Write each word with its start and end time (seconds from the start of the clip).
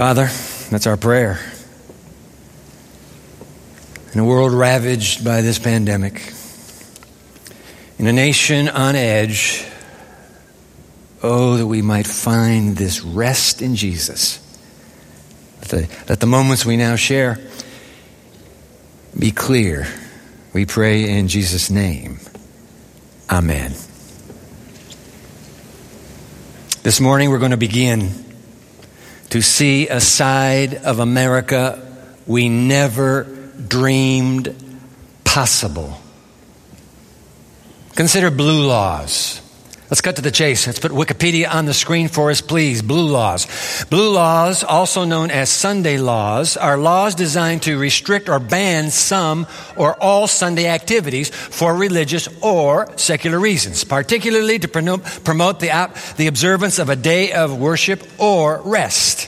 Father, 0.00 0.30
that's 0.70 0.86
our 0.86 0.96
prayer. 0.96 1.38
In 4.14 4.20
a 4.20 4.24
world 4.24 4.50
ravaged 4.50 5.22
by 5.22 5.42
this 5.42 5.58
pandemic, 5.58 6.32
in 7.98 8.06
a 8.06 8.12
nation 8.14 8.70
on 8.70 8.96
edge, 8.96 9.62
oh, 11.22 11.58
that 11.58 11.66
we 11.66 11.82
might 11.82 12.06
find 12.06 12.78
this 12.78 13.02
rest 13.02 13.60
in 13.60 13.76
Jesus. 13.76 14.38
That 15.68 16.06
the, 16.06 16.16
the 16.16 16.26
moments 16.26 16.64
we 16.64 16.78
now 16.78 16.96
share 16.96 17.38
be 19.18 19.32
clear. 19.32 19.86
We 20.54 20.64
pray 20.64 21.10
in 21.10 21.28
Jesus' 21.28 21.68
name. 21.68 22.20
Amen. 23.28 23.72
This 26.84 27.00
morning 27.02 27.28
we're 27.28 27.38
going 27.38 27.50
to 27.50 27.58
begin 27.58 28.29
to 29.30 29.40
see 29.42 29.88
a 29.88 30.00
side 30.00 30.74
of 30.74 30.98
America 30.98 31.86
we 32.26 32.48
never 32.48 33.24
dreamed 33.66 34.54
possible. 35.24 36.00
Consider 37.94 38.30
blue 38.30 38.66
laws. 38.66 39.40
Let's 39.90 40.02
cut 40.02 40.14
to 40.16 40.22
the 40.22 40.30
chase. 40.30 40.68
Let's 40.68 40.78
put 40.78 40.92
Wikipedia 40.92 41.52
on 41.52 41.66
the 41.66 41.74
screen 41.74 42.06
for 42.06 42.30
us, 42.30 42.40
please. 42.40 42.80
Blue 42.80 43.08
laws. 43.08 43.48
Blue 43.90 44.12
laws, 44.12 44.62
also 44.62 45.04
known 45.04 45.32
as 45.32 45.50
Sunday 45.50 45.98
laws, 45.98 46.56
are 46.56 46.78
laws 46.78 47.16
designed 47.16 47.62
to 47.62 47.76
restrict 47.76 48.28
or 48.28 48.38
ban 48.38 48.90
some 48.90 49.48
or 49.74 50.00
all 50.00 50.28
Sunday 50.28 50.68
activities 50.68 51.30
for 51.30 51.74
religious 51.74 52.28
or 52.40 52.96
secular 52.96 53.40
reasons, 53.40 53.82
particularly 53.82 54.60
to 54.60 54.68
promote 54.68 55.58
the, 55.58 55.90
the 56.16 56.28
observance 56.28 56.78
of 56.78 56.88
a 56.88 56.94
day 56.94 57.32
of 57.32 57.58
worship 57.58 58.00
or 58.16 58.62
rest. 58.64 59.26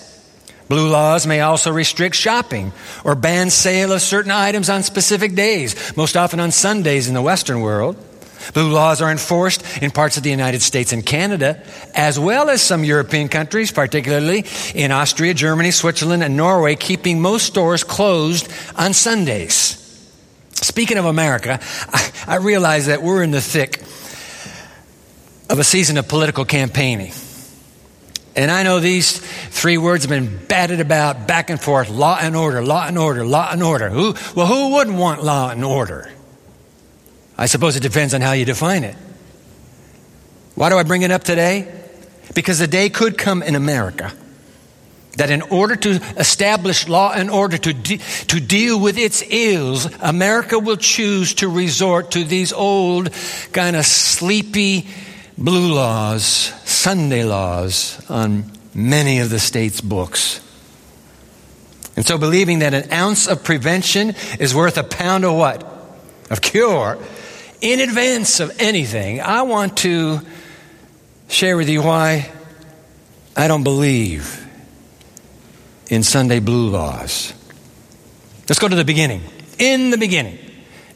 Blue 0.68 0.88
laws 0.88 1.26
may 1.26 1.40
also 1.40 1.72
restrict 1.72 2.14
shopping 2.14 2.72
or 3.04 3.16
ban 3.16 3.50
sale 3.50 3.90
of 3.90 4.00
certain 4.00 4.30
items 4.30 4.70
on 4.70 4.84
specific 4.84 5.34
days, 5.34 5.96
most 5.96 6.16
often 6.16 6.38
on 6.38 6.52
Sundays 6.52 7.08
in 7.08 7.14
the 7.14 7.20
Western 7.20 7.62
world. 7.62 7.96
Blue 8.54 8.70
laws 8.70 9.00
are 9.00 9.10
enforced 9.10 9.82
in 9.82 9.90
parts 9.90 10.16
of 10.16 10.22
the 10.22 10.30
United 10.30 10.62
States 10.62 10.92
and 10.92 11.04
Canada, 11.04 11.62
as 11.94 12.18
well 12.18 12.50
as 12.50 12.60
some 12.60 12.84
European 12.84 13.28
countries, 13.28 13.72
particularly 13.72 14.44
in 14.74 14.92
Austria, 14.92 15.34
Germany, 15.34 15.70
Switzerland, 15.70 16.22
and 16.22 16.36
Norway, 16.36 16.74
keeping 16.74 17.20
most 17.20 17.46
stores 17.46 17.84
closed 17.84 18.48
on 18.76 18.92
Sundays. 18.92 19.78
Speaking 20.52 20.98
of 20.98 21.06
America, 21.06 21.60
I, 21.88 22.12
I 22.26 22.36
realize 22.36 22.86
that 22.86 23.02
we're 23.02 23.22
in 23.22 23.30
the 23.30 23.40
thick 23.40 23.82
of 25.50 25.58
a 25.58 25.64
season 25.64 25.98
of 25.98 26.08
political 26.08 26.44
campaigning. 26.44 27.12
And 28.34 28.50
I 28.50 28.62
know 28.62 28.80
these 28.80 29.18
three 29.18 29.76
words 29.76 30.04
have 30.04 30.10
been 30.10 30.46
batted 30.46 30.80
about 30.80 31.26
back 31.26 31.50
and 31.50 31.60
forth 31.60 31.90
law 31.90 32.18
and 32.20 32.34
order, 32.34 32.64
law 32.64 32.86
and 32.86 32.96
order, 32.96 33.26
law 33.26 33.50
and 33.52 33.62
order. 33.62 33.90
Who, 33.90 34.14
well, 34.34 34.46
who 34.46 34.72
wouldn't 34.72 34.96
want 34.96 35.22
law 35.22 35.50
and 35.50 35.62
order? 35.64 36.10
I 37.36 37.46
suppose 37.46 37.76
it 37.76 37.82
depends 37.82 38.14
on 38.14 38.20
how 38.20 38.32
you 38.32 38.44
define 38.44 38.84
it. 38.84 38.96
Why 40.54 40.68
do 40.68 40.78
I 40.78 40.82
bring 40.82 41.02
it 41.02 41.10
up 41.10 41.24
today? 41.24 41.72
Because 42.34 42.58
the 42.58 42.66
day 42.66 42.88
could 42.88 43.18
come 43.18 43.42
in 43.42 43.54
America 43.54 44.12
that 45.16 45.30
in 45.30 45.42
order 45.42 45.76
to 45.76 45.90
establish 46.16 46.88
law 46.88 47.12
and 47.12 47.30
order 47.30 47.58
to, 47.58 47.72
de- 47.72 47.98
to 47.98 48.40
deal 48.40 48.80
with 48.80 48.96
its 48.96 49.22
ills, 49.28 49.86
America 50.00 50.58
will 50.58 50.76
choose 50.76 51.34
to 51.34 51.48
resort 51.48 52.12
to 52.12 52.24
these 52.24 52.52
old, 52.52 53.10
kind 53.52 53.76
of 53.76 53.84
sleepy 53.84 54.86
blue 55.36 55.74
laws, 55.74 56.24
Sunday 56.64 57.24
laws 57.24 58.02
on 58.08 58.50
many 58.74 59.18
of 59.18 59.28
the 59.28 59.38
state's 59.38 59.80
books. 59.80 60.40
And 61.94 62.06
so 62.06 62.16
believing 62.16 62.60
that 62.60 62.72
an 62.72 62.90
ounce 62.90 63.26
of 63.28 63.44
prevention 63.44 64.14
is 64.40 64.54
worth 64.54 64.78
a 64.78 64.84
pound 64.84 65.26
of 65.26 65.34
what? 65.34 65.68
Of 66.30 66.40
cure 66.40 66.98
in 67.62 67.80
advance 67.80 68.40
of 68.40 68.60
anything, 68.60 69.20
I 69.20 69.42
want 69.42 69.78
to 69.78 70.20
share 71.28 71.56
with 71.56 71.70
you 71.70 71.80
why 71.80 72.30
I 73.36 73.48
don't 73.48 73.62
believe 73.62 74.44
in 75.86 76.02
Sunday 76.02 76.40
blue 76.40 76.68
laws. 76.68 77.32
Let's 78.48 78.58
go 78.58 78.68
to 78.68 78.74
the 78.74 78.84
beginning. 78.84 79.22
In 79.58 79.90
the 79.90 79.96
beginning, 79.96 80.38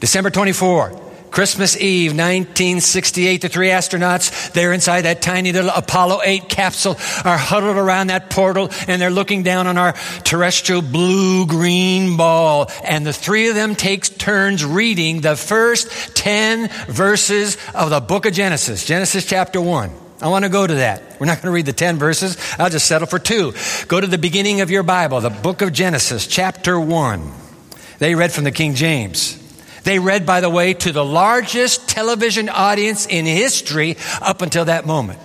December 0.01 0.29
24, 0.29 1.06
Christmas 1.37 1.77
Eve, 1.77 2.13
1968, 2.13 3.41
the 3.41 3.47
three 3.47 3.67
astronauts, 3.67 4.51
they're 4.53 4.73
inside 4.73 5.01
that 5.01 5.21
tiny 5.21 5.51
little 5.53 5.69
Apollo 5.69 6.21
8 6.23 6.49
capsule, 6.49 6.93
are 7.23 7.37
huddled 7.37 7.77
around 7.77 8.07
that 8.07 8.31
portal, 8.31 8.71
and 8.87 8.99
they're 8.99 9.11
looking 9.11 9.43
down 9.43 9.67
on 9.67 9.77
our 9.77 9.93
terrestrial 10.23 10.81
blue-green 10.81 12.17
ball. 12.17 12.71
And 12.83 13.05
the 13.05 13.13
three 13.13 13.49
of 13.49 13.53
them 13.53 13.75
takes 13.75 14.09
turns 14.09 14.65
reading 14.65 15.21
the 15.21 15.35
first 15.35 16.15
10 16.15 16.69
verses 16.87 17.55
of 17.75 17.91
the 17.91 17.99
book 17.99 18.25
of 18.25 18.33
Genesis, 18.33 18.83
Genesis 18.83 19.23
chapter 19.23 19.61
1. 19.61 19.91
I 20.19 20.29
want 20.29 20.43
to 20.43 20.49
go 20.49 20.65
to 20.65 20.73
that. 20.73 21.03
We're 21.19 21.27
not 21.27 21.43
going 21.43 21.51
to 21.51 21.55
read 21.55 21.67
the 21.67 21.71
10 21.71 21.99
verses. 21.99 22.35
I'll 22.57 22.71
just 22.71 22.87
settle 22.87 23.07
for 23.07 23.19
two. 23.19 23.53
Go 23.87 24.01
to 24.01 24.07
the 24.07 24.17
beginning 24.17 24.61
of 24.61 24.71
your 24.71 24.81
Bible, 24.81 25.21
the 25.21 25.29
book 25.29 25.61
of 25.61 25.71
Genesis, 25.71 26.25
chapter 26.25 26.79
1. 26.79 27.31
They 27.99 28.15
read 28.15 28.31
from 28.31 28.43
the 28.43 28.51
King 28.51 28.73
James. 28.73 29.43
They 29.87 29.99
read, 29.99 30.25
by 30.25 30.41
the 30.41 30.49
way, 30.49 30.73
to 30.73 30.91
the 30.91 31.05
largest 31.05 31.87
television 31.87 32.49
audience 32.49 33.05
in 33.05 33.25
history 33.25 33.95
up 34.21 34.41
until 34.41 34.65
that 34.65 34.85
moment. 34.85 35.17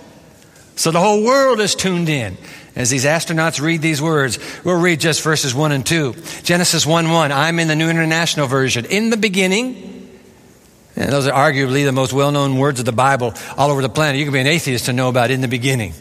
So 0.77 0.93
the 0.93 1.01
whole 1.01 1.25
world 1.25 1.59
is 1.59 1.75
tuned 1.75 2.09
in 2.09 2.37
as 2.77 2.89
these 2.89 3.05
astronauts 3.05 3.61
read 3.61 3.83
these 3.83 4.01
words. 4.01 4.39
We'll 4.63 4.81
read 4.81 5.01
just 5.01 5.21
verses 5.23 5.53
1 5.53 5.73
and 5.73 5.85
2. 5.85 6.15
Genesis 6.45 6.87
1 6.87 7.11
1. 7.11 7.33
I'm 7.33 7.59
in 7.59 7.67
the 7.67 7.75
New 7.75 7.91
International 7.91 8.47
Version. 8.47 8.85
In 8.85 9.11
the 9.11 9.17
beginning, 9.17 10.21
and 10.95 11.11
those 11.11 11.27
are 11.27 11.33
arguably 11.33 11.85
the 11.85 11.91
most 11.91 12.13
well 12.13 12.31
known 12.31 12.57
words 12.57 12.79
of 12.79 12.87
the 12.87 12.93
Bible 12.93 13.35
all 13.57 13.73
over 13.73 13.83
the 13.83 13.89
planet. 13.89 14.21
You 14.21 14.27
can 14.27 14.33
be 14.33 14.39
an 14.39 14.47
atheist 14.47 14.85
to 14.85 14.93
know 14.93 15.09
about 15.09 15.33
in 15.33 15.41
the 15.41 15.49
beginning. 15.49 15.93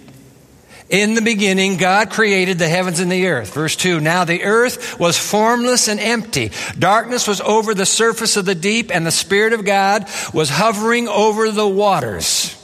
In 0.91 1.13
the 1.13 1.21
beginning, 1.21 1.77
God 1.77 2.09
created 2.09 2.59
the 2.59 2.67
heavens 2.67 2.99
and 2.99 3.09
the 3.09 3.27
earth. 3.27 3.53
Verse 3.53 3.77
2 3.77 4.01
Now 4.01 4.25
the 4.25 4.43
earth 4.43 4.99
was 4.99 5.17
formless 5.17 5.87
and 5.87 6.01
empty. 6.01 6.51
Darkness 6.77 7.29
was 7.29 7.39
over 7.39 7.73
the 7.73 7.85
surface 7.85 8.35
of 8.35 8.43
the 8.43 8.55
deep, 8.55 8.93
and 8.93 9.07
the 9.07 9.11
Spirit 9.11 9.53
of 9.53 9.63
God 9.63 10.05
was 10.33 10.49
hovering 10.49 11.07
over 11.07 11.49
the 11.49 11.67
waters. 11.67 12.57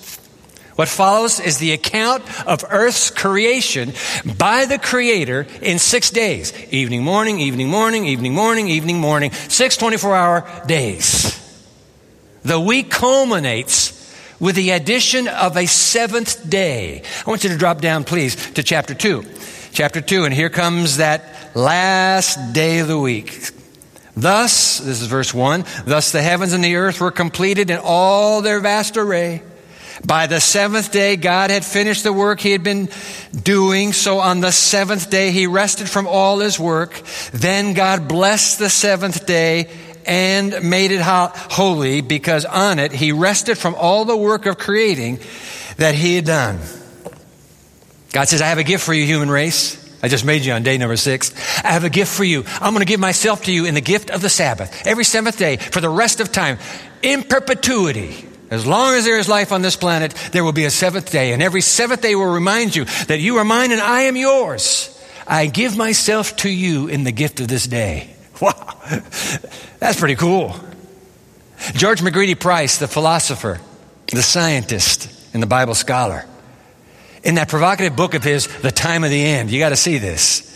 What 0.76 0.90
follows 0.90 1.40
is 1.40 1.58
the 1.58 1.72
account 1.72 2.22
of 2.46 2.66
earth's 2.70 3.10
creation 3.12 3.94
by 4.38 4.66
the 4.66 4.78
Creator 4.78 5.48
in 5.62 5.80
six 5.80 6.12
days 6.12 6.52
evening, 6.72 7.04
morning, 7.04 7.40
evening, 7.40 7.70
morning, 7.70 8.06
evening, 8.06 8.34
morning, 8.34 8.68
evening, 8.68 9.00
morning, 9.00 9.32
six 9.32 9.78
24 9.78 10.16
hour 10.16 10.64
days. 10.68 11.34
The 12.44 12.60
week 12.60 12.92
culminates 12.92 13.97
with 14.40 14.56
the 14.56 14.72
addition 14.72 15.28
of 15.28 15.58
a 15.58 15.66
seventh 15.66 16.50
day. 16.50 17.02
I 17.26 17.30
want 17.30 17.44
you 17.44 17.50
to 17.50 17.58
drop 17.58 17.82
down, 17.82 18.04
please, 18.04 18.36
to 18.54 18.64
chapter 18.64 18.94
2. 18.94 19.24
Chapter 19.72 20.02
2, 20.02 20.26
and 20.26 20.34
here 20.34 20.50
comes 20.50 20.98
that 20.98 21.56
last 21.56 22.54
day 22.54 22.80
of 22.80 22.88
the 22.88 23.00
week. 23.00 23.50
Thus, 24.16 24.80
this 24.80 25.02
is 25.02 25.08
verse 25.08 25.34
1 25.34 25.64
Thus 25.86 26.12
the 26.12 26.22
heavens 26.22 26.54
and 26.54 26.64
the 26.64 26.76
earth 26.76 27.00
were 27.00 27.12
completed 27.12 27.70
in 27.70 27.80
all 27.84 28.42
their 28.42 28.60
vast 28.60 28.98
array. 28.98 29.44
By 30.06 30.28
the 30.28 30.40
seventh 30.40 30.92
day, 30.92 31.16
God 31.16 31.50
had 31.50 31.66
finished 31.66 32.04
the 32.04 32.14
work 32.14 32.40
he 32.40 32.52
had 32.52 32.64
been 32.64 32.90
doing. 33.44 33.94
So 33.94 34.20
on 34.20 34.42
the 34.42 34.52
seventh 34.52 35.10
day, 35.10 35.32
he 35.32 35.48
rested 35.48 35.90
from 35.90 36.08
all 36.08 36.40
his 36.40 36.60
work. 36.60 37.02
Then 37.32 37.74
God 37.74 38.08
blessed 38.08 38.60
the 38.60 38.70
seventh 38.70 39.26
day 39.26 39.70
and 40.08 40.70
made 40.70 40.92
it 40.92 41.02
holy 41.02 42.02
because 42.02 42.46
on 42.46 42.80
it 42.80 42.92
he 42.92 43.12
rested 43.12 43.58
from 43.58 43.76
all 43.76 44.06
the 44.06 44.18
work 44.18 44.46
of 44.46 44.58
creating 44.58 45.20
that 45.78 45.94
he 45.94 46.16
had 46.16 46.26
done. 46.26 46.60
God 48.12 48.28
says, 48.28 48.42
I 48.42 48.48
have 48.48 48.58
a 48.58 48.64
gift 48.64 48.84
for 48.84 48.94
you, 48.94 49.06
human 49.06 49.30
race. 49.30 49.84
I 50.02 50.08
just 50.08 50.26
made 50.26 50.46
you 50.46 50.54
on 50.54 50.64
day 50.64 50.78
number 50.78 50.96
six. 50.96 51.34
I 51.64 51.72
have 51.72 51.84
a 51.84 51.90
gift 51.90 52.14
for 52.14 52.24
you. 52.24 52.44
I'm 52.62 52.74
going 52.74 52.86
to 52.86 52.86
give 52.86 53.00
myself 53.00 53.44
to 53.46 53.52
you 53.52 53.66
in 53.66 53.74
the 53.74 53.82
gift 53.82 54.10
of 54.10 54.22
the 54.22 54.30
Sabbath. 54.30 54.86
Every 54.88 55.04
seventh 55.04 55.38
day 55.38 55.58
for 55.58 55.82
the 55.82 55.90
rest 55.90 56.20
of 56.20 56.32
time, 56.32 56.58
in 57.02 57.24
perpetuity. 57.24 58.26
As 58.50 58.66
long 58.66 58.94
as 58.94 59.04
there 59.04 59.20
is 59.20 59.28
life 59.28 59.52
on 59.52 59.62
this 59.62 59.76
planet, 59.76 60.14
there 60.32 60.44
will 60.44 60.54
be 60.54 60.64
a 60.66 60.72
seventh 60.72 61.12
day. 61.12 61.34
And 61.34 61.44
every 61.44 61.62
seventh 61.62 62.02
day 62.02 62.16
will 62.16 62.32
remind 62.32 62.76
you 62.76 62.86
that 63.08 63.20
you 63.20 63.38
are 63.38 63.44
mine 63.44 63.72
and 63.72 63.82
I 63.82 64.04
am 64.04 64.16
yours. 64.16 64.94
I 65.28 65.48
give 65.48 65.76
myself 65.76 66.38
to 66.38 66.50
you 66.50 66.88
in 66.88 67.04
the 67.04 67.12
gift 67.12 67.42
of 67.42 67.50
this 67.50 67.68
day. 67.68 68.16
Wow, 68.42 68.76
that's 69.80 70.00
pretty 70.00 70.16
cool. 70.16 70.56
George 71.74 72.04
McCready 72.04 72.36
Price, 72.36 72.78
the 72.78 72.88
philosopher, 72.88 73.60
the 74.14 74.22
scientist, 74.22 75.12
and 75.34 75.42
the 75.42 75.48
Bible 75.48 75.74
scholar, 75.74 76.24
in 77.24 77.36
that 77.36 77.50
provocative 77.50 77.96
book 77.96 78.14
of 78.14 78.24
his, 78.24 78.48
The 78.62 78.72
Time 78.72 79.04
of 79.04 79.10
the 79.10 79.22
End, 79.22 79.50
you 79.50 79.58
got 79.60 79.70
to 79.70 79.76
see 79.76 79.98
this, 79.98 80.47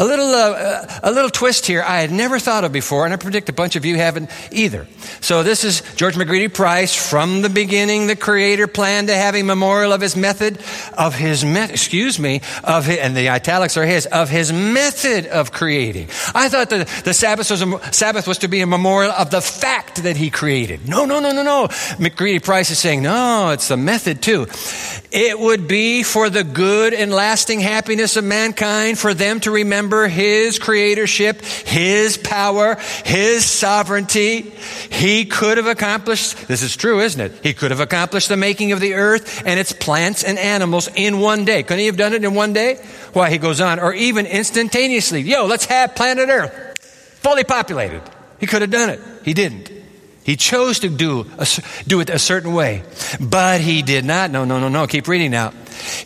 a 0.00 0.04
little, 0.04 0.34
uh, 0.34 1.00
a 1.02 1.12
little 1.12 1.28
twist 1.28 1.66
here 1.66 1.84
I 1.86 2.00
had 2.00 2.10
never 2.10 2.38
thought 2.38 2.64
of 2.64 2.72
before, 2.72 3.04
and 3.04 3.12
I 3.12 3.18
predict 3.18 3.50
a 3.50 3.52
bunch 3.52 3.76
of 3.76 3.84
you 3.84 3.96
haven't 3.96 4.30
either. 4.50 4.88
So 5.20 5.42
this 5.42 5.62
is 5.62 5.82
George 5.94 6.16
McCready 6.16 6.48
Price. 6.48 6.94
From 6.94 7.42
the 7.42 7.50
beginning, 7.50 8.06
the 8.06 8.16
Creator 8.16 8.68
planned 8.68 9.08
to 9.08 9.14
have 9.14 9.34
a 9.34 9.42
memorial 9.42 9.92
of 9.92 10.00
His 10.00 10.16
method, 10.16 10.58
of 10.96 11.14
His 11.14 11.44
method, 11.44 11.74
excuse 11.74 12.18
me, 12.18 12.40
of 12.64 12.86
his, 12.86 12.96
and 12.98 13.14
the 13.14 13.28
italics 13.28 13.76
are 13.76 13.84
His, 13.84 14.06
of 14.06 14.30
His 14.30 14.52
method 14.52 15.26
of 15.26 15.52
creating. 15.52 16.08
I 16.34 16.48
thought 16.48 16.70
the, 16.70 16.90
the 17.04 17.12
Sabbath 17.12 17.50
was, 17.50 17.60
a, 17.60 17.92
Sabbath 17.92 18.26
was 18.26 18.38
to 18.38 18.48
be 18.48 18.62
a 18.62 18.66
memorial 18.66 19.12
of 19.12 19.30
the 19.30 19.42
fact 19.42 20.02
that 20.04 20.16
He 20.16 20.30
created. 20.30 20.88
No, 20.88 21.04
no, 21.04 21.20
no, 21.20 21.32
no, 21.32 21.42
no. 21.42 21.68
McCready 21.98 22.38
Price 22.38 22.70
is 22.70 22.78
saying, 22.78 23.02
no, 23.02 23.50
it's 23.50 23.68
the 23.68 23.76
method 23.76 24.22
too. 24.22 24.46
It 25.12 25.38
would 25.38 25.68
be 25.68 26.04
for 26.04 26.30
the 26.30 26.44
good 26.44 26.94
and 26.94 27.12
lasting 27.12 27.60
happiness 27.60 28.16
of 28.16 28.24
mankind 28.24 28.98
for 28.98 29.12
them 29.12 29.40
to 29.40 29.50
remember 29.50 29.89
His 30.08 30.58
creatorship, 30.58 31.42
His 31.66 32.16
power, 32.16 32.76
His 33.04 33.44
sovereignty. 33.44 34.42
He 34.90 35.24
could 35.24 35.56
have 35.56 35.66
accomplished, 35.66 36.48
this 36.48 36.62
is 36.62 36.76
true, 36.76 37.00
isn't 37.00 37.20
it? 37.20 37.32
He 37.42 37.54
could 37.54 37.70
have 37.70 37.80
accomplished 37.80 38.28
the 38.28 38.36
making 38.36 38.72
of 38.72 38.80
the 38.80 38.94
earth 38.94 39.42
and 39.44 39.58
its 39.58 39.72
plants 39.72 40.24
and 40.24 40.38
animals 40.38 40.88
in 40.94 41.20
one 41.20 41.44
day. 41.44 41.62
Couldn't 41.62 41.80
He 41.80 41.86
have 41.86 41.96
done 41.96 42.12
it 42.12 42.24
in 42.24 42.34
one 42.34 42.52
day? 42.52 42.76
Why, 43.12 43.30
he 43.30 43.38
goes 43.38 43.60
on, 43.60 43.80
or 43.80 43.92
even 43.92 44.26
instantaneously. 44.26 45.22
Yo, 45.22 45.46
let's 45.46 45.64
have 45.66 45.94
planet 45.94 46.28
Earth 46.28 46.70
fully 47.20 47.44
populated. 47.44 48.02
He 48.38 48.46
could 48.46 48.62
have 48.62 48.70
done 48.70 48.90
it. 48.90 49.00
He 49.24 49.34
didn't. 49.34 49.70
He 50.24 50.36
chose 50.36 50.80
to 50.80 50.88
do, 50.88 51.26
do 51.86 52.00
it 52.00 52.10
a 52.10 52.18
certain 52.18 52.52
way, 52.52 52.82
but 53.18 53.60
he 53.60 53.82
did 53.82 54.04
not. 54.04 54.30
No, 54.30 54.44
no, 54.44 54.60
no, 54.60 54.68
no. 54.68 54.86
Keep 54.86 55.08
reading 55.08 55.30
now. 55.30 55.52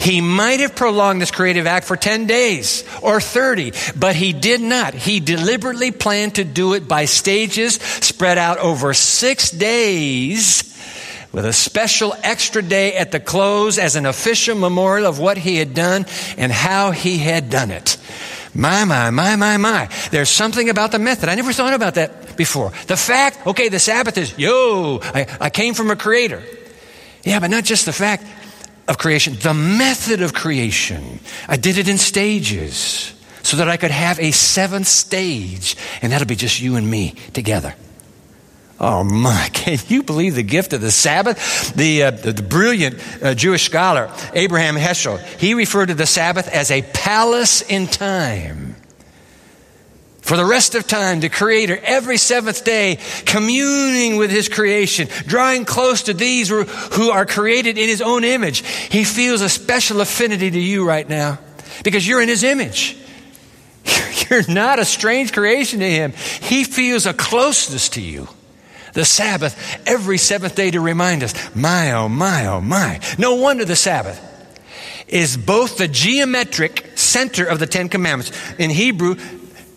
He 0.00 0.21
might 0.21 0.61
have 0.61 0.75
prolonged 0.75 1.21
this 1.21 1.31
creative 1.31 1.67
act 1.67 1.87
for 1.87 1.97
10 1.97 2.26
days 2.26 2.85
or 3.03 3.21
30, 3.21 3.73
but 3.97 4.17
he 4.17 4.32
did 4.32 4.61
not. 4.61 4.94
He 4.94 5.21
deliberately 5.21 5.91
planned 5.91 6.37
to 6.37 6.44
do 6.44 6.75
it 6.75 6.88
by 6.88 7.05
stages 7.05 7.75
spread 7.75 8.38
out 8.38 8.59
over 8.59 8.94
six 8.94 9.50
days 9.50 10.71
with 11.32 11.44
a 11.44 11.53
special 11.53 12.15
extra 12.23 12.62
day 12.62 12.94
at 12.94 13.11
the 13.11 13.19
close 13.19 13.79
as 13.79 13.97
an 13.97 14.06
official 14.06 14.56
memorial 14.56 15.06
of 15.06 15.19
what 15.19 15.37
he 15.37 15.56
had 15.56 15.75
done 15.75 16.06
and 16.38 16.53
how 16.53 16.93
he 16.93 17.19
had 17.19 17.50
done 17.50 17.73
it. 17.73 17.97
My, 18.55 18.85
my, 18.85 19.11
my, 19.11 19.35
my, 19.35 19.56
my. 19.56 19.88
There's 20.12 20.31
something 20.31 20.70
about 20.70 20.93
the 20.93 21.00
method. 21.00 21.29
I 21.29 21.35
never 21.35 21.53
thought 21.53 21.75
about 21.75 21.97
that 21.97 22.37
before. 22.37 22.70
The 22.87 22.97
fact, 22.97 23.44
okay, 23.49 23.69
the 23.69 23.81
Sabbath 23.81 24.17
is, 24.17 24.38
yo, 24.38 25.00
I, 25.03 25.27
I 25.41 25.50
came 25.50 25.75
from 25.75 25.91
a 25.91 25.97
creator. 25.97 26.41
Yeah, 27.25 27.41
but 27.41 27.50
not 27.50 27.65
just 27.65 27.85
the 27.85 27.93
fact 27.93 28.25
of 28.88 28.98
creation, 28.98 29.36
the 29.40 29.54
method 29.54 30.20
of 30.20 30.34
creation. 30.34 31.20
I 31.48 31.56
did 31.56 31.78
it 31.78 31.88
in 31.88 31.98
stages 31.98 33.12
so 33.42 33.58
that 33.58 33.69
I 33.69 33.76
could 33.76 33.90
have 33.90 34.19
a 34.20 34.31
seventh 34.31 34.86
stage, 34.86 35.76
and 36.02 36.12
that'll 36.12 36.26
be 36.26 36.36
just 36.36 36.60
you 36.60 36.76
and 36.76 36.90
me 36.90 37.14
together. 37.32 37.75
Oh 38.81 39.04
my, 39.04 39.48
can 39.52 39.78
you 39.88 40.02
believe 40.02 40.34
the 40.34 40.42
gift 40.42 40.72
of 40.72 40.81
the 40.81 40.90
Sabbath? 40.90 41.75
The, 41.75 42.04
uh, 42.04 42.10
the, 42.10 42.32
the, 42.32 42.42
brilliant 42.42 42.96
uh, 43.22 43.34
Jewish 43.34 43.64
scholar, 43.64 44.10
Abraham 44.32 44.76
Heschel, 44.76 45.22
he 45.38 45.54
referred 45.54 45.86
to 45.86 45.94
the 45.94 46.06
Sabbath 46.06 46.48
as 46.48 46.70
a 46.70 46.82
palace 46.82 47.62
in 47.62 47.86
time. 47.86 48.74
For 50.25 50.38
the 50.38 50.44
rest 50.47 50.75
of 50.75 50.87
time, 50.87 51.21
the 51.21 51.29
Creator, 51.29 51.81
every 51.82 52.17
seventh 52.17 52.65
day, 52.65 52.99
communing 53.26 54.17
with 54.17 54.31
His 54.31 54.49
creation, 54.49 55.09
drawing 55.26 55.67
close 55.67 56.05
to 56.05 56.15
these 56.15 56.49
who 56.49 57.11
are 57.11 57.26
created 57.26 57.76
in 57.76 57.91
His 57.91 58.00
own 58.00 58.25
image. 58.25 58.65
He 58.67 59.05
feels 59.05 59.43
a 59.43 59.50
special 59.50 60.00
affinity 60.00 60.50
to 60.50 60.59
you 60.59 60.88
right 60.88 61.06
now 61.06 61.41
because 61.82 62.09
you're 62.09 62.23
in 62.23 62.31
His 62.31 62.43
image. 62.43 62.97
You're 64.31 64.50
not 64.50 64.79
a 64.79 64.87
strange 64.87 65.35
creation 65.35 65.81
to 65.81 65.91
Him. 65.91 66.12
He 66.41 66.65
feels 66.65 67.05
a 67.05 67.12
closeness 67.12 67.91
to 67.91 68.00
you 68.00 68.27
the 68.94 69.05
Sabbath 69.05 69.82
every 69.87 70.17
seventh 70.17 70.55
day 70.55 70.70
to 70.70 70.81
remind 70.81 71.23
us, 71.23 71.35
my, 71.55 71.93
oh, 71.93 72.09
my, 72.09 72.47
oh, 72.47 72.62
my. 72.62 73.00
No 73.19 73.35
wonder 73.35 73.67
the 73.67 73.77
Sabbath 73.77 74.19
is 75.06 75.37
both 75.37 75.77
the 75.77 75.88
geometric 75.88 76.93
center 76.94 77.44
of 77.44 77.59
the 77.59 77.67
Ten 77.67 77.91
Commandments. 77.91 78.32
In 78.59 78.70
Hebrew, 78.70 79.17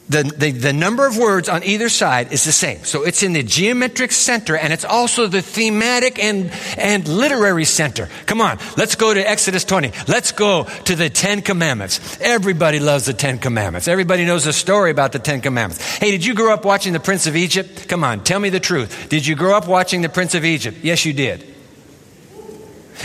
the, 0.10 0.24
the, 0.24 0.52
the, 0.52 0.74
number 0.74 1.06
of 1.06 1.18
words 1.18 1.50
on 1.50 1.64
either 1.66 1.90
side 1.90 2.32
is 2.32 2.46
the 2.46 2.54
same. 2.54 2.84
So 2.86 3.04
it's 3.04 3.24
in 3.24 3.34
the 3.34 3.44
geometric 3.44 4.14
center 4.14 4.56
and 4.56 4.72
it's 4.72 4.86
also 4.86 5.28
the 5.28 5.42
thematic 5.42 6.18
and, 6.24 6.50
and 6.78 7.06
literary 7.08 7.66
center. 7.66 8.08
Come 8.26 8.40
on, 8.40 8.58
let's 8.78 8.96
go 8.96 9.14
to 9.14 9.20
Exodus 9.20 9.66
20. 9.66 9.92
Let's 10.08 10.32
go 10.32 10.64
to 10.64 10.96
the 10.96 11.10
Ten 11.10 11.42
Commandments. 11.42 12.20
Everybody 12.22 12.80
loves 12.80 13.06
the 13.06 13.14
Ten 13.14 13.38
Commandments. 13.38 13.90
Everybody 13.90 14.24
knows 14.24 14.46
the 14.46 14.54
story 14.54 14.92
about 14.92 15.12
the 15.12 15.20
Ten 15.20 15.42
Commandments. 15.42 15.84
Hey, 15.98 16.12
did 16.12 16.24
you 16.24 16.34
grow 16.34 16.54
up 16.54 16.64
watching 16.64 16.94
The 16.94 17.02
Prince 17.02 17.28
of 17.28 17.36
Egypt? 17.36 17.90
Come 17.90 18.06
on, 18.06 18.24
tell 18.24 18.40
me 18.40 18.50
the 18.50 18.62
truth. 18.62 19.10
Did 19.10 19.28
you 19.28 19.36
grow 19.36 19.58
up 19.58 19.68
watching 19.68 20.02
The 20.02 20.10
Prince 20.10 20.36
of 20.36 20.46
Egypt? 20.46 20.78
Yes, 20.84 21.04
you 21.04 21.12
did. 21.12 21.56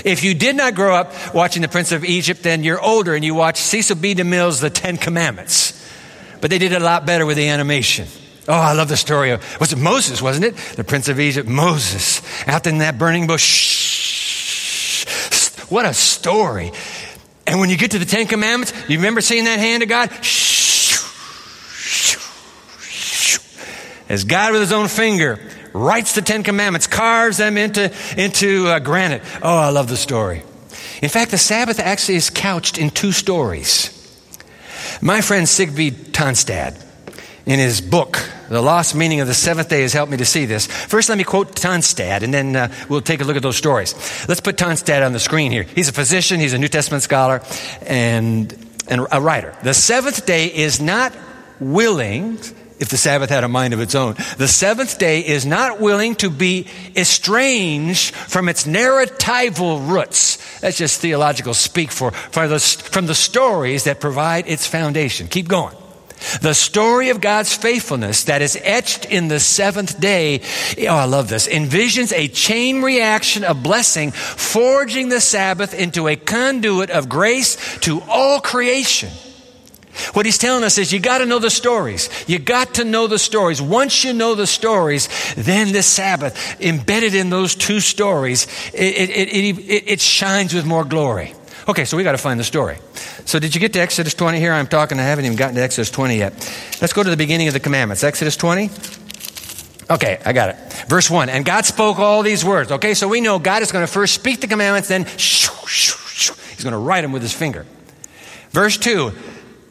If 0.05 0.23
you 0.23 0.35
did 0.35 0.55
not 0.55 0.77
grow 0.77 0.95
up 0.95 1.35
watching 1.35 1.63
The 1.63 1.69
Prince 1.69 1.91
of 1.91 2.05
Egypt, 2.05 2.45
then 2.45 2.63
you're 2.63 2.81
older 2.81 3.15
and 3.17 3.25
you 3.25 3.35
watch 3.35 3.57
Cecil 3.57 3.97
B. 3.97 4.15
DeMille's 4.15 4.61
The 4.61 4.71
Ten 4.71 4.97
Commandments 4.97 5.82
but 6.43 6.51
they 6.51 6.59
did 6.59 6.73
it 6.73 6.83
a 6.83 6.85
lot 6.85 7.07
better 7.07 7.25
with 7.25 7.39
the 7.39 7.49
animation. 7.49 8.09
Oh, 8.49 8.53
I 8.53 8.73
love 8.73 8.89
the 8.89 8.97
story 8.97 9.31
of, 9.31 9.61
was 9.61 9.73
it 9.73 9.79
Moses, 9.79 10.21
wasn't 10.21 10.47
it? 10.47 10.57
The 10.57 10.83
Prince 10.83 11.09
of 11.09 11.21
Egypt, 11.21 11.49
Moses, 11.49 12.21
out 12.49 12.67
in 12.67 12.79
that 12.79 12.99
burning 12.99 13.29
bush. 13.29 15.07
What 15.71 15.87
a 15.87 15.95
story. 15.95 16.73
And 17.47 17.61
when 17.61 17.71
you 17.71 17.79
get 17.79 17.93
to 17.93 18.01
the 18.01 18.05
Ten 18.05 18.27
Commandments, 18.27 18.73
you 18.89 18.99
remember 18.99 19.21
seeing 19.21 19.45
that 19.45 19.61
hand 19.61 19.85
of 19.85 19.89
God? 19.89 20.11
As 24.09 24.25
God 24.25 24.51
with 24.53 24.63
his 24.63 24.73
own 24.73 24.89
finger 24.89 25.39
writes 25.73 26.17
the 26.17 26.23
Ten 26.23 26.43
Commandments, 26.43 26.89
carves 26.89 27.37
them 27.37 27.57
into, 27.57 27.95
into 28.17 28.67
uh, 28.67 28.81
granite. 28.81 29.23
Oh, 29.43 29.57
I 29.57 29.69
love 29.69 29.89
the 29.89 29.97
story. 29.97 30.43
In 31.01 31.09
fact, 31.09 31.31
the 31.31 31.39
Sabbath 31.39 31.79
actually 31.79 32.17
is 32.17 32.31
couched 32.31 32.79
in 32.79 32.91
two 32.91 33.13
stories. 33.13 33.92
My 35.05 35.21
friend 35.21 35.49
Sigve 35.49 35.91
Tonstad, 36.13 36.81
in 37.45 37.59
his 37.59 37.81
book, 37.81 38.25
The 38.49 38.63
Lost 38.63 38.95
Meaning 38.95 39.19
of 39.19 39.27
the 39.27 39.35
Seventh 39.35 39.69
Day, 39.69 39.83
has 39.83 39.93
helped 39.93 40.13
me 40.13 40.19
to 40.19 40.25
see 40.25 40.45
this. 40.45 40.69
First, 40.69 41.09
let 41.09 41.19
me 41.19 41.25
quote 41.25 41.57
Tonstad, 41.57 42.23
and 42.23 42.33
then 42.33 42.55
uh, 42.55 42.73
we'll 42.89 43.01
take 43.01 43.21
a 43.21 43.25
look 43.25 43.35
at 43.35 43.43
those 43.43 43.57
stories. 43.57 43.97
Let's 44.29 44.41
put 44.41 44.57
Tonstad 44.57 45.05
on 45.05 45.13
the 45.13 45.19
screen 45.19 45.51
here. 45.51 45.65
He's 45.65 45.89
a 45.89 45.93
physician, 45.93 46.39
he's 46.39 46.53
a 46.53 46.59
New 46.59 46.69
Testament 46.69 47.03
scholar, 47.03 47.43
and, 47.85 48.57
and 48.87 49.09
a 49.11 49.21
writer. 49.21 49.57
The 49.65 49.75
seventh 49.75 50.25
day 50.25 50.47
is 50.47 50.81
not 50.81 51.13
willing, 51.59 52.39
if 52.83 52.89
the 52.89 52.97
Sabbath 52.97 53.31
had 53.31 53.45
a 53.45 53.49
mind 53.49 53.73
of 53.73 53.81
its 53.81 53.95
own. 53.95 54.17
The 54.39 54.49
seventh 54.49 54.99
day 54.99 55.21
is 55.21 55.47
not 55.47 55.81
willing 55.81 56.17
to 56.17 56.29
be 56.29 56.67
estranged 56.97 58.13
from 58.13 58.49
its 58.49 58.65
narratival 58.65 59.89
roots. 59.89 60.59
That's 60.59 60.79
just 60.79 61.01
theological 61.01 61.55
speak 61.55 61.93
for, 61.93 62.11
for 62.11 62.49
the, 62.49 62.59
from 62.59 63.07
the 63.07 63.15
stories 63.15 63.85
that 63.85 64.01
provide 64.01 64.49
its 64.49 64.67
foundation. 64.67 65.29
Keep 65.29 65.47
going. 65.47 65.77
The 66.41 66.55
story 66.55 67.11
of 67.11 67.21
God's 67.21 67.55
faithfulness 67.55 68.25
that 68.25 68.43
is 68.43 68.59
etched 68.61 69.05
in 69.05 69.29
the 69.29 69.39
seventh 69.39 70.01
day, 70.01 70.41
oh, 70.81 70.87
I 70.87 71.05
love 71.05 71.29
this, 71.29 71.47
envisions 71.47 72.13
a 72.13 72.29
chain 72.29 72.83
reaction 72.83 73.45
of 73.45 73.63
blessing, 73.63 74.11
forging 74.11 75.09
the 75.09 75.21
Sabbath 75.21 75.73
into 75.73 76.09
a 76.09 76.17
conduit 76.17 76.91
of 76.91 77.09
grace 77.09 77.79
to 77.81 78.01
all 78.09 78.41
creation. 78.41 79.11
What 80.15 80.27
he's 80.27 80.39
telling 80.39 80.65
us 80.65 80.79
is 80.79 80.93
you 80.93 81.01
got 81.01 81.19
to 81.19 81.27
know 81.27 81.39
the 81.39 81.51
stories. 81.51 82.09
You 82.27 82.39
got 82.39 82.75
to 82.75 82.85
know 82.85 83.07
the 83.07 83.19
stories. 83.19 83.61
Once 83.61 84.05
you 84.05 84.13
know 84.13 84.35
the 84.35 84.47
stories, 84.47 85.09
then 85.35 85.73
the 85.73 85.83
Sabbath, 85.83 86.61
embedded 86.61 87.15
in 87.15 87.31
those 87.31 87.55
two 87.55 87.81
stories, 87.81 88.47
it, 88.73 89.11
it, 89.11 89.29
it, 89.29 89.85
it 89.89 90.01
shines 90.01 90.55
with 90.55 90.65
more 90.65 90.85
glory. 90.85 91.35
Okay, 91.69 91.85
so 91.85 91.97
we 91.97 92.03
got 92.03 92.13
to 92.13 92.19
find 92.19 92.41
the 92.41 92.45
story. 92.45 92.79
So 93.25 93.39
did 93.39 93.55
you 93.55 93.61
get 93.61 93.73
to 93.75 93.81
Exodus 93.81 94.15
20 94.15 94.39
here? 94.39 94.53
I'm 94.53 94.67
talking, 94.67 94.99
I 94.99 95.05
haven't 95.05 95.27
even 95.27 95.37
gotten 95.37 95.55
to 95.55 95.63
Exodus 95.63 95.91
20 95.91 96.17
yet. 96.17 96.33
Let's 96.81 96.93
go 96.93 97.03
to 97.03 97.11
the 97.11 97.17
beginning 97.17 97.47
of 97.49 97.55
the 97.55 97.61
commandments. 97.61 98.03
Exodus 98.03 98.37
20. 98.37 98.71
Okay, 99.91 100.21
I 100.25 100.33
got 100.33 100.51
it. 100.51 100.57
Verse 100.89 101.11
1. 101.11 101.29
And 101.29 101.45
God 101.45 101.65
spoke 101.65 101.99
all 101.99 102.23
these 102.23 102.45
words. 102.45 102.73
Okay, 102.73 102.95
so 102.95 103.07
we 103.07 103.21
know 103.21 103.39
God 103.39 103.63
is 103.63 103.71
going 103.71 103.87
to 103.87 103.93
first 103.93 104.15
speak 104.15 104.41
the 104.41 104.47
commandments, 104.49 104.89
then 104.89 105.05
shoo, 105.05 105.55
shoo, 105.67 105.99
shoo, 106.09 106.35
he's 106.51 106.65
going 106.65 106.73
to 106.73 106.79
write 106.79 107.03
them 107.03 107.13
with 107.13 107.23
his 107.23 107.33
finger. 107.33 107.67
Verse 108.51 108.77
2. 108.77 109.13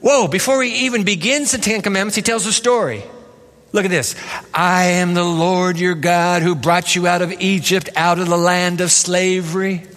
Whoa, 0.01 0.27
before 0.27 0.61
he 0.63 0.85
even 0.85 1.03
begins 1.03 1.51
the 1.51 1.59
Ten 1.59 1.81
Commandments, 1.81 2.15
he 2.15 2.21
tells 2.21 2.45
a 2.45 2.53
story. 2.53 3.03
Look 3.71 3.85
at 3.85 3.91
this. 3.91 4.15
I 4.53 4.85
am 4.85 5.13
the 5.13 5.23
Lord 5.23 5.79
your 5.79 5.95
God 5.95 6.41
who 6.41 6.55
brought 6.55 6.95
you 6.95 7.07
out 7.07 7.21
of 7.21 7.31
Egypt, 7.39 7.89
out 7.95 8.19
of 8.19 8.27
the 8.27 8.37
land 8.37 8.81
of 8.81 8.91
slavery. 8.91 9.87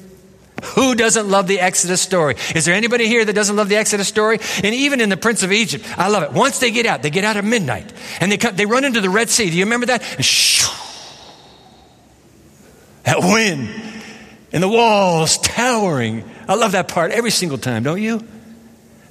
Who 0.74 0.94
doesn't 0.94 1.28
love 1.28 1.46
the 1.46 1.60
Exodus 1.60 2.00
story? 2.00 2.36
Is 2.54 2.64
there 2.64 2.74
anybody 2.74 3.08
here 3.08 3.24
that 3.24 3.32
doesn't 3.32 3.56
love 3.56 3.68
the 3.68 3.76
Exodus 3.76 4.06
story? 4.06 4.38
And 4.62 4.74
even 4.74 5.00
in 5.00 5.08
the 5.08 5.16
Prince 5.16 5.42
of 5.42 5.52
Egypt, 5.52 5.84
I 5.98 6.08
love 6.08 6.22
it. 6.22 6.32
Once 6.32 6.58
they 6.60 6.70
get 6.70 6.86
out, 6.86 7.02
they 7.02 7.10
get 7.10 7.24
out 7.24 7.36
at 7.36 7.44
midnight 7.44 7.92
and 8.20 8.30
they, 8.30 8.38
come, 8.38 8.54
they 8.54 8.66
run 8.66 8.84
into 8.84 9.00
the 9.00 9.10
Red 9.10 9.28
Sea. 9.30 9.50
Do 9.50 9.56
you 9.56 9.64
remember 9.64 9.86
that? 9.86 10.02
And 10.14 10.24
shoo, 10.24 10.72
that 13.02 13.18
wind 13.18 13.68
and 14.52 14.62
the 14.62 14.68
walls 14.68 15.38
towering. 15.38 16.24
I 16.48 16.54
love 16.54 16.72
that 16.72 16.88
part 16.88 17.10
every 17.10 17.30
single 17.30 17.58
time, 17.58 17.82
don't 17.82 18.00
you? 18.00 18.26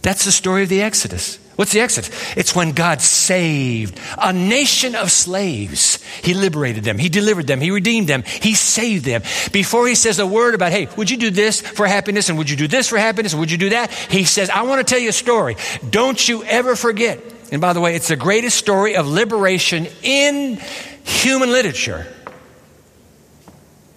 That's 0.04 0.26
the 0.26 0.32
story 0.32 0.64
of 0.64 0.70
the 0.70 0.82
Exodus. 0.82 1.40
What's 1.56 1.72
the 1.72 1.80
Exodus? 1.80 2.10
It's 2.36 2.56
when 2.56 2.74
God 2.74 3.00
saved 3.02 4.00
a 4.18 4.34
nation 4.34 4.96
of 4.96 5.12
slaves. 5.12 6.04
He 6.22 6.34
liberated 6.34 6.84
them. 6.84 6.98
He 6.98 7.10
delivered 7.10 7.48
them. 7.48 7.62
He 7.62 7.72
redeemed 7.72 8.10
them. 8.10 8.24
He 8.24 8.54
saved 8.54 9.06
them. 9.06 9.22
Before 9.52 9.88
he 9.88 9.96
says 9.96 10.20
a 10.20 10.28
word 10.28 10.56
about, 10.56 10.72
hey, 10.72 10.90
would 10.98 11.10
you 11.10 11.18
do 11.18 11.30
this 11.30 11.62
for 11.62 11.86
happiness? 11.86 12.28
And 12.28 12.38
would 12.38 12.50
you 12.50 12.58
do 12.58 12.68
this 12.68 12.90
for 12.90 12.98
happiness? 12.98 13.34
And 13.34 13.40
would 13.40 13.52
you 13.52 13.58
do 13.58 13.70
that? 13.70 13.92
He 13.92 14.24
says, 14.26 14.50
I 14.50 14.64
want 14.64 14.86
to 14.86 14.92
tell 14.92 15.02
you 15.02 15.10
a 15.10 15.14
story. 15.14 15.56
Don't 15.90 16.28
you 16.28 16.44
ever 16.44 16.76
forget. 16.76 17.22
And 17.52 17.62
by 17.62 17.74
the 17.74 17.80
way, 17.80 17.96
it's 17.96 18.08
the 18.08 18.16
greatest 18.16 18.58
story 18.58 18.96
of 18.96 19.08
liberation 19.08 19.88
in 20.02 20.60
human 21.04 21.52
literature, 21.52 22.08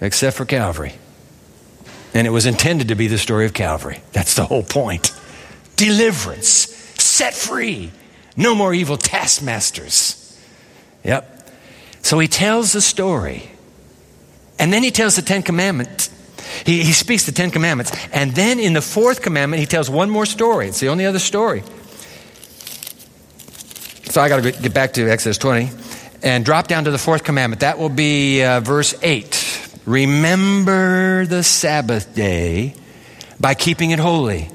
except 0.00 0.36
for 0.36 0.44
Calvary. 0.44 0.94
And 2.12 2.26
it 2.26 2.30
was 2.30 2.44
intended 2.44 2.88
to 2.88 2.94
be 2.94 3.08
the 3.08 3.18
story 3.18 3.46
of 3.46 3.54
Calvary. 3.54 4.02
That's 4.12 4.34
the 4.34 4.44
whole 4.44 4.62
point. 4.62 5.10
Deliverance, 5.76 6.48
set 6.48 7.34
free, 7.34 7.90
no 8.36 8.54
more 8.54 8.74
evil 8.74 8.96
taskmasters. 8.96 10.22
Yep. 11.04 11.50
So 12.02 12.18
he 12.18 12.28
tells 12.28 12.72
the 12.72 12.80
story. 12.80 13.50
And 14.58 14.72
then 14.72 14.82
he 14.82 14.90
tells 14.90 15.16
the 15.16 15.22
Ten 15.22 15.42
Commandments. 15.42 16.10
He, 16.64 16.82
he 16.82 16.92
speaks 16.92 17.26
the 17.26 17.32
Ten 17.32 17.50
Commandments. 17.50 17.92
And 18.12 18.32
then 18.32 18.58
in 18.58 18.72
the 18.72 18.80
fourth 18.80 19.22
commandment, 19.22 19.60
he 19.60 19.66
tells 19.66 19.90
one 19.90 20.08
more 20.10 20.26
story. 20.26 20.68
It's 20.68 20.80
the 20.80 20.88
only 20.88 21.04
other 21.06 21.18
story. 21.18 21.62
So 24.04 24.20
I 24.20 24.28
got 24.28 24.42
to 24.42 24.52
get 24.52 24.72
back 24.72 24.94
to 24.94 25.10
Exodus 25.10 25.36
20 25.38 25.70
and 26.22 26.44
drop 26.44 26.68
down 26.68 26.84
to 26.84 26.90
the 26.90 26.98
fourth 26.98 27.22
commandment. 27.22 27.60
That 27.60 27.78
will 27.78 27.90
be 27.90 28.42
uh, 28.42 28.60
verse 28.60 28.94
8. 29.02 29.80
Remember 29.84 31.26
the 31.26 31.42
Sabbath 31.42 32.14
day 32.14 32.74
by 33.38 33.54
keeping 33.54 33.90
it 33.90 33.98
holy. 33.98 34.50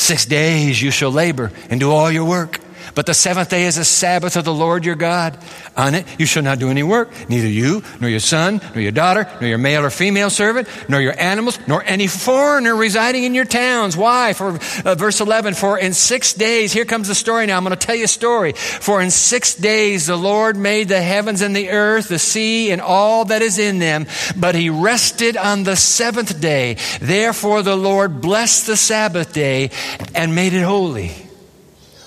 Six 0.00 0.24
days 0.24 0.80
you 0.80 0.90
shall 0.90 1.10
labor 1.10 1.52
and 1.68 1.78
do 1.78 1.92
all 1.92 2.10
your 2.10 2.24
work. 2.24 2.58
But 2.94 3.06
the 3.06 3.14
seventh 3.14 3.50
day 3.50 3.64
is 3.64 3.78
a 3.78 3.84
Sabbath 3.84 4.36
of 4.36 4.44
the 4.44 4.54
Lord 4.54 4.84
your 4.84 4.94
God. 4.94 5.38
On 5.76 5.94
it 5.94 6.06
you 6.18 6.26
shall 6.26 6.42
not 6.42 6.58
do 6.58 6.68
any 6.68 6.82
work, 6.82 7.10
neither 7.28 7.48
you, 7.48 7.82
nor 8.00 8.10
your 8.10 8.20
son, 8.20 8.60
nor 8.74 8.82
your 8.82 8.92
daughter, 8.92 9.28
nor 9.40 9.48
your 9.48 9.58
male 9.58 9.84
or 9.84 9.90
female 9.90 10.30
servant, 10.30 10.68
nor 10.88 11.00
your 11.00 11.18
animals, 11.18 11.58
nor 11.66 11.82
any 11.84 12.06
foreigner 12.06 12.74
residing 12.74 13.24
in 13.24 13.34
your 13.34 13.44
towns. 13.44 13.96
Why? 13.96 14.32
For 14.32 14.58
uh, 14.84 14.94
verse 14.94 15.20
11, 15.20 15.54
for 15.54 15.78
in 15.78 15.92
six 15.92 16.34
days, 16.34 16.72
here 16.72 16.84
comes 16.84 17.08
the 17.08 17.14
story 17.14 17.46
now. 17.46 17.56
I'm 17.56 17.64
going 17.64 17.76
to 17.76 17.86
tell 17.86 17.96
you 17.96 18.04
a 18.04 18.08
story. 18.08 18.52
For 18.52 19.00
in 19.00 19.10
six 19.10 19.54
days 19.54 20.06
the 20.06 20.16
Lord 20.16 20.56
made 20.56 20.88
the 20.88 21.00
heavens 21.00 21.42
and 21.42 21.54
the 21.54 21.70
earth, 21.70 22.08
the 22.08 22.18
sea, 22.18 22.70
and 22.70 22.80
all 22.80 23.24
that 23.26 23.42
is 23.42 23.58
in 23.58 23.78
them. 23.78 24.06
But 24.36 24.54
he 24.54 24.70
rested 24.70 25.36
on 25.36 25.64
the 25.64 25.76
seventh 25.76 26.40
day. 26.40 26.76
Therefore 27.00 27.62
the 27.62 27.76
Lord 27.76 28.20
blessed 28.20 28.66
the 28.66 28.76
Sabbath 28.76 29.32
day 29.32 29.70
and 30.14 30.34
made 30.34 30.52
it 30.52 30.62
holy. 30.62 31.29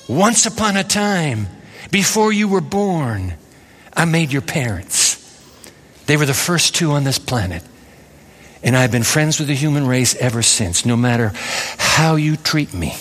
Once 0.07 0.45
upon 0.45 0.77
a 0.77 0.83
time, 0.83 1.47
before 1.91 2.33
you 2.33 2.47
were 2.47 2.61
born, 2.61 3.33
I 3.93 4.05
made 4.05 4.31
your 4.31 4.41
parents. 4.41 5.19
They 6.05 6.17
were 6.17 6.25
the 6.25 6.33
first 6.33 6.75
two 6.75 6.91
on 6.91 7.03
this 7.03 7.19
planet. 7.19 7.63
And 8.63 8.77
I've 8.77 8.91
been 8.91 9.03
friends 9.03 9.39
with 9.39 9.47
the 9.47 9.55
human 9.55 9.87
race 9.87 10.15
ever 10.15 10.41
since. 10.41 10.85
No 10.85 10.95
matter 10.95 11.31
how 11.77 12.15
you 12.15 12.37
treat 12.37 12.73
me, 12.73 12.95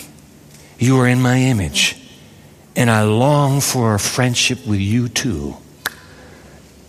you 0.77 0.99
are 0.99 1.07
in 1.07 1.21
my 1.21 1.37
image. 1.37 1.97
And 2.75 2.89
I 2.89 3.03
long 3.03 3.61
for 3.61 3.93
a 3.93 3.99
friendship 3.99 4.65
with 4.65 4.79
you 4.79 5.07
too. 5.09 5.55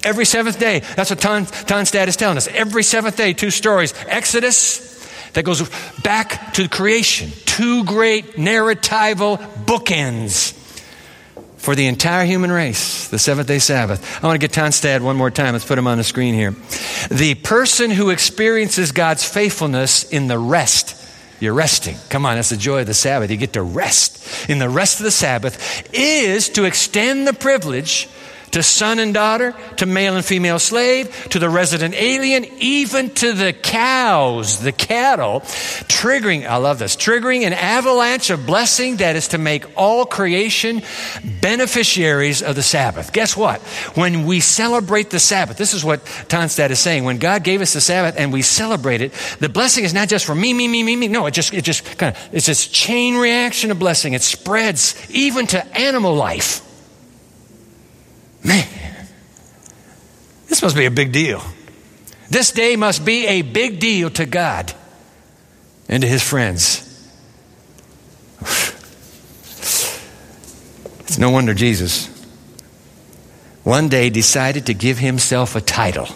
Every 0.05 0.27
seventh 0.27 0.59
day, 0.59 0.81
that's 0.97 1.11
what 1.11 1.21
Ton, 1.21 1.47
Tonstad 1.47 2.09
is 2.09 2.17
telling 2.17 2.37
us. 2.37 2.47
Every 2.49 2.83
seventh 2.83 3.17
day, 3.17 3.33
two 3.33 3.51
stories. 3.51 3.95
Exodus, 4.07 4.94
that 5.35 5.45
goes 5.45 5.69
back 6.03 6.55
to 6.55 6.69
creation. 6.69 7.31
Two 7.45 7.85
great 7.85 8.33
narratival 8.33 9.39
bookends 9.65 10.53
for 11.57 11.75
the 11.75 11.87
entire 11.87 12.27
human 12.27 12.53
race, 12.53 13.09
the 13.09 13.19
seventh 13.19 13.49
day 13.49 13.59
Sabbath. 13.59 14.23
I 14.23 14.27
want 14.27 14.41
to 14.41 14.47
get 14.47 14.55
Tonstad 14.55 15.01
one 15.01 15.17
more 15.17 15.31
time. 15.31 15.55
Let's 15.55 15.65
put 15.65 15.79
him 15.79 15.87
on 15.87 15.99
the 15.99 16.05
screen 16.05 16.35
here. 16.35 16.55
The 17.11 17.35
person 17.37 17.91
who 17.91 18.11
experiences 18.11 18.93
God's 18.93 19.25
faithfulness 19.25 20.05
in 20.05 20.27
the 20.27 20.39
rest, 20.39 20.95
you're 21.41 21.55
resting. 21.55 21.97
Come 22.11 22.27
on, 22.27 22.37
that's 22.37 22.51
the 22.51 22.57
joy 22.57 22.83
of 22.83 22.87
the 22.87 22.95
Sabbath. 22.95 23.31
You 23.31 23.37
get 23.39 23.55
to 23.55 23.63
rest 23.63 24.51
in 24.51 24.59
the 24.59 24.69
rest 24.69 25.01
of 25.01 25.05
the 25.05 25.11
Sabbath, 25.11 25.91
is 25.95 26.51
to 26.51 26.65
extend 26.65 27.27
the 27.27 27.33
privilege 27.33 28.09
to 28.55 28.63
son 28.63 29.01
and 29.01 29.13
daughter, 29.13 29.53
to 29.77 29.85
male 29.85 30.15
and 30.15 30.25
female 30.25 30.61
slave, 30.61 31.29
to 31.31 31.41
the 31.41 31.51
resident 31.51 31.93
alien, 31.95 32.45
even 32.61 33.11
to 33.11 33.33
the 33.33 33.53
cows, 33.53 34.61
the 34.61 34.71
cattle, 34.71 35.41
triggering, 35.41 36.47
I 36.47 36.57
love 36.59 36.79
this, 36.79 36.95
triggering 36.95 37.43
an 37.43 37.53
avalanche 37.53 38.31
of 38.31 38.47
blessing 38.47 38.99
that 38.99 39.17
is 39.17 39.29
to 39.29 39.39
make 39.39 39.65
all 39.77 40.07
creation 40.07 40.83
beneficiaries 41.41 42.45
of 42.45 42.55
the 42.55 42.63
Sabbath. 42.63 43.13
Guess 43.13 43.37
what? 43.37 43.61
When 43.97 44.25
we 44.25 44.39
celebrate 44.39 45.11
the 45.11 45.19
Sabbath, 45.19 45.57
this 45.57 45.75
is 45.75 45.85
what 45.85 46.05
Tonstad 46.05 46.71
is 46.71 46.79
saying. 46.79 47.03
When 47.03 47.19
God 47.19 47.43
gave 47.43 47.61
us 47.61 47.73
the 47.73 47.81
Sabbath 47.81 48.15
and 48.17 48.33
we 48.33 48.43
celebrate 48.43 49.01
it, 49.01 49.13
the 49.41 49.49
blessing 49.49 49.83
is 49.83 49.93
not 49.93 50.09
just 50.09 50.25
for 50.25 50.35
me, 50.35 50.53
me, 50.53 50.69
me, 50.69 50.85
me, 50.85 50.95
me. 50.95 51.09
No, 51.09 51.27
it 51.27 51.33
just, 51.33 51.53
it 51.53 51.65
just 51.65 51.99
kind 51.99 52.15
of, 52.15 52.29
it's 52.33 52.47
this 52.47 52.69
chain 52.69 53.17
reaction 53.17 53.73
of 53.73 53.81
blessing. 53.81 54.13
It 54.13 54.23
spreads 54.23 54.95
even 55.11 55.49
to 55.49 55.77
animal 55.77 56.15
life. 56.15 56.61
Man, 58.45 58.67
this 60.49 60.63
must 60.63 60.77
be 60.77 60.85
a 60.85 60.91
big 60.91 61.13
deal. 61.13 61.43
This 62.29 62.53
day 62.53 62.77
must 62.77 63.05
be 63.05 63.27
a 63.27 63.43
big 63.43 63.81
deal 63.81 64.11
to 64.11 64.27
God 64.27 64.73
and 65.89 66.03
to 66.03 66.09
his 66.09 66.23
friends. 66.23 66.81
It's 71.01 71.19
no 71.19 71.31
wonder 71.31 71.55
Jesus 71.55 72.15
one 73.65 73.89
day 73.89 74.11
decided 74.11 74.67
to 74.67 74.75
give 74.75 74.99
himself 74.99 75.57
a 75.57 75.61
title. 75.61 76.07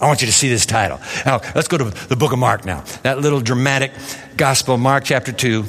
I 0.00 0.06
want 0.06 0.22
you 0.22 0.26
to 0.26 0.32
see 0.32 0.48
this 0.48 0.66
title. 0.66 0.98
Now, 1.24 1.40
let's 1.54 1.68
go 1.68 1.78
to 1.78 1.84
the 1.84 2.16
book 2.16 2.32
of 2.32 2.38
Mark 2.38 2.64
now. 2.64 2.84
That 3.02 3.20
little 3.20 3.40
dramatic 3.40 3.92
gospel, 4.36 4.76
Mark 4.76 5.04
chapter 5.04 5.32
2. 5.32 5.64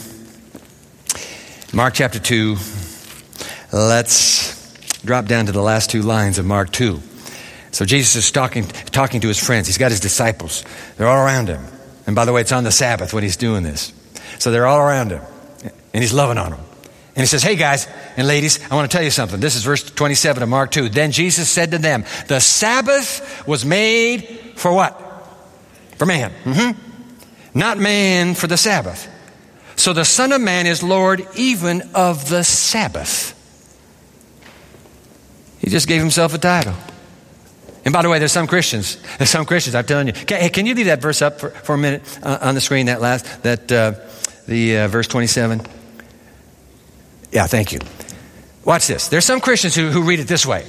Mark 1.73 1.93
chapter 1.93 2.19
2. 2.19 2.55
Let's 3.73 4.56
drop 5.05 5.25
down 5.25 5.45
to 5.47 5.51
the 5.51 5.61
last 5.61 5.89
two 5.89 6.01
lines 6.01 6.37
of 6.37 6.45
Mark 6.45 6.71
2. 6.71 7.01
So 7.71 7.85
Jesus 7.85 8.15
is 8.15 8.31
talking, 8.31 8.65
talking 8.65 9.21
to 9.21 9.27
his 9.27 9.37
friends. 9.37 9.67
He's 9.67 9.77
got 9.77 9.91
his 9.91 9.99
disciples. 9.99 10.63
They're 10.97 11.07
all 11.07 11.23
around 11.23 11.47
him. 11.47 11.63
And 12.05 12.15
by 12.15 12.25
the 12.25 12.33
way, 12.33 12.41
it's 12.41 12.51
on 12.51 12.63
the 12.63 12.71
Sabbath 12.71 13.13
when 13.13 13.23
he's 13.23 13.37
doing 13.37 13.63
this. 13.63 13.93
So 14.39 14.51
they're 14.51 14.67
all 14.67 14.79
around 14.79 15.11
him. 15.11 15.21
And 15.93 16.03
he's 16.03 16.13
loving 16.13 16.37
on 16.37 16.51
them. 16.51 16.59
And 17.15 17.23
he 17.23 17.25
says, 17.25 17.41
Hey 17.41 17.55
guys 17.55 17.87
and 18.15 18.27
ladies, 18.27 18.59
I 18.69 18.75
want 18.75 18.89
to 18.89 18.95
tell 18.95 19.03
you 19.03 19.11
something. 19.11 19.39
This 19.39 19.55
is 19.55 19.63
verse 19.63 19.83
27 19.83 20.43
of 20.43 20.49
Mark 20.49 20.71
2. 20.71 20.89
Then 20.89 21.11
Jesus 21.11 21.49
said 21.49 21.71
to 21.71 21.77
them, 21.77 22.05
The 22.27 22.39
Sabbath 22.39 23.47
was 23.47 23.65
made 23.65 24.53
for 24.55 24.71
what? 24.71 24.99
For 25.97 26.05
man. 26.05 26.31
Mm-hmm. 26.43 27.57
Not 27.57 27.79
man 27.79 28.35
for 28.35 28.45
the 28.47 28.57
Sabbath. 28.57 29.11
So 29.75 29.93
the 29.93 30.05
Son 30.05 30.31
of 30.31 30.41
Man 30.41 30.65
is 30.67 30.81
Lord 30.83 31.27
even 31.35 31.81
of 31.93 32.29
the 32.29 32.43
Sabbath. 32.43 33.33
He 35.67 35.71
just 35.71 35.89
gave 35.89 35.99
himself 35.99 36.33
a 36.33 36.37
title. 36.37 36.73
And 37.83 37.91
by 37.91 38.01
the 38.01 38.07
way, 38.07 38.19
there's 38.19 38.31
some 38.31 38.47
Christians. 38.47 38.97
There's 39.17 39.29
some 39.29 39.45
Christians. 39.45 39.75
I'm 39.75 39.83
telling 39.83 40.07
you. 40.07 40.13
Can, 40.13 40.39
hey, 40.39 40.47
can 40.47 40.65
you 40.65 40.73
leave 40.73 40.85
that 40.85 41.01
verse 41.01 41.21
up 41.21 41.41
for, 41.41 41.49
for 41.49 41.75
a 41.75 41.77
minute 41.77 42.03
uh, 42.23 42.37
on 42.39 42.55
the 42.55 42.61
screen? 42.61 42.85
That 42.85 43.01
last, 43.01 43.43
that 43.43 43.69
uh, 43.69 43.95
the 44.47 44.77
uh, 44.77 44.87
verse 44.87 45.07
27. 45.07 45.61
Yeah, 47.33 47.47
thank 47.47 47.73
you. 47.73 47.79
Watch 48.63 48.87
this. 48.87 49.09
There's 49.09 49.25
some 49.25 49.41
Christians 49.41 49.75
who, 49.75 49.89
who 49.89 50.03
read 50.03 50.21
it 50.21 50.29
this 50.29 50.45
way. 50.45 50.65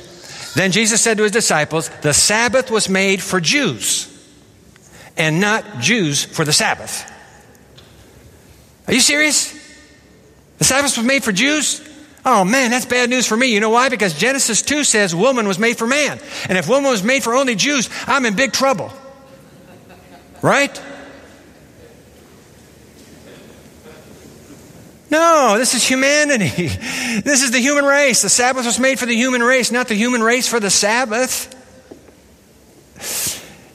Then 0.57 0.73
Jesus 0.73 1.01
said 1.01 1.17
to 1.19 1.23
his 1.23 1.31
disciples, 1.31 1.91
"The 2.03 2.13
Sabbath 2.13 2.69
was 2.69 2.89
made 2.89 3.23
for 3.23 3.41
Jews, 3.41 4.13
and 5.17 5.41
not 5.41 5.79
Jews 5.79 6.25
for 6.25 6.45
the 6.45 6.53
Sabbath." 6.53 7.09
Are 8.89 8.95
you 8.95 9.01
serious? 9.01 9.53
The 10.59 10.65
Sabbath 10.65 10.97
was 10.97 11.07
made 11.07 11.23
for 11.23 11.31
Jews? 11.31 11.88
Oh 12.31 12.45
man, 12.45 12.71
that's 12.71 12.85
bad 12.85 13.09
news 13.09 13.27
for 13.27 13.39
me. 13.39 13.47
You 13.47 13.59
know 13.59 13.71
why? 13.71 13.89
Because 13.89 14.13
Genesis 14.13 14.61
2 14.61 14.85
says 14.85 15.15
woman 15.15 15.49
was 15.49 15.59
made 15.59 15.79
for 15.79 15.87
man. 15.87 16.21
And 16.47 16.59
if 16.59 16.69
woman 16.69 16.91
was 16.91 17.03
made 17.03 17.25
for 17.25 17.35
only 17.35 17.55
Jews, 17.55 17.89
I'm 18.07 18.27
in 18.27 18.37
big 18.37 18.53
trouble. 18.53 18.93
Right? 20.43 20.79
No, 25.11 25.57
this 25.57 25.73
is 25.73 25.83
humanity. 25.89 26.71
This 27.25 27.43
is 27.43 27.51
the 27.51 27.59
human 27.59 27.87
race. 27.87 28.21
The 28.21 28.29
Sabbath 28.29 28.67
was 28.67 28.79
made 28.79 28.99
for 28.99 29.07
the 29.07 29.15
human 29.15 29.43
race, 29.43 29.73
not 29.73 29.89
the 29.89 29.95
human 29.95 30.23
race 30.23 30.47
for 30.47 30.61
the 30.61 30.71
Sabbath. 30.71 31.49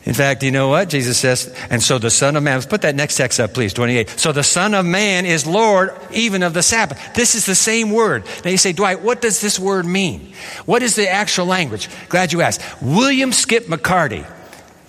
In 0.06 0.14
fact, 0.14 0.44
you 0.44 0.52
know 0.52 0.68
what? 0.68 0.90
Jesus 0.90 1.18
says, 1.18 1.54
and 1.70 1.82
so 1.82 1.98
the 1.98 2.10
Son 2.10 2.36
of 2.36 2.44
Man, 2.44 2.56
let's 2.56 2.66
put 2.66 2.82
that 2.82 2.94
next 2.94 3.16
text 3.16 3.40
up, 3.40 3.54
please, 3.54 3.74
28. 3.74 4.10
So 4.10 4.34
the 4.34 4.44
Son 4.44 4.74
of 4.74 4.86
Man 4.86 5.26
is 5.26 5.48
Lord 5.48 5.94
even 6.12 6.44
of 6.44 6.54
the 6.54 6.62
Sabbath. 6.62 7.14
This 7.14 7.36
is 7.36 7.46
the 7.46 7.56
same 7.56 7.90
word. 7.90 8.26
Now 8.44 8.52
you 8.52 8.58
say, 8.58 8.74
Dwight, 8.74 9.02
what 9.02 9.22
does 9.22 9.40
this 9.40 9.58
word 9.58 9.86
mean? 9.86 10.34
What 10.66 10.84
is 10.84 10.96
the 10.96 11.10
actual 11.10 11.46
language? 11.46 11.88
Glad 12.10 12.34
you 12.34 12.42
asked. 12.42 12.62
William 12.82 13.32
Skip 13.32 13.68
MacCarty. 13.68 14.30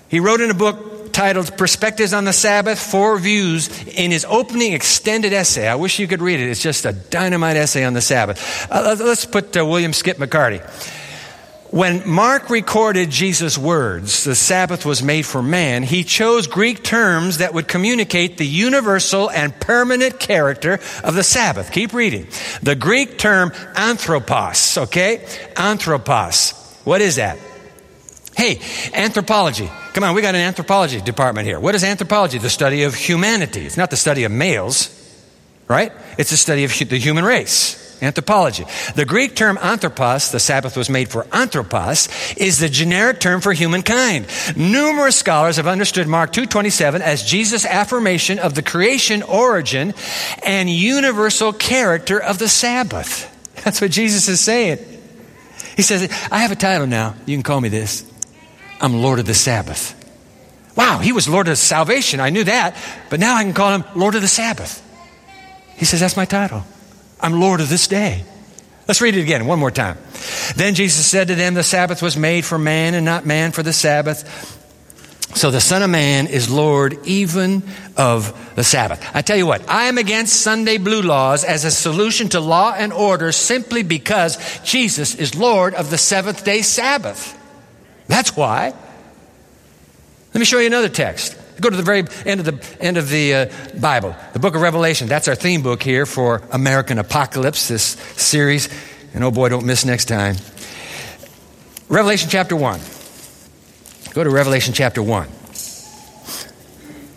He 0.08 0.18
wrote 0.18 0.40
in 0.40 0.50
a 0.50 0.54
book 0.54 1.12
titled 1.12 1.56
Perspectives 1.56 2.12
on 2.12 2.24
the 2.24 2.32
Sabbath, 2.32 2.78
Four 2.78 3.18
Views, 3.18 3.68
in 3.86 4.10
his 4.10 4.24
opening 4.24 4.72
extended 4.72 5.32
essay. 5.32 5.68
I 5.68 5.76
wish 5.76 6.00
you 6.00 6.08
could 6.08 6.20
read 6.20 6.40
it. 6.40 6.50
It's 6.50 6.62
just 6.62 6.84
a 6.84 6.92
dynamite 6.92 7.56
essay 7.56 7.84
on 7.84 7.94
the 7.94 8.00
Sabbath. 8.00 8.68
Uh, 8.70 8.96
let's 8.98 9.24
put 9.24 9.56
uh, 9.56 9.64
William 9.64 9.92
Skip 9.92 10.18
MacCarty. 10.18 10.60
When 11.74 12.08
Mark 12.08 12.50
recorded 12.50 13.10
Jesus' 13.10 13.58
words, 13.58 14.22
the 14.22 14.36
Sabbath 14.36 14.86
was 14.86 15.02
made 15.02 15.26
for 15.26 15.42
man, 15.42 15.82
he 15.82 16.04
chose 16.04 16.46
Greek 16.46 16.84
terms 16.84 17.38
that 17.38 17.52
would 17.52 17.66
communicate 17.66 18.38
the 18.38 18.46
universal 18.46 19.28
and 19.28 19.52
permanent 19.58 20.20
character 20.20 20.78
of 21.02 21.16
the 21.16 21.24
Sabbath. 21.24 21.72
Keep 21.72 21.92
reading. 21.92 22.28
The 22.62 22.76
Greek 22.76 23.18
term 23.18 23.50
anthropos, 23.74 24.78
okay? 24.78 25.26
Anthropos. 25.56 26.52
What 26.84 27.00
is 27.00 27.16
that? 27.16 27.38
Hey, 28.36 28.60
anthropology. 28.92 29.68
Come 29.94 30.04
on, 30.04 30.14
we 30.14 30.22
got 30.22 30.36
an 30.36 30.42
anthropology 30.42 31.00
department 31.00 31.48
here. 31.48 31.58
What 31.58 31.74
is 31.74 31.82
anthropology? 31.82 32.38
The 32.38 32.50
study 32.50 32.84
of 32.84 32.94
humanity. 32.94 33.66
It's 33.66 33.76
not 33.76 33.90
the 33.90 33.96
study 33.96 34.22
of 34.22 34.30
males, 34.30 34.90
right? 35.66 35.90
It's 36.18 36.30
the 36.30 36.36
study 36.36 36.62
of 36.62 36.70
the 36.70 37.00
human 37.00 37.24
race 37.24 37.83
anthropology. 38.04 38.64
The 38.94 39.04
Greek 39.04 39.36
term 39.36 39.58
anthropos, 39.60 40.30
the 40.30 40.40
Sabbath 40.40 40.76
was 40.76 40.88
made 40.88 41.08
for 41.08 41.26
anthropos, 41.32 42.08
is 42.36 42.58
the 42.58 42.68
generic 42.68 43.20
term 43.20 43.40
for 43.40 43.52
humankind. 43.52 44.26
Numerous 44.56 45.16
scholars 45.16 45.56
have 45.56 45.66
understood 45.66 46.06
Mark 46.06 46.32
2:27 46.32 47.00
as 47.00 47.22
Jesus' 47.22 47.64
affirmation 47.64 48.38
of 48.38 48.54
the 48.54 48.62
creation 48.62 49.22
origin 49.22 49.94
and 50.42 50.70
universal 50.70 51.52
character 51.52 52.18
of 52.18 52.38
the 52.38 52.48
Sabbath. 52.48 53.30
That's 53.64 53.80
what 53.80 53.90
Jesus 53.90 54.28
is 54.28 54.40
saying. 54.40 54.78
He 55.76 55.82
says, 55.82 56.08
I 56.30 56.38
have 56.38 56.52
a 56.52 56.56
title 56.56 56.86
now. 56.86 57.14
You 57.26 57.36
can 57.36 57.42
call 57.42 57.60
me 57.60 57.68
this. 57.68 58.04
I'm 58.80 59.00
Lord 59.00 59.18
of 59.18 59.26
the 59.26 59.34
Sabbath. 59.34 60.00
Wow, 60.76 60.98
he 60.98 61.12
was 61.12 61.28
Lord 61.28 61.48
of 61.48 61.56
salvation. 61.58 62.20
I 62.20 62.30
knew 62.30 62.44
that. 62.44 62.76
But 63.10 63.20
now 63.20 63.36
I 63.36 63.44
can 63.44 63.54
call 63.54 63.72
him 63.72 63.84
Lord 63.94 64.14
of 64.14 64.22
the 64.22 64.28
Sabbath. 64.28 64.82
He 65.76 65.84
says, 65.84 66.00
That's 66.00 66.16
my 66.16 66.24
title. 66.24 66.64
I'm 67.20 67.40
Lord 67.40 67.60
of 67.60 67.68
this 67.68 67.86
day. 67.86 68.24
Let's 68.86 69.00
read 69.00 69.16
it 69.16 69.22
again, 69.22 69.46
one 69.46 69.58
more 69.58 69.70
time. 69.70 69.96
Then 70.56 70.74
Jesus 70.74 71.06
said 71.06 71.28
to 71.28 71.34
them, 71.34 71.54
The 71.54 71.62
Sabbath 71.62 72.02
was 72.02 72.16
made 72.16 72.44
for 72.44 72.58
man 72.58 72.94
and 72.94 73.04
not 73.04 73.24
man 73.24 73.52
for 73.52 73.62
the 73.62 73.72
Sabbath. 73.72 74.60
So 75.34 75.50
the 75.50 75.60
Son 75.60 75.82
of 75.82 75.90
Man 75.90 76.28
is 76.28 76.48
Lord 76.48 76.98
even 77.06 77.64
of 77.96 78.54
the 78.54 78.62
Sabbath. 78.62 79.04
I 79.14 79.22
tell 79.22 79.36
you 79.36 79.46
what, 79.46 79.68
I 79.68 79.84
am 79.84 79.98
against 79.98 80.42
Sunday 80.42 80.78
blue 80.78 81.02
laws 81.02 81.42
as 81.42 81.64
a 81.64 81.72
solution 81.72 82.28
to 82.30 82.40
law 82.40 82.72
and 82.72 82.92
order 82.92 83.32
simply 83.32 83.82
because 83.82 84.38
Jesus 84.62 85.16
is 85.16 85.34
Lord 85.34 85.74
of 85.74 85.90
the 85.90 85.98
seventh 85.98 86.44
day 86.44 86.62
Sabbath. 86.62 87.36
That's 88.06 88.36
why. 88.36 88.74
Let 90.32 90.38
me 90.38 90.44
show 90.44 90.60
you 90.60 90.68
another 90.68 90.88
text. 90.88 91.36
Go 91.60 91.70
to 91.70 91.76
the 91.76 91.82
very 91.82 92.04
end 92.26 92.40
of 92.40 92.46
the 92.46 92.82
end 92.82 92.96
of 92.96 93.08
the 93.08 93.34
uh, 93.34 93.46
Bible, 93.78 94.16
the 94.32 94.38
book 94.38 94.54
of 94.56 94.60
Revelation. 94.60 95.06
That's 95.06 95.28
our 95.28 95.36
theme 95.36 95.62
book 95.62 95.82
here 95.82 96.04
for 96.04 96.42
American 96.50 96.98
Apocalypse, 96.98 97.68
this 97.68 97.82
series. 98.16 98.68
And 99.14 99.22
oh 99.22 99.30
boy, 99.30 99.50
don't 99.50 99.64
miss 99.64 99.84
next 99.84 100.06
time. 100.06 100.36
Revelation 101.88 102.28
chapter 102.28 102.56
1. 102.56 102.80
Go 104.14 104.24
to 104.24 104.30
Revelation 104.30 104.74
chapter 104.74 105.02
1. 105.02 105.28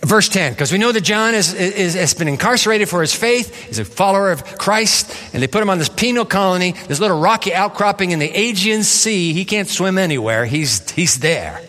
Verse 0.02 0.30
10, 0.30 0.54
because 0.54 0.72
we 0.72 0.78
know 0.78 0.92
that 0.92 1.02
John 1.02 1.34
is, 1.34 1.54
is, 1.54 1.96
has 1.96 2.14
been 2.14 2.28
incarcerated 2.28 2.88
for 2.88 3.02
his 3.02 3.14
faith. 3.14 3.54
He's 3.66 3.80
a 3.80 3.86
follower 3.86 4.32
of 4.32 4.58
Christ, 4.58 5.14
and 5.34 5.44
they 5.44 5.48
put 5.48 5.62
him 5.62 5.70
on 5.70 5.80
this 5.80 5.90
penal 5.90 6.24
colony, 6.24 6.74
this 6.88 7.00
little 7.00 7.20
rocky 7.20 7.54
outcropping 7.54 8.12
in 8.12 8.20
the 8.20 8.30
Aegean 8.30 8.84
Sea. 8.84 9.34
He 9.34 9.44
can't 9.44 9.68
swim 9.68 9.98
anywhere, 9.98 10.46
he's, 10.46 10.90
he's 10.92 11.20
there. 11.20 11.62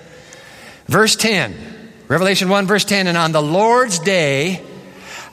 Verse 0.87 1.16
10 1.16 1.77
Revelation 2.08 2.48
1, 2.48 2.66
verse 2.66 2.84
10 2.84 3.06
And 3.06 3.16
on 3.16 3.32
the 3.32 3.42
Lord's 3.42 3.98
day, 3.98 4.64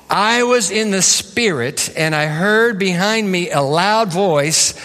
I 0.10 0.44
was 0.44 0.70
in 0.70 0.91
the 0.91 1.01
Spirit, 1.01 1.91
and 1.98 2.13
I 2.13 2.27
heard 2.27 2.77
behind 2.77 3.32
me 3.32 3.50
a 3.50 3.62
loud 3.62 4.12
voice 4.12 4.75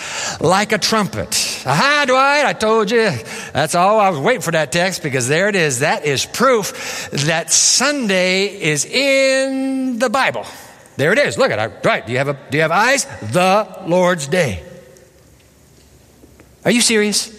like 0.40 0.72
a 0.72 0.78
trumpet. 0.78 1.62
Aha, 1.66 2.04
Dwight, 2.06 2.46
I 2.46 2.52
told 2.54 2.90
you. 2.90 3.10
That's 3.52 3.74
all. 3.74 4.00
I 4.00 4.08
was 4.08 4.20
waiting 4.20 4.40
for 4.40 4.52
that 4.52 4.72
text 4.72 5.02
because 5.02 5.28
there 5.28 5.48
it 5.48 5.56
is. 5.56 5.80
That 5.80 6.06
is 6.06 6.24
proof 6.24 7.10
that 7.10 7.50
Sunday 7.50 8.46
is 8.46 8.86
in 8.86 9.98
the 9.98 10.08
Bible. 10.08 10.46
There 10.96 11.12
it 11.12 11.18
is. 11.18 11.36
Look 11.36 11.50
at 11.50 11.58
it. 11.58 11.84
Right. 11.84 12.06
Do 12.06 12.12
you 12.12 12.18
have, 12.18 12.28
a, 12.28 12.38
do 12.50 12.56
you 12.56 12.62
have 12.62 12.70
eyes? 12.70 13.04
The 13.32 13.82
Lord's 13.86 14.26
day. 14.26 14.62
Are 16.64 16.70
you 16.70 16.80
serious? 16.80 17.36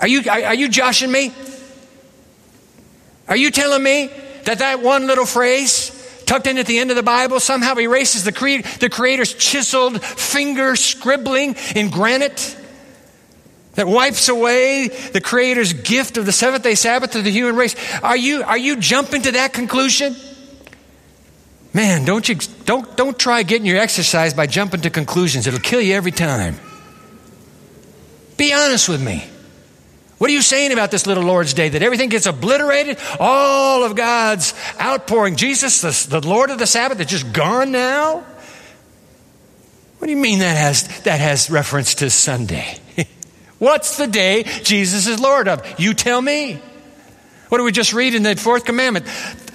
Are 0.00 0.08
you, 0.08 0.22
are, 0.30 0.42
are 0.46 0.54
you 0.54 0.68
joshing 0.68 1.12
me? 1.12 1.32
Are 3.28 3.36
you 3.36 3.50
telling 3.50 3.82
me 3.82 4.10
that 4.44 4.58
that 4.60 4.82
one 4.82 5.06
little 5.06 5.26
phrase 5.26 5.92
tucked 6.26 6.46
in 6.46 6.58
at 6.58 6.66
the 6.66 6.78
end 6.78 6.90
of 6.90 6.96
the 6.96 7.02
Bible 7.02 7.40
somehow 7.40 7.76
erases 7.76 8.24
the, 8.24 8.32
cre- 8.32 8.66
the 8.80 8.88
Creator's 8.90 9.34
chiseled 9.34 10.02
finger 10.02 10.76
scribbling 10.76 11.56
in 11.74 11.90
granite? 11.90 12.56
That 13.74 13.86
wipes 13.86 14.30
away 14.30 14.88
the 14.88 15.20
Creator's 15.20 15.74
gift 15.74 16.16
of 16.16 16.24
the 16.24 16.32
seventh 16.32 16.62
day 16.62 16.74
Sabbath 16.74 17.10
to 17.10 17.20
the 17.20 17.30
human 17.30 17.56
race. 17.56 17.76
Are 18.02 18.16
you, 18.16 18.42
are 18.42 18.56
you 18.56 18.76
jumping 18.76 19.22
to 19.22 19.32
that 19.32 19.52
conclusion? 19.52 20.16
Man, 21.76 22.06
don't 22.06 22.26
you 22.26 22.36
don't 22.64 22.96
don't 22.96 23.18
try 23.18 23.42
getting 23.42 23.66
your 23.66 23.76
exercise 23.76 24.32
by 24.32 24.46
jumping 24.46 24.80
to 24.80 24.88
conclusions. 24.88 25.46
It'll 25.46 25.60
kill 25.60 25.82
you 25.82 25.94
every 25.94 26.10
time. 26.10 26.58
Be 28.38 28.54
honest 28.54 28.88
with 28.88 29.02
me. 29.02 29.28
What 30.18 30.30
are 30.30 30.32
you 30.32 30.42
saying 30.42 30.72
about 30.72 30.90
this 30.90 31.06
little 31.06 31.24
Lord's 31.24 31.52
Day? 31.52 31.68
That 31.68 31.82
everything 31.82 32.08
gets 32.08 32.26
obliterated? 32.26 32.98
All 33.20 33.84
of 33.84 33.94
God's 33.94 34.54
outpouring. 34.80 35.36
Jesus, 35.36 35.82
the, 35.82 36.20
the 36.20 36.26
Lord 36.26 36.50
of 36.50 36.58
the 36.58 36.66
Sabbath, 36.66 36.98
is 37.00 37.06
just 37.06 37.32
gone 37.32 37.70
now? 37.70 38.24
What 39.98 40.06
do 40.06 40.10
you 40.10 40.16
mean 40.16 40.38
that 40.38 40.56
has, 40.56 41.02
that 41.02 41.20
has 41.20 41.50
reference 41.50 41.96
to 41.96 42.08
Sunday? 42.08 42.78
What's 43.58 43.98
the 43.98 44.06
day 44.06 44.44
Jesus 44.62 45.06
is 45.06 45.20
Lord 45.20 45.48
of? 45.48 45.78
You 45.78 45.92
tell 45.92 46.20
me. 46.20 46.60
What 47.48 47.58
do 47.58 47.64
we 47.64 47.72
just 47.72 47.92
read 47.92 48.14
in 48.14 48.22
the 48.22 48.36
fourth 48.36 48.64
commandment? 48.64 49.06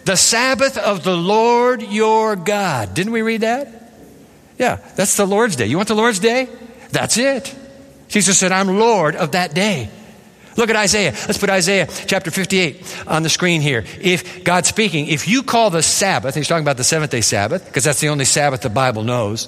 The 0.06 0.16
Sabbath 0.16 0.78
of 0.78 1.04
the 1.04 1.16
Lord 1.16 1.82
your 1.82 2.36
God. 2.36 2.94
Didn't 2.94 3.14
we 3.14 3.22
read 3.22 3.42
that? 3.42 3.94
Yeah, 4.58 4.78
that's 4.96 5.18
the 5.18 5.26
Lord's 5.26 5.56
Day. 5.56 5.66
You 5.66 5.78
want 5.78 5.88
the 5.88 5.96
Lord's 5.96 6.20
Day? 6.20 6.48
That's 6.92 7.18
it. 7.18 7.56
Jesus 8.08 8.38
said, 8.38 8.52
I'm 8.52 8.80
Lord 8.80 9.16
of 9.16 9.32
that 9.32 9.56
day. 9.56 9.90
Look 10.58 10.70
at 10.70 10.76
Isaiah. 10.76 11.12
Let's 11.12 11.38
put 11.38 11.50
Isaiah 11.50 11.88
chapter 12.08 12.30
58 12.32 13.06
on 13.08 13.24
the 13.24 13.30
screen 13.30 13.62
here. 13.62 13.86
If 14.02 14.44
God's 14.44 14.68
speaking, 14.68 15.08
if 15.08 15.28
you 15.28 15.44
call 15.44 15.70
the 15.70 15.82
Sabbath, 15.82 16.36
he's 16.36 16.48
talking 16.48 16.64
about 16.64 16.78
the 16.78 16.84
seventh 16.84 17.12
day 17.12 17.22
Sabbath, 17.22 17.66
because 17.66 17.84
that's 17.84 18.02
the 18.02 18.10
only 18.10 18.26
Sabbath 18.26 18.62
the 18.62 18.70
Bible 18.70 19.04
knows. 19.04 19.48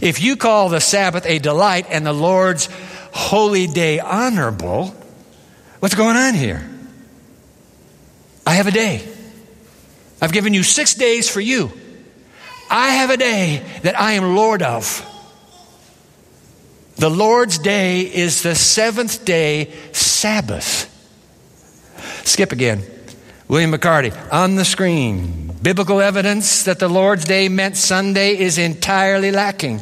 If 0.00 0.22
you 0.22 0.36
call 0.36 0.68
the 0.68 0.80
Sabbath 0.80 1.26
a 1.26 1.38
delight 1.38 1.86
and 1.90 2.06
the 2.06 2.12
Lord's 2.12 2.68
holy 3.12 3.66
day 3.66 3.98
honorable, 3.98 4.94
what's 5.80 5.94
going 5.94 6.16
on 6.16 6.34
here? 6.34 6.66
I 8.46 8.54
have 8.54 8.66
a 8.66 8.72
day. 8.72 9.06
I've 10.22 10.32
given 10.32 10.54
you 10.54 10.62
six 10.62 10.94
days 10.94 11.28
for 11.28 11.40
you. 11.40 11.70
I 12.70 12.90
have 12.92 13.10
a 13.10 13.16
day 13.16 13.62
that 13.82 13.98
I 13.98 14.12
am 14.12 14.34
Lord 14.34 14.62
of. 14.62 15.04
The 16.98 17.08
Lord's 17.08 17.58
day 17.58 18.00
is 18.00 18.42
the 18.42 18.56
seventh 18.56 19.24
day 19.24 19.72
Sabbath. 19.92 20.86
Skip 22.24 22.50
again. 22.50 22.82
William 23.46 23.72
MacCarty 23.72 24.12
on 24.32 24.56
the 24.56 24.64
screen. 24.64 25.56
Biblical 25.62 26.00
evidence 26.00 26.64
that 26.64 26.80
the 26.80 26.88
Lord's 26.88 27.24
day 27.24 27.48
meant 27.48 27.76
Sunday 27.76 28.36
is 28.36 28.58
entirely 28.58 29.30
lacking 29.30 29.80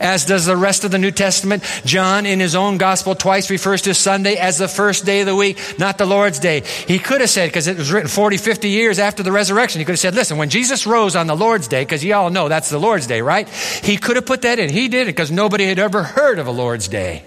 as 0.00 0.24
does 0.24 0.46
the 0.46 0.56
rest 0.56 0.84
of 0.84 0.90
the 0.90 0.98
New 0.98 1.10
Testament. 1.10 1.62
John, 1.84 2.26
in 2.26 2.40
his 2.40 2.54
own 2.54 2.78
gospel, 2.78 3.14
twice 3.14 3.50
refers 3.50 3.82
to 3.82 3.94
Sunday 3.94 4.36
as 4.36 4.58
the 4.58 4.68
first 4.68 5.04
day 5.04 5.20
of 5.20 5.26
the 5.26 5.36
week, 5.36 5.58
not 5.78 5.98
the 5.98 6.06
Lord's 6.06 6.38
day. 6.38 6.60
He 6.86 6.98
could 6.98 7.20
have 7.20 7.30
said, 7.30 7.48
because 7.48 7.66
it 7.66 7.76
was 7.76 7.92
written 7.92 8.08
40, 8.08 8.36
50 8.36 8.68
years 8.68 8.98
after 8.98 9.22
the 9.22 9.32
resurrection, 9.32 9.80
he 9.80 9.84
could 9.84 9.92
have 9.92 10.00
said, 10.00 10.14
listen, 10.14 10.38
when 10.38 10.50
Jesus 10.50 10.86
rose 10.86 11.16
on 11.16 11.26
the 11.26 11.36
Lord's 11.36 11.68
day, 11.68 11.82
because 11.82 12.04
you 12.04 12.14
all 12.14 12.30
know 12.30 12.48
that's 12.48 12.70
the 12.70 12.78
Lord's 12.78 13.06
day, 13.06 13.20
right? 13.20 13.48
He 13.48 13.96
could 13.96 14.16
have 14.16 14.26
put 14.26 14.42
that 14.42 14.58
in. 14.58 14.70
He 14.70 14.88
did 14.88 15.02
it 15.02 15.12
because 15.12 15.30
nobody 15.30 15.66
had 15.66 15.78
ever 15.78 16.02
heard 16.02 16.38
of 16.38 16.46
a 16.46 16.52
Lord's 16.52 16.88
day 16.88 17.24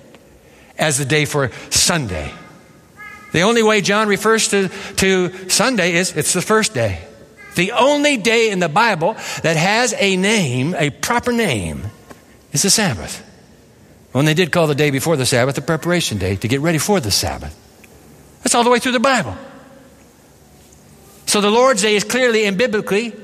as 0.77 0.97
the 0.97 1.05
day 1.05 1.25
for 1.25 1.51
Sunday. 1.69 2.31
The 3.31 3.41
only 3.41 3.63
way 3.63 3.81
John 3.81 4.07
refers 4.07 4.49
to, 4.49 4.69
to 4.97 5.49
Sunday 5.49 5.93
is 5.93 6.15
it's 6.15 6.33
the 6.33 6.41
first 6.41 6.73
day. 6.73 7.07
The 7.55 7.71
only 7.73 8.17
day 8.17 8.49
in 8.49 8.59
the 8.59 8.69
Bible 8.69 9.13
that 9.43 9.57
has 9.57 9.93
a 9.97 10.15
name, 10.15 10.75
a 10.77 10.89
proper 10.89 11.31
name, 11.31 11.83
it's 12.51 12.63
the 12.63 12.69
Sabbath. 12.69 13.27
When 14.11 14.25
they 14.25 14.33
did 14.33 14.51
call 14.51 14.67
the 14.67 14.75
day 14.75 14.91
before 14.91 15.15
the 15.15 15.25
Sabbath 15.25 15.55
the 15.55 15.61
preparation 15.61 16.17
day 16.17 16.35
to 16.35 16.47
get 16.47 16.59
ready 16.59 16.77
for 16.77 16.99
the 16.99 17.11
Sabbath. 17.11 17.57
That's 18.43 18.55
all 18.55 18.63
the 18.63 18.69
way 18.69 18.79
through 18.79 18.91
the 18.93 18.99
Bible. 18.99 19.35
So 21.27 21.39
the 21.39 21.49
Lord's 21.49 21.81
Day 21.81 21.95
is 21.95 22.03
clearly 22.03 22.45
and 22.45 22.57
biblically. 22.57 23.15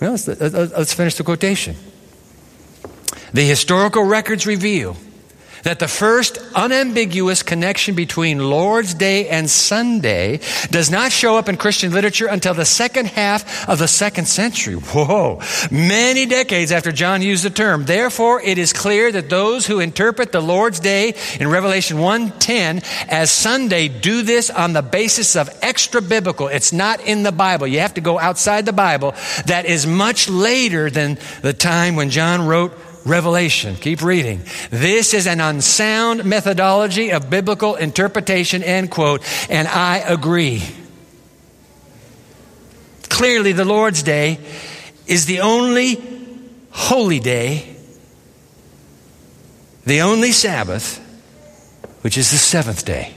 Well, 0.00 0.12
let's, 0.12 0.26
let's 0.26 0.94
finish 0.94 1.14
the 1.14 1.22
quotation. 1.22 1.76
The 3.32 3.42
historical 3.42 4.02
records 4.02 4.46
reveal 4.46 4.96
that 5.62 5.78
the 5.78 5.88
first 5.88 6.38
unambiguous 6.54 7.42
connection 7.42 7.94
between 7.94 8.38
Lord's 8.38 8.94
Day 8.94 9.28
and 9.28 9.48
Sunday 9.50 10.40
does 10.70 10.90
not 10.90 11.12
show 11.12 11.36
up 11.36 11.48
in 11.48 11.56
Christian 11.56 11.92
literature 11.92 12.26
until 12.26 12.54
the 12.54 12.64
second 12.64 13.06
half 13.06 13.68
of 13.68 13.78
the 13.78 13.88
second 13.88 14.26
century. 14.26 14.74
Whoa. 14.74 15.40
Many 15.70 16.26
decades 16.26 16.72
after 16.72 16.92
John 16.92 17.22
used 17.22 17.44
the 17.44 17.50
term. 17.50 17.84
Therefore, 17.84 18.40
it 18.42 18.58
is 18.58 18.72
clear 18.72 19.12
that 19.12 19.30
those 19.30 19.66
who 19.66 19.80
interpret 19.80 20.32
the 20.32 20.40
Lord's 20.40 20.80
Day 20.80 21.14
in 21.38 21.48
Revelation 21.48 21.98
1:10 21.98 22.82
as 23.08 23.30
Sunday 23.30 23.88
do 23.88 24.22
this 24.22 24.50
on 24.50 24.72
the 24.72 24.82
basis 24.82 25.36
of 25.36 25.50
extra 25.62 26.00
biblical. 26.00 26.48
It's 26.48 26.72
not 26.72 27.00
in 27.00 27.22
the 27.22 27.32
Bible. 27.32 27.66
You 27.66 27.80
have 27.80 27.94
to 27.94 28.00
go 28.00 28.18
outside 28.18 28.66
the 28.66 28.72
Bible. 28.72 29.14
That 29.46 29.66
is 29.66 29.86
much 29.86 30.28
later 30.28 30.90
than 30.90 31.18
the 31.42 31.52
time 31.52 31.96
when 31.96 32.10
John 32.10 32.46
wrote 32.46 32.76
Revelation. 33.04 33.76
Keep 33.76 34.02
reading. 34.02 34.42
This 34.70 35.14
is 35.14 35.26
an 35.26 35.40
unsound 35.40 36.24
methodology 36.24 37.10
of 37.10 37.30
biblical 37.30 37.76
interpretation, 37.76 38.62
end 38.62 38.90
quote, 38.90 39.22
and 39.48 39.66
I 39.66 39.98
agree. 39.98 40.62
Clearly, 43.08 43.52
the 43.52 43.64
Lord's 43.64 44.02
Day 44.02 44.38
is 45.06 45.26
the 45.26 45.40
only 45.40 46.02
holy 46.70 47.20
day, 47.20 47.76
the 49.84 50.02
only 50.02 50.32
Sabbath, 50.32 50.98
which 52.02 52.16
is 52.16 52.30
the 52.30 52.36
seventh 52.36 52.84
day. 52.84 53.14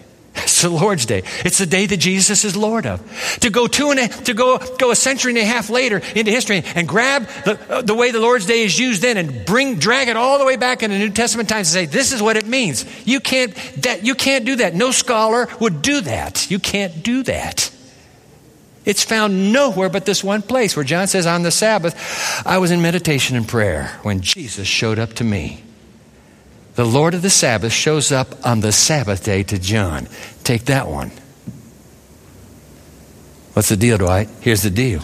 The 0.63 0.69
Lord's 0.69 1.05
Day. 1.05 1.23
It's 1.45 1.59
the 1.59 1.65
day 1.65 1.85
that 1.85 1.97
Jesus 1.97 2.43
is 2.43 2.55
Lord 2.55 2.85
of. 2.85 3.01
To 3.41 3.49
go 3.49 3.67
two 3.67 3.91
and 3.91 3.99
a, 3.99 4.07
to 4.07 4.33
go 4.33 4.57
go 4.57 4.91
a 4.91 4.95
century 4.95 5.31
and 5.31 5.37
a 5.37 5.45
half 5.45 5.69
later 5.69 6.01
into 6.15 6.31
history 6.31 6.63
and 6.75 6.87
grab 6.87 7.27
the, 7.45 7.59
uh, 7.69 7.81
the 7.81 7.93
way 7.93 8.11
the 8.11 8.19
Lord's 8.19 8.45
Day 8.45 8.63
is 8.63 8.77
used 8.77 9.01
then 9.01 9.17
and 9.17 9.45
bring 9.45 9.75
drag 9.75 10.07
it 10.07 10.17
all 10.17 10.39
the 10.39 10.45
way 10.45 10.57
back 10.57 10.83
into 10.83 10.97
New 10.97 11.11
Testament 11.11 11.49
times 11.49 11.73
and 11.73 11.73
say 11.73 11.85
this 11.85 12.11
is 12.11 12.21
what 12.21 12.37
it 12.37 12.47
means. 12.47 12.85
You 13.07 13.19
can't 13.19 13.55
that 13.83 14.03
you 14.03 14.15
can't 14.15 14.45
do 14.45 14.57
that. 14.57 14.73
No 14.73 14.91
scholar 14.91 15.47
would 15.59 15.81
do 15.81 16.01
that. 16.01 16.49
You 16.49 16.59
can't 16.59 17.03
do 17.03 17.23
that. 17.23 17.69
It's 18.85 19.03
found 19.03 19.53
nowhere 19.53 19.89
but 19.89 20.05
this 20.05 20.23
one 20.23 20.41
place 20.41 20.75
where 20.75 20.83
John 20.83 21.07
says 21.07 21.25
on 21.25 21.43
the 21.43 21.51
Sabbath, 21.51 22.45
I 22.45 22.57
was 22.57 22.71
in 22.71 22.81
meditation 22.81 23.37
and 23.37 23.47
prayer 23.47 23.97
when 24.03 24.21
Jesus 24.21 24.67
showed 24.67 24.99
up 24.99 25.13
to 25.13 25.23
me. 25.23 25.63
The 26.75 26.85
Lord 26.85 27.13
of 27.13 27.21
the 27.21 27.29
Sabbath 27.29 27.71
shows 27.71 28.11
up 28.11 28.45
on 28.45 28.61
the 28.61 28.71
Sabbath 28.71 29.23
day 29.23 29.43
to 29.43 29.59
John. 29.59 30.07
Take 30.43 30.65
that 30.65 30.87
one. 30.87 31.11
What's 33.53 33.69
the 33.69 33.77
deal, 33.77 33.97
Dwight? 33.97 34.29
Here's 34.41 34.63
the 34.63 34.69
deal 34.69 35.01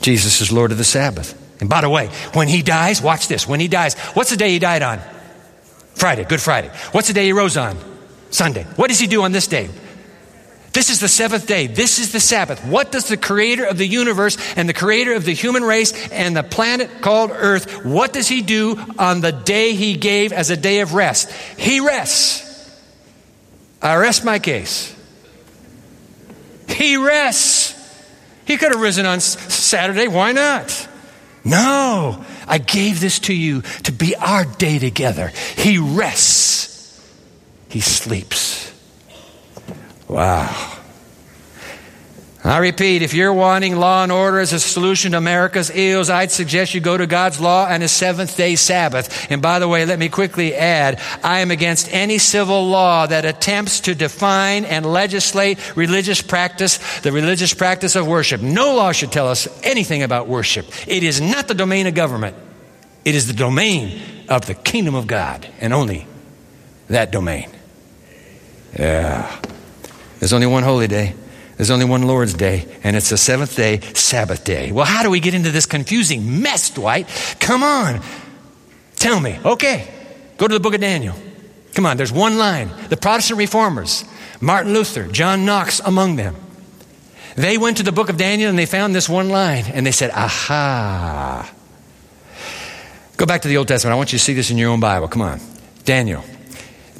Jesus 0.00 0.40
is 0.40 0.50
Lord 0.50 0.72
of 0.72 0.78
the 0.78 0.84
Sabbath. 0.84 1.36
And 1.60 1.68
by 1.68 1.80
the 1.80 1.90
way, 1.90 2.08
when 2.34 2.48
he 2.48 2.62
dies, 2.62 3.02
watch 3.02 3.28
this. 3.28 3.48
When 3.48 3.60
he 3.60 3.68
dies, 3.68 3.98
what's 4.14 4.30
the 4.30 4.36
day 4.36 4.50
he 4.50 4.58
died 4.58 4.82
on? 4.82 5.00
Friday, 5.94 6.24
Good 6.24 6.40
Friday. 6.40 6.70
What's 6.92 7.08
the 7.08 7.14
day 7.14 7.24
he 7.24 7.32
rose 7.32 7.56
on? 7.56 7.76
Sunday. 8.30 8.64
What 8.76 8.88
does 8.88 9.00
he 9.00 9.08
do 9.08 9.22
on 9.22 9.32
this 9.32 9.48
day? 9.48 9.68
This 10.72 10.90
is 10.90 11.00
the 11.00 11.08
seventh 11.08 11.46
day. 11.46 11.66
This 11.66 11.98
is 11.98 12.12
the 12.12 12.20
Sabbath. 12.20 12.64
What 12.64 12.92
does 12.92 13.08
the 13.08 13.16
creator 13.16 13.64
of 13.64 13.78
the 13.78 13.86
universe 13.86 14.36
and 14.54 14.68
the 14.68 14.74
creator 14.74 15.14
of 15.14 15.24
the 15.24 15.32
human 15.32 15.64
race 15.64 16.08
and 16.12 16.36
the 16.36 16.42
planet 16.44 17.00
called 17.00 17.32
Earth, 17.32 17.84
what 17.84 18.12
does 18.12 18.28
he 18.28 18.42
do 18.42 18.78
on 18.98 19.20
the 19.20 19.32
day 19.32 19.74
he 19.74 19.96
gave 19.96 20.32
as 20.32 20.50
a 20.50 20.56
day 20.56 20.80
of 20.80 20.94
rest? 20.94 21.32
He 21.56 21.80
rests. 21.80 22.47
I 23.80 23.96
rest 23.96 24.24
my 24.24 24.38
case. 24.38 24.94
He 26.68 26.96
rests. 26.96 27.74
He 28.44 28.56
could 28.56 28.72
have 28.72 28.80
risen 28.80 29.06
on 29.06 29.20
Saturday. 29.20 30.08
Why 30.08 30.32
not? 30.32 30.88
No, 31.44 32.24
I 32.46 32.58
gave 32.58 33.00
this 33.00 33.20
to 33.20 33.34
you 33.34 33.62
to 33.84 33.92
be 33.92 34.16
our 34.16 34.44
day 34.44 34.78
together. 34.78 35.28
He 35.56 35.78
rests. 35.78 37.00
He 37.68 37.80
sleeps. 37.80 38.72
Wow. 40.08 40.77
I 42.48 42.58
repeat, 42.60 43.02
if 43.02 43.12
you're 43.12 43.34
wanting 43.34 43.76
law 43.76 44.02
and 44.02 44.10
order 44.10 44.38
as 44.38 44.54
a 44.54 44.58
solution 44.58 45.12
to 45.12 45.18
America's 45.18 45.70
ills, 45.70 46.08
I'd 46.08 46.30
suggest 46.30 46.72
you 46.72 46.80
go 46.80 46.96
to 46.96 47.06
God's 47.06 47.38
law 47.40 47.66
and 47.68 47.82
His 47.82 47.92
seventh 47.92 48.38
day 48.38 48.56
Sabbath. 48.56 49.30
And 49.30 49.42
by 49.42 49.58
the 49.58 49.68
way, 49.68 49.84
let 49.84 49.98
me 49.98 50.08
quickly 50.08 50.54
add, 50.54 50.98
I 51.22 51.40
am 51.40 51.50
against 51.50 51.92
any 51.92 52.16
civil 52.16 52.66
law 52.66 53.06
that 53.06 53.26
attempts 53.26 53.80
to 53.80 53.94
define 53.94 54.64
and 54.64 54.86
legislate 54.86 55.76
religious 55.76 56.22
practice, 56.22 56.78
the 57.00 57.12
religious 57.12 57.52
practice 57.52 57.96
of 57.96 58.06
worship. 58.06 58.40
No 58.40 58.74
law 58.76 58.92
should 58.92 59.12
tell 59.12 59.28
us 59.28 59.46
anything 59.62 60.02
about 60.02 60.26
worship. 60.26 60.64
It 60.88 61.02
is 61.02 61.20
not 61.20 61.48
the 61.48 61.54
domain 61.54 61.86
of 61.86 61.94
government. 61.94 62.34
It 63.04 63.14
is 63.14 63.26
the 63.26 63.34
domain 63.34 64.00
of 64.30 64.46
the 64.46 64.54
kingdom 64.54 64.94
of 64.94 65.06
God 65.06 65.46
and 65.60 65.74
only 65.74 66.06
that 66.88 67.12
domain. 67.12 67.50
Yeah. 68.78 69.38
There's 70.18 70.32
only 70.32 70.46
one 70.46 70.62
holy 70.62 70.88
day. 70.88 71.14
There's 71.58 71.70
only 71.70 71.86
one 71.86 72.02
Lord's 72.02 72.34
day, 72.34 72.66
and 72.84 72.94
it's 72.94 73.10
the 73.10 73.18
seventh 73.18 73.56
day, 73.56 73.80
Sabbath 73.92 74.44
day. 74.44 74.70
Well, 74.70 74.86
how 74.86 75.02
do 75.02 75.10
we 75.10 75.18
get 75.18 75.34
into 75.34 75.50
this 75.50 75.66
confusing 75.66 76.40
mess, 76.40 76.70
Dwight? 76.70 77.08
Come 77.40 77.64
on. 77.64 78.00
Tell 78.94 79.18
me. 79.18 79.40
Okay. 79.44 79.92
Go 80.36 80.46
to 80.46 80.54
the 80.54 80.60
book 80.60 80.74
of 80.74 80.80
Daniel. 80.80 81.16
Come 81.74 81.84
on, 81.84 81.96
there's 81.96 82.12
one 82.12 82.38
line. 82.38 82.70
The 82.88 82.96
Protestant 82.96 83.38
reformers, 83.38 84.04
Martin 84.40 84.72
Luther, 84.72 85.08
John 85.08 85.44
Knox 85.44 85.80
among 85.80 86.14
them. 86.14 86.36
They 87.34 87.58
went 87.58 87.78
to 87.78 87.82
the 87.82 87.92
book 87.92 88.08
of 88.08 88.16
Daniel 88.16 88.50
and 88.50 88.58
they 88.58 88.66
found 88.66 88.94
this 88.94 89.08
one 89.08 89.28
line 89.28 89.64
and 89.66 89.84
they 89.84 89.92
said, 89.92 90.10
Aha. 90.10 91.52
Go 93.16 93.26
back 93.26 93.42
to 93.42 93.48
the 93.48 93.56
Old 93.56 93.66
Testament. 93.66 93.94
I 93.94 93.96
want 93.96 94.12
you 94.12 94.18
to 94.18 94.24
see 94.24 94.32
this 94.32 94.50
in 94.52 94.58
your 94.58 94.70
own 94.70 94.78
Bible. 94.80 95.08
Come 95.08 95.22
on. 95.22 95.40
Daniel. 95.84 96.24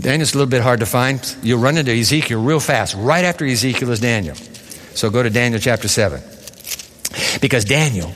Daniel's 0.01 0.35
a 0.35 0.39
little 0.39 0.51
bit 0.51 0.63
hard 0.63 0.81
to 0.81 0.87
find. 0.87 1.37
You'll 1.43 1.61
run 1.61 1.77
into 1.77 1.93
Ezekiel 1.93 2.43
real 2.43 2.61
fast. 2.61 2.95
Right 2.97 3.25
after 3.25 3.45
Ezekiel 3.45 3.91
is 3.91 4.01
Daniel. 4.01 4.37
So 4.95 5.11
go 5.11 5.23
to 5.23 5.31
Daniel 5.31 5.61
chapter 5.61 5.89
7. 5.89 6.21
Because 7.41 7.65
Daniel, 7.65 8.13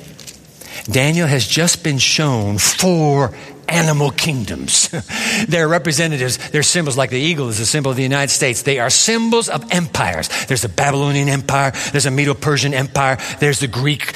Daniel 0.85 1.27
has 1.27 1.47
just 1.47 1.83
been 1.83 1.99
shown 1.99 2.59
four 2.59 3.35
animal 3.69 4.11
kingdoms. 4.11 4.89
They're 5.49 5.69
representatives, 5.69 6.51
they're 6.51 6.63
symbols 6.63 6.97
like 6.97 7.11
the 7.11 7.19
eagle 7.19 7.49
is 7.49 7.59
a 7.59 7.67
symbol 7.67 7.91
of 7.91 7.97
the 7.97 8.03
United 8.03 8.31
States. 8.31 8.63
They 8.63 8.79
are 8.79 8.91
symbols 8.91 9.49
of 9.49 9.73
empires. 9.73 10.29
There's 10.47 10.63
the 10.63 10.69
Babylonian 10.69 11.29
Empire, 11.29 11.73
there's 11.91 12.07
a 12.07 12.11
Medo 12.11 12.35
Persian 12.35 12.75
Empire, 12.75 13.19
there's 13.41 13.61
the 13.61 13.69
Greek, 13.69 14.13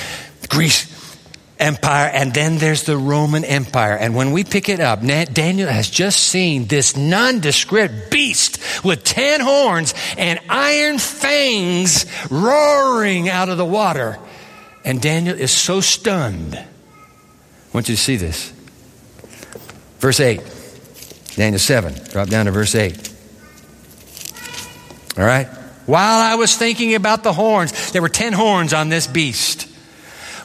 Greece, 0.48 0.95
Empire, 1.59 2.11
and 2.12 2.35
then 2.35 2.59
there's 2.59 2.83
the 2.83 2.99
Roman 2.99 3.45
Empire. 3.45 3.97
And 3.97 4.14
when 4.14 4.33
we 4.33 4.45
pick 4.45 4.69
it 4.69 4.81
up, 4.81 5.01
Daniel 5.01 5.69
has 5.69 5.88
just 5.88 6.21
seen 6.21 6.66
this 6.66 6.97
nondescript 6.97 8.11
beast 8.11 8.59
with 8.85 9.05
ten 9.05 9.40
horns 9.40 9.95
and 10.19 10.38
iron 10.49 10.99
fangs 10.99 12.05
roaring 12.31 13.29
out 13.29 13.49
of 13.49 13.57
the 13.57 13.64
water. 13.64 14.19
And 14.85 15.01
Daniel 15.01 15.35
is 15.35 15.51
so 15.51 15.81
stunned. 15.81 16.55
I 16.55 16.66
want 17.73 17.88
you 17.88 17.97
to 17.97 18.01
see 18.01 18.16
this. 18.16 18.53
Verse 19.99 20.21
8, 20.21 20.40
Daniel 21.37 21.59
7, 21.59 21.95
drop 22.11 22.29
down 22.29 22.47
to 22.47 22.53
verse 22.53 22.75
8. 22.75 23.12
All 25.19 25.25
right? 25.25 25.47
While 25.87 26.21
I 26.21 26.35
was 26.35 26.57
thinking 26.57 26.95
about 26.95 27.23
the 27.23 27.33
horns, 27.33 27.92
there 27.92 28.03
were 28.03 28.09
ten 28.09 28.33
horns 28.33 28.75
on 28.75 28.88
this 28.88 29.07
beast. 29.07 29.65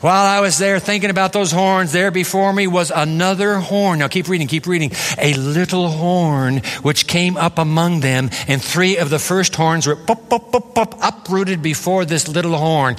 While 0.02 0.26
I 0.26 0.40
was 0.40 0.58
there 0.58 0.80
thinking 0.80 1.12
about 1.12 1.32
those 1.32 1.52
horns, 1.52 1.92
there 1.92 2.10
before 2.10 2.52
me 2.52 2.66
was 2.66 2.90
another 2.90 3.58
horn. 3.58 4.00
Now 4.00 4.08
keep 4.08 4.28
reading, 4.28 4.48
keep 4.48 4.66
reading. 4.66 4.92
A 5.20 5.36
little 5.36 5.90
horn 5.90 6.64
which 6.82 7.06
came 7.06 7.38
up 7.38 7.60
among 7.60 8.00
them, 8.00 8.32
and 8.48 8.60
three 8.60 8.98
of 8.98 9.12
the 9.12 9.20
first 9.20 9.56
horns 9.56 9.86
were 9.86 9.96
pop, 9.96 10.28
pop, 10.28 10.52
pop, 10.52 10.74
pop, 10.74 10.98
uprooted 11.04 11.62
before 11.62 12.04
this 12.06 12.28
little 12.28 12.58
horn. 12.58 12.96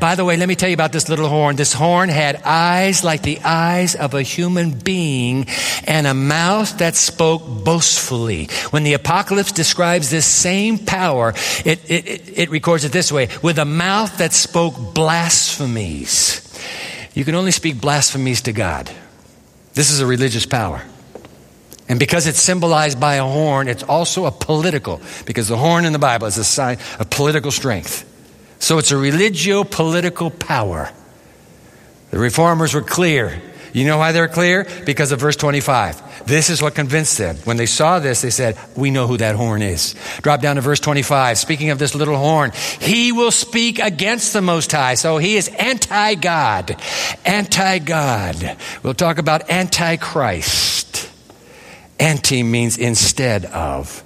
By 0.00 0.16
the 0.16 0.24
way, 0.24 0.36
let 0.36 0.48
me 0.48 0.56
tell 0.56 0.68
you 0.68 0.74
about 0.74 0.90
this 0.90 1.08
little 1.08 1.28
horn. 1.28 1.54
This 1.54 1.72
horn 1.72 2.08
had 2.08 2.42
eyes 2.44 3.04
like 3.04 3.22
the 3.22 3.38
eyes 3.44 3.94
of 3.94 4.14
a 4.14 4.22
human 4.22 4.72
being 4.72 5.46
and 5.84 6.04
a 6.04 6.14
mouth 6.14 6.78
that 6.78 6.96
spoke 6.96 7.46
boastfully. 7.64 8.46
When 8.70 8.82
the 8.82 8.94
apocalypse 8.94 9.52
describes 9.52 10.10
this 10.10 10.26
same 10.26 10.78
power, 10.78 11.32
it, 11.64 11.88
it, 11.88 12.36
it 12.36 12.50
records 12.50 12.84
it 12.84 12.90
this 12.90 13.12
way 13.12 13.28
with 13.40 13.58
a 13.58 13.64
mouth 13.64 14.18
that 14.18 14.32
spoke 14.32 14.94
blasphemies. 14.94 16.39
You 17.14 17.24
can 17.24 17.34
only 17.34 17.50
speak 17.50 17.80
blasphemies 17.80 18.42
to 18.42 18.52
God. 18.52 18.90
This 19.74 19.90
is 19.90 20.00
a 20.00 20.06
religious 20.06 20.46
power. 20.46 20.82
And 21.88 21.98
because 21.98 22.28
it's 22.28 22.40
symbolized 22.40 23.00
by 23.00 23.16
a 23.16 23.24
horn, 23.24 23.66
it's 23.66 23.82
also 23.82 24.26
a 24.26 24.30
political, 24.30 25.00
because 25.26 25.48
the 25.48 25.56
horn 25.56 25.84
in 25.84 25.92
the 25.92 25.98
Bible 25.98 26.28
is 26.28 26.38
a 26.38 26.44
sign 26.44 26.78
of 27.00 27.10
political 27.10 27.50
strength. 27.50 28.06
So 28.60 28.78
it's 28.78 28.92
a 28.92 28.96
religio 28.96 29.64
political 29.64 30.30
power. 30.30 30.90
The 32.10 32.18
reformers 32.18 32.74
were 32.74 32.82
clear. 32.82 33.42
You 33.72 33.84
know 33.84 33.98
why 33.98 34.12
they're 34.12 34.28
clear? 34.28 34.66
Because 34.84 35.12
of 35.12 35.20
verse 35.20 35.36
25. 35.36 36.26
This 36.26 36.50
is 36.50 36.60
what 36.60 36.74
convinced 36.74 37.18
them. 37.18 37.36
When 37.44 37.56
they 37.56 37.66
saw 37.66 37.98
this, 37.98 38.22
they 38.22 38.30
said, 38.30 38.58
We 38.76 38.90
know 38.90 39.06
who 39.06 39.16
that 39.18 39.36
horn 39.36 39.62
is. 39.62 39.94
Drop 40.22 40.40
down 40.40 40.56
to 40.56 40.62
verse 40.62 40.80
25. 40.80 41.38
Speaking 41.38 41.70
of 41.70 41.78
this 41.78 41.94
little 41.94 42.16
horn, 42.16 42.52
he 42.80 43.12
will 43.12 43.30
speak 43.30 43.78
against 43.78 44.32
the 44.32 44.42
Most 44.42 44.72
High. 44.72 44.94
So 44.94 45.18
he 45.18 45.36
is 45.36 45.48
anti 45.48 46.14
God. 46.14 46.76
Anti 47.24 47.78
God. 47.80 48.56
We'll 48.82 48.94
talk 48.94 49.18
about 49.18 49.50
anti 49.50 49.96
Christ. 49.96 51.10
Anti 51.98 52.42
means 52.42 52.78
instead 52.78 53.44
of 53.44 54.02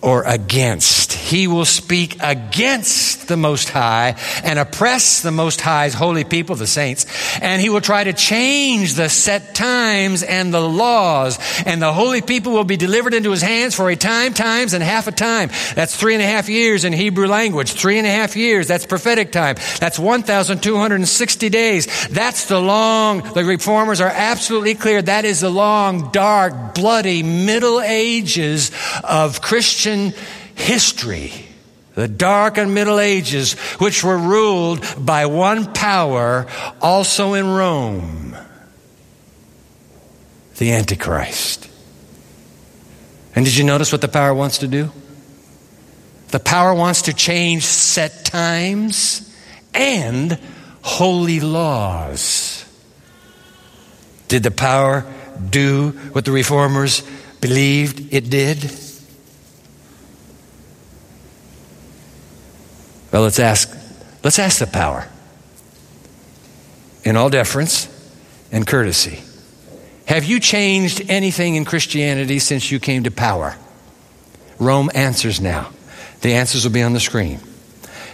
or 0.00 0.22
against. 0.24 1.17
He 1.28 1.46
will 1.46 1.66
speak 1.66 2.16
against 2.20 3.28
the 3.28 3.36
Most 3.36 3.68
High 3.68 4.16
and 4.42 4.58
oppress 4.58 5.20
the 5.20 5.30
Most 5.30 5.60
High's 5.60 5.92
holy 5.92 6.24
people, 6.24 6.56
the 6.56 6.66
saints. 6.66 7.04
And 7.42 7.60
he 7.60 7.68
will 7.68 7.82
try 7.82 8.02
to 8.04 8.14
change 8.14 8.94
the 8.94 9.10
set 9.10 9.54
times 9.54 10.22
and 10.22 10.54
the 10.54 10.66
laws. 10.66 11.38
And 11.66 11.82
the 11.82 11.92
holy 11.92 12.22
people 12.22 12.52
will 12.52 12.64
be 12.64 12.78
delivered 12.78 13.12
into 13.12 13.30
his 13.30 13.42
hands 13.42 13.74
for 13.74 13.90
a 13.90 13.96
time, 13.96 14.32
times, 14.32 14.72
and 14.72 14.82
half 14.82 15.06
a 15.06 15.12
time. 15.12 15.50
That's 15.74 15.94
three 15.94 16.14
and 16.14 16.22
a 16.22 16.26
half 16.26 16.48
years 16.48 16.86
in 16.86 16.94
Hebrew 16.94 17.26
language. 17.26 17.72
Three 17.72 17.98
and 17.98 18.06
a 18.06 18.10
half 18.10 18.34
years. 18.34 18.66
That's 18.66 18.86
prophetic 18.86 19.30
time. 19.30 19.56
That's 19.80 19.98
1,260 19.98 21.48
days. 21.50 22.08
That's 22.08 22.46
the 22.46 22.58
long, 22.58 23.20
the 23.34 23.44
reformers 23.44 24.00
are 24.00 24.08
absolutely 24.08 24.76
clear. 24.76 25.02
That 25.02 25.26
is 25.26 25.40
the 25.40 25.50
long, 25.50 26.10
dark, 26.10 26.74
bloody 26.74 27.22
Middle 27.22 27.82
Ages 27.82 28.70
of 29.04 29.42
Christian 29.42 30.14
history, 30.58 31.32
the 31.94 32.08
dark 32.08 32.58
and 32.58 32.74
Middle 32.74 33.00
Ages, 33.00 33.54
which 33.78 34.04
were 34.04 34.18
ruled 34.18 34.84
by 34.98 35.26
one 35.26 35.72
power, 35.72 36.46
also 36.80 37.34
in 37.34 37.46
Rome 37.46 38.36
the 40.58 40.72
Antichrist. 40.72 41.70
And 43.34 43.44
did 43.44 43.56
you 43.56 43.64
notice 43.64 43.92
what 43.92 44.00
the 44.00 44.08
power 44.08 44.34
wants 44.34 44.58
to 44.58 44.68
do? 44.68 44.90
The 46.28 46.40
power 46.40 46.74
wants 46.74 47.02
to 47.02 47.14
change 47.14 47.64
set 47.64 48.24
times 48.24 49.34
and 49.72 50.38
holy 50.82 51.40
laws. 51.40 52.64
Did 54.26 54.42
the 54.42 54.50
power 54.50 55.06
do 55.48 55.90
what 56.12 56.24
the 56.24 56.32
reformers 56.32 57.02
believed 57.40 58.12
it 58.12 58.28
did? 58.28 58.58
Well, 63.12 63.22
let's 63.22 63.38
ask, 63.38 63.70
let's 64.22 64.38
ask 64.38 64.58
the 64.58 64.66
power. 64.66 65.08
In 67.04 67.16
all 67.16 67.30
deference 67.30 67.88
and 68.52 68.66
courtesy. 68.66 69.22
Have 70.06 70.24
you 70.24 70.40
changed 70.40 71.02
anything 71.08 71.56
in 71.56 71.64
Christianity 71.64 72.38
since 72.38 72.70
you 72.70 72.80
came 72.80 73.04
to 73.04 73.10
power? 73.10 73.56
Rome 74.58 74.90
answers 74.94 75.40
now. 75.40 75.70
The 76.20 76.34
answers 76.34 76.64
will 76.64 76.72
be 76.72 76.82
on 76.82 76.92
the 76.92 77.00
screen. 77.00 77.40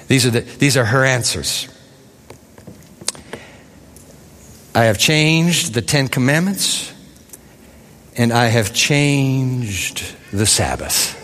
These 0.08 0.26
are, 0.26 0.30
the, 0.30 0.40
these 0.40 0.76
are 0.76 0.84
her 0.84 1.04
answers. 1.04 1.68
I 4.74 4.84
have 4.84 4.98
changed 4.98 5.72
the 5.72 5.82
Ten 5.82 6.08
Commandments, 6.08 6.92
and 8.16 8.32
I 8.32 8.46
have 8.46 8.74
changed 8.74 10.04
the 10.32 10.46
Sabbath. 10.46 11.20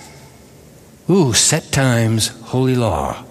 Ooh, 1.10 1.32
set 1.32 1.72
times, 1.72 2.28
holy 2.28 2.76
law. 2.76 3.24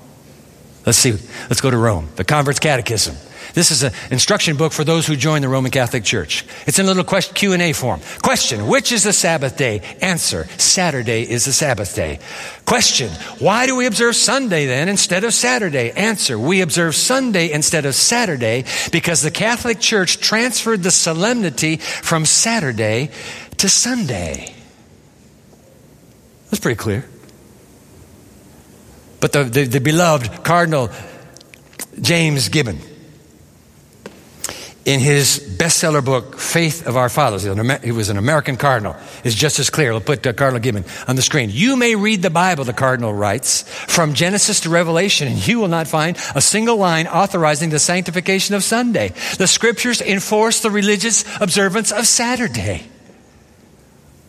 Let's 0.85 0.97
see. 0.97 1.11
Let's 1.11 1.61
go 1.61 1.71
to 1.71 1.77
Rome. 1.77 2.09
The 2.15 2.23
Convert's 2.23 2.59
Catechism. 2.59 3.15
This 3.53 3.71
is 3.71 3.83
an 3.83 3.93
instruction 4.11 4.57
book 4.57 4.71
for 4.71 4.83
those 4.83 5.07
who 5.07 5.15
join 5.15 5.41
the 5.41 5.49
Roman 5.49 5.71
Catholic 5.71 6.03
Church. 6.03 6.45
It's 6.67 6.79
in 6.79 6.85
a 6.85 6.93
little 6.93 7.03
Q&A 7.03 7.73
form. 7.73 7.99
Question, 8.21 8.67
which 8.67 8.91
is 8.91 9.03
the 9.03 9.13
Sabbath 9.13 9.57
day? 9.57 9.81
Answer, 10.01 10.47
Saturday 10.57 11.29
is 11.29 11.45
the 11.45 11.53
Sabbath 11.53 11.95
day. 11.95 12.19
Question, 12.65 13.09
why 13.39 13.65
do 13.65 13.75
we 13.75 13.85
observe 13.85 14.15
Sunday 14.15 14.67
then 14.67 14.87
instead 14.87 15.23
of 15.23 15.33
Saturday? 15.33 15.91
Answer, 15.91 16.37
we 16.37 16.61
observe 16.61 16.95
Sunday 16.95 17.51
instead 17.51 17.85
of 17.85 17.95
Saturday 17.95 18.65
because 18.91 19.21
the 19.21 19.31
Catholic 19.31 19.79
Church 19.79 20.19
transferred 20.19 20.83
the 20.83 20.91
solemnity 20.91 21.77
from 21.77 22.25
Saturday 22.25 23.09
to 23.57 23.67
Sunday. 23.67 24.53
That's 26.49 26.59
pretty 26.59 26.77
clear. 26.77 27.05
But 29.19 29.33
the, 29.33 29.43
the, 29.43 29.63
the 29.65 29.81
beloved 29.81 30.43
Cardinal 30.43 30.89
James 32.01 32.49
Gibbon, 32.49 32.79
in 34.85 34.99
his 34.99 35.39
bestseller 35.59 36.03
book, 36.03 36.39
Faith 36.39 36.87
of 36.87 36.97
Our 36.97 37.09
Fathers, 37.09 37.43
he 37.83 37.91
was 37.91 38.09
an 38.09 38.17
American 38.17 38.57
cardinal, 38.57 38.95
is 39.23 39.35
just 39.35 39.59
as 39.59 39.69
clear. 39.69 39.91
We'll 39.91 40.01
put 40.01 40.25
uh, 40.25 40.33
Cardinal 40.33 40.61
Gibbon 40.61 40.83
on 41.07 41.15
the 41.15 41.21
screen. 41.21 41.49
You 41.51 41.75
may 41.75 41.95
read 41.95 42.23
the 42.23 42.31
Bible, 42.31 42.63
the 42.63 42.73
cardinal 42.73 43.13
writes, 43.13 43.63
from 43.87 44.15
Genesis 44.15 44.61
to 44.61 44.69
Revelation, 44.69 45.27
and 45.27 45.47
you 45.47 45.59
will 45.59 45.67
not 45.67 45.87
find 45.87 46.17
a 46.33 46.41
single 46.41 46.77
line 46.77 47.05
authorizing 47.05 47.69
the 47.69 47.77
sanctification 47.77 48.55
of 48.55 48.63
Sunday. 48.63 49.13
The 49.37 49.45
scriptures 49.47 50.01
enforce 50.01 50.61
the 50.61 50.71
religious 50.71 51.23
observance 51.39 51.91
of 51.91 52.07
Saturday. 52.07 52.87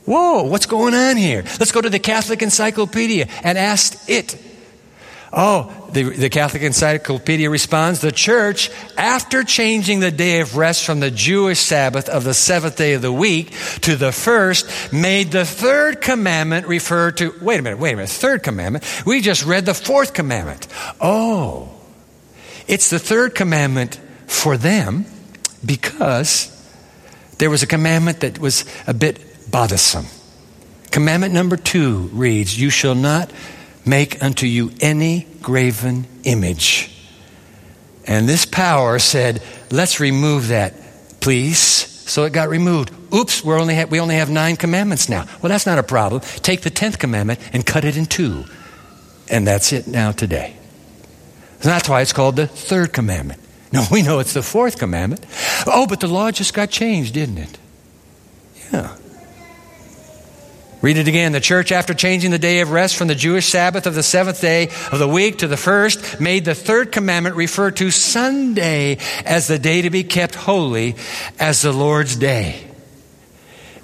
Whoa, 0.04 0.42
what's 0.42 0.66
going 0.66 0.94
on 0.94 1.16
here? 1.16 1.42
Let's 1.58 1.72
go 1.72 1.80
to 1.80 1.90
the 1.90 1.98
Catholic 1.98 2.42
Encyclopedia 2.42 3.28
and 3.44 3.56
ask 3.56 4.10
it 4.10 4.36
Oh, 5.32 5.72
the, 5.92 6.02
the, 6.02 6.28
Catholic 6.28 6.64
Encyclopedia 6.64 7.48
responds 7.48 8.00
the 8.00 8.10
church, 8.10 8.68
after 8.96 9.44
changing 9.44 10.00
the 10.00 10.10
day 10.10 10.40
of 10.40 10.56
rest 10.56 10.84
from 10.84 10.98
the 10.98 11.10
Jewish 11.10 11.60
Sabbath 11.60 12.08
of 12.08 12.24
the 12.24 12.34
seventh 12.34 12.76
day 12.76 12.94
of 12.94 13.02
the 13.02 13.12
week 13.12 13.52
to 13.82 13.94
the 13.94 14.10
first, 14.10 14.92
made 14.92 15.30
the 15.30 15.44
third 15.44 16.00
commandment 16.00 16.66
refer 16.66 17.12
to, 17.12 17.32
wait 17.40 17.60
a 17.60 17.62
minute, 17.62 17.78
wait 17.78 17.92
a 17.92 17.96
minute, 17.96 18.10
third 18.10 18.42
commandment? 18.42 18.84
We 19.06 19.20
just 19.20 19.44
read 19.44 19.66
the 19.66 19.74
fourth 19.74 20.14
commandment. 20.14 20.66
Oh, 21.00 21.68
it's 22.66 22.90
the 22.90 22.98
third 22.98 23.36
commandment 23.36 24.00
for 24.26 24.56
them 24.56 25.06
because 25.64 26.56
there 27.38 27.50
was 27.50 27.62
a 27.62 27.68
commandment 27.68 28.20
that 28.20 28.40
was 28.40 28.64
a 28.88 28.94
bit 28.94 29.20
bothersome. 29.48 30.06
Commandment 30.90 31.32
number 31.32 31.56
two 31.56 32.10
reads, 32.12 32.60
You 32.60 32.70
shall 32.70 32.96
not 32.96 33.30
make 33.84 34.22
unto 34.22 34.46
you 34.46 34.72
any 34.80 35.26
graven 35.42 36.06
image. 36.24 36.90
And 38.06 38.28
this 38.28 38.44
power 38.44 38.98
said, 38.98 39.42
let's 39.70 40.00
remove 40.00 40.48
that, 40.48 40.74
please. 41.20 41.58
So 41.58 42.24
it 42.24 42.32
got 42.32 42.48
removed. 42.48 42.92
Oops, 43.14 43.44
we 43.44 43.54
only 43.54 43.74
have, 43.74 43.90
we 43.90 44.00
only 44.00 44.16
have 44.16 44.30
nine 44.30 44.56
commandments 44.56 45.08
now. 45.08 45.26
Well, 45.40 45.50
that's 45.50 45.66
not 45.66 45.78
a 45.78 45.82
problem. 45.82 46.22
Take 46.42 46.62
the 46.62 46.70
tenth 46.70 46.98
commandment 46.98 47.40
and 47.52 47.64
cut 47.64 47.84
it 47.84 47.96
in 47.96 48.06
two. 48.06 48.44
And 49.28 49.46
that's 49.46 49.72
it 49.72 49.86
now 49.86 50.10
today. 50.12 50.56
And 51.54 51.62
that's 51.62 51.88
why 51.88 52.00
it's 52.00 52.12
called 52.12 52.36
the 52.36 52.46
third 52.46 52.92
commandment. 52.92 53.40
No, 53.72 53.84
we 53.92 54.02
know 54.02 54.18
it's 54.18 54.32
the 54.32 54.42
fourth 54.42 54.78
commandment. 54.78 55.24
Oh, 55.66 55.86
but 55.86 56.00
the 56.00 56.08
law 56.08 56.30
just 56.32 56.54
got 56.54 56.70
changed, 56.70 57.14
didn't 57.14 57.38
it? 57.38 57.58
Yeah. 58.72 58.96
Read 60.82 60.96
it 60.96 61.08
again. 61.08 61.32
The 61.32 61.40
church, 61.40 61.72
after 61.72 61.92
changing 61.92 62.30
the 62.30 62.38
day 62.38 62.60
of 62.60 62.70
rest 62.70 62.96
from 62.96 63.08
the 63.08 63.14
Jewish 63.14 63.48
Sabbath 63.48 63.86
of 63.86 63.94
the 63.94 64.02
seventh 64.02 64.40
day 64.40 64.70
of 64.90 64.98
the 64.98 65.08
week 65.08 65.38
to 65.38 65.46
the 65.46 65.58
first, 65.58 66.20
made 66.20 66.46
the 66.46 66.54
third 66.54 66.90
commandment 66.90 67.36
refer 67.36 67.70
to 67.72 67.90
Sunday 67.90 68.96
as 69.26 69.46
the 69.46 69.58
day 69.58 69.82
to 69.82 69.90
be 69.90 70.04
kept 70.04 70.34
holy 70.34 70.96
as 71.38 71.60
the 71.60 71.72
Lord's 71.72 72.16
day. 72.16 72.66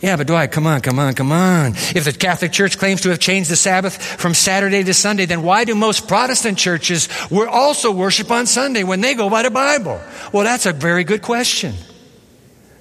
Yeah, 0.00 0.16
but 0.16 0.26
Dwight, 0.26 0.52
come 0.52 0.66
on, 0.66 0.80
come 0.80 0.98
on, 0.98 1.14
come 1.14 1.32
on. 1.32 1.72
If 1.74 2.04
the 2.04 2.12
Catholic 2.12 2.52
Church 2.52 2.78
claims 2.78 3.02
to 3.02 3.10
have 3.10 3.18
changed 3.18 3.50
the 3.50 3.56
Sabbath 3.56 4.00
from 4.00 4.34
Saturday 4.34 4.82
to 4.84 4.94
Sunday, 4.94 5.26
then 5.26 5.42
why 5.42 5.64
do 5.64 5.74
most 5.74 6.08
Protestant 6.08 6.56
churches 6.56 7.08
also 7.30 7.90
worship 7.90 8.30
on 8.30 8.46
Sunday 8.46 8.84
when 8.84 9.00
they 9.00 9.14
go 9.14 9.28
by 9.28 9.42
the 9.42 9.50
Bible? 9.50 10.00
Well, 10.32 10.44
that's 10.44 10.66
a 10.66 10.72
very 10.72 11.04
good 11.04 11.22
question. 11.22 11.74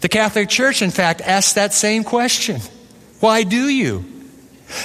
The 0.01 0.09
Catholic 0.09 0.49
Church, 0.49 0.81
in 0.81 0.91
fact, 0.91 1.21
asks 1.21 1.53
that 1.53 1.73
same 1.73 2.03
question. 2.03 2.61
Why 3.19 3.43
do 3.43 3.67
you? 3.67 4.05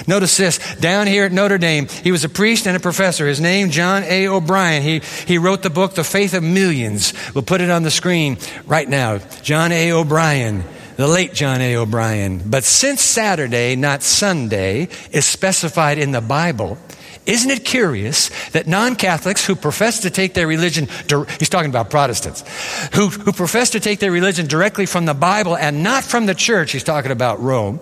Notice 0.07 0.37
this. 0.37 0.59
Down 0.77 1.07
here 1.07 1.25
at 1.25 1.33
Notre 1.33 1.59
Dame, 1.59 1.88
he 1.88 2.12
was 2.12 2.25
a 2.25 2.29
priest 2.29 2.66
and 2.66 2.77
a 2.77 2.81
professor. 2.81 3.27
His 3.27 3.40
name, 3.40 3.71
John 3.71 4.03
A. 4.05 4.29
O'Brien. 4.29 4.83
He, 4.83 5.01
he 5.27 5.38
wrote 5.38 5.62
the 5.62 5.71
book, 5.71 5.95
The 5.95 6.05
Faith 6.05 6.35
of 6.35 6.43
Millions. 6.43 7.12
We'll 7.35 7.43
put 7.43 7.61
it 7.61 7.71
on 7.71 7.83
the 7.83 7.90
screen 7.90 8.38
right 8.66 8.88
now. 8.88 9.19
John 9.43 9.73
A. 9.73 9.93
O'Brien, 9.93 10.64
the 10.97 11.09
late 11.09 11.33
John 11.33 11.61
A. 11.61 11.77
O'Brien. 11.77 12.43
But 12.45 12.64
since 12.64 13.01
Saturday, 13.01 13.75
not 13.75 14.03
Sunday, 14.03 14.88
is 15.12 15.25
specified 15.25 15.99
in 15.99 16.12
the 16.12 16.21
Bible, 16.21 16.79
isn't 17.27 17.51
it 17.51 17.64
curious 17.64 18.31
that 18.51 18.66
non 18.66 18.96
Catholics 18.96 19.44
who 19.46 19.55
profess 19.55 20.01
to 20.01 20.11
take 20.11 20.35
their 20.35 20.46
religion, 20.46 20.88
he's 21.38 21.49
talking 21.49 21.70
about 21.70 21.90
Protestants, 21.90 22.44
who, 22.94 23.09
who 23.09 23.33
profess 23.33 23.70
to 23.70 23.81
take 23.81 24.01
their 24.01 24.12
religion 24.12 24.46
directly 24.46 24.87
from 24.87 25.07
the 25.07 25.14
Bible 25.14 25.57
and 25.57 25.83
not 25.83 26.05
from 26.05 26.27
the 26.27 26.35
church, 26.35 26.73
he's 26.73 26.85
talking 26.85 27.11
about 27.11 27.40
Rome, 27.40 27.81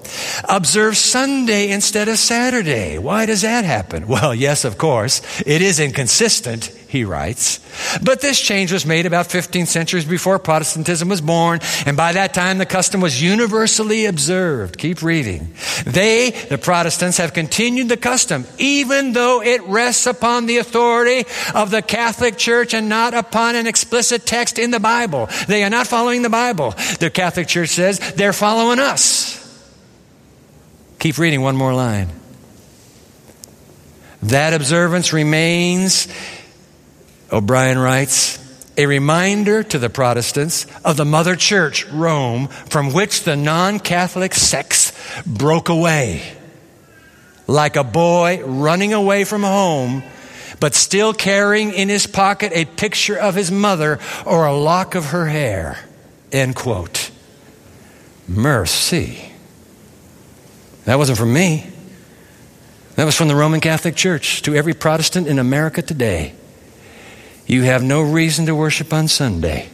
observe 0.49 0.97
Sunday 0.97 1.71
instead 1.71 2.09
of 2.09 2.19
Saturday? 2.19 2.99
Why 2.99 3.27
does 3.27 3.43
that 3.43 3.65
happen? 3.65 4.07
Well, 4.09 4.35
yes, 4.35 4.65
of 4.65 4.79
course, 4.79 5.23
it 5.47 5.63
is 5.63 5.81
inconsistent 5.81 6.78
he 6.89 7.05
writes. 7.05 7.61
But 8.03 8.23
this 8.23 8.41
change 8.41 8.73
was 8.73 8.87
made 8.87 9.05
about 9.05 9.27
15 9.27 9.67
centuries 9.67 10.07
before 10.07 10.39
Protestantism 10.39 11.09
was 11.11 11.21
born, 11.21 11.61
and 11.85 11.97
by 11.97 12.13
that 12.13 12.33
time 12.33 12.57
the 12.57 12.67
custom 12.67 13.03
was 13.03 13.23
universally 13.23 14.07
observed. 14.07 14.79
Keep 14.79 15.03
reading. 15.03 15.53
They, 15.85 16.31
the 16.31 16.57
Protestants, 16.57 17.19
have 17.19 17.35
continued 17.35 17.91
the 17.91 17.99
custom, 17.99 18.47
even 18.59 19.13
though 19.13 19.43
it 19.43 19.63
rests 19.65 20.07
upon 20.07 20.47
the 20.47 20.57
authority 20.57 21.29
of 21.55 21.71
the 21.71 21.83
Catholic 21.83 22.39
Church 22.39 22.73
and 22.73 22.89
not 22.89 23.13
upon 23.13 23.55
an 23.55 23.67
explicit 23.67 24.25
text 24.25 24.59
in 24.59 24.71
the 24.71 24.81
Bible. 24.81 25.29
They 25.47 25.65
are 25.65 25.71
not 25.71 25.87
following 25.87 26.23
the 26.23 26.31
Bible. 26.31 26.71
The 27.01 27.11
Catholic 27.13 27.49
Church 27.49 27.71
says 27.71 27.99
they're 28.15 28.33
following 28.33 28.79
us. 28.79 29.37
Keep 31.01 31.19
reading 31.19 31.43
one 31.43 31.57
more 31.57 31.75
line. 31.75 32.09
That 34.23 34.53
observance 34.53 35.13
remains, 35.13 36.09
O'Brien 37.31 37.79
writes, 37.79 38.39
a 38.79 38.87
reminder 38.87 39.65
to 39.65 39.79
the 39.79 39.91
Protestants 39.91 40.65
of 40.85 40.97
the 40.97 41.05
mother 41.05 41.35
church, 41.35 41.85
Rome, 41.89 42.47
from 42.47 42.93
which 42.93 43.25
the 43.25 43.37
non 43.37 43.81
Catholic 43.81 44.35
sects 44.35 44.93
broke 45.27 45.69
away. 45.69 46.23
Like 47.49 47.77
a 47.77 47.83
boy 47.83 48.43
running 48.45 48.93
away 48.93 49.25
from 49.25 49.43
home, 49.43 50.05
but 50.61 50.75
still 50.75 51.13
carrying 51.13 51.73
in 51.73 51.89
his 51.89 52.07
pocket 52.07 52.53
a 52.55 52.67
picture 52.67 53.17
of 53.19 53.35
his 53.35 53.51
mother 53.51 53.99
or 54.25 54.47
a 54.47 54.55
lock 54.55 54.95
of 54.95 55.07
her 55.07 55.27
hair. 55.27 55.79
End 56.31 56.55
quote. 56.55 57.11
Mercy. 58.29 59.33
That 60.85 60.99
wasn't 60.99 61.19
from 61.19 61.33
me. 61.33 61.67
That 62.95 63.05
was 63.05 63.17
from 63.17 63.29
the 63.29 63.35
Roman 63.35 63.61
Catholic 63.61 63.97
Church 63.97 64.43
to 64.43 64.55
every 64.55 64.75
Protestant 64.75 65.27
in 65.27 65.39
America 65.39 65.83
today. 65.83 66.35
You 67.49 67.63
have 67.63 67.83
no 67.83 68.03
reason 68.03 68.47
to 68.47 68.55
worship 68.55 68.93
on 68.93 69.09
Sunday 69.09 69.71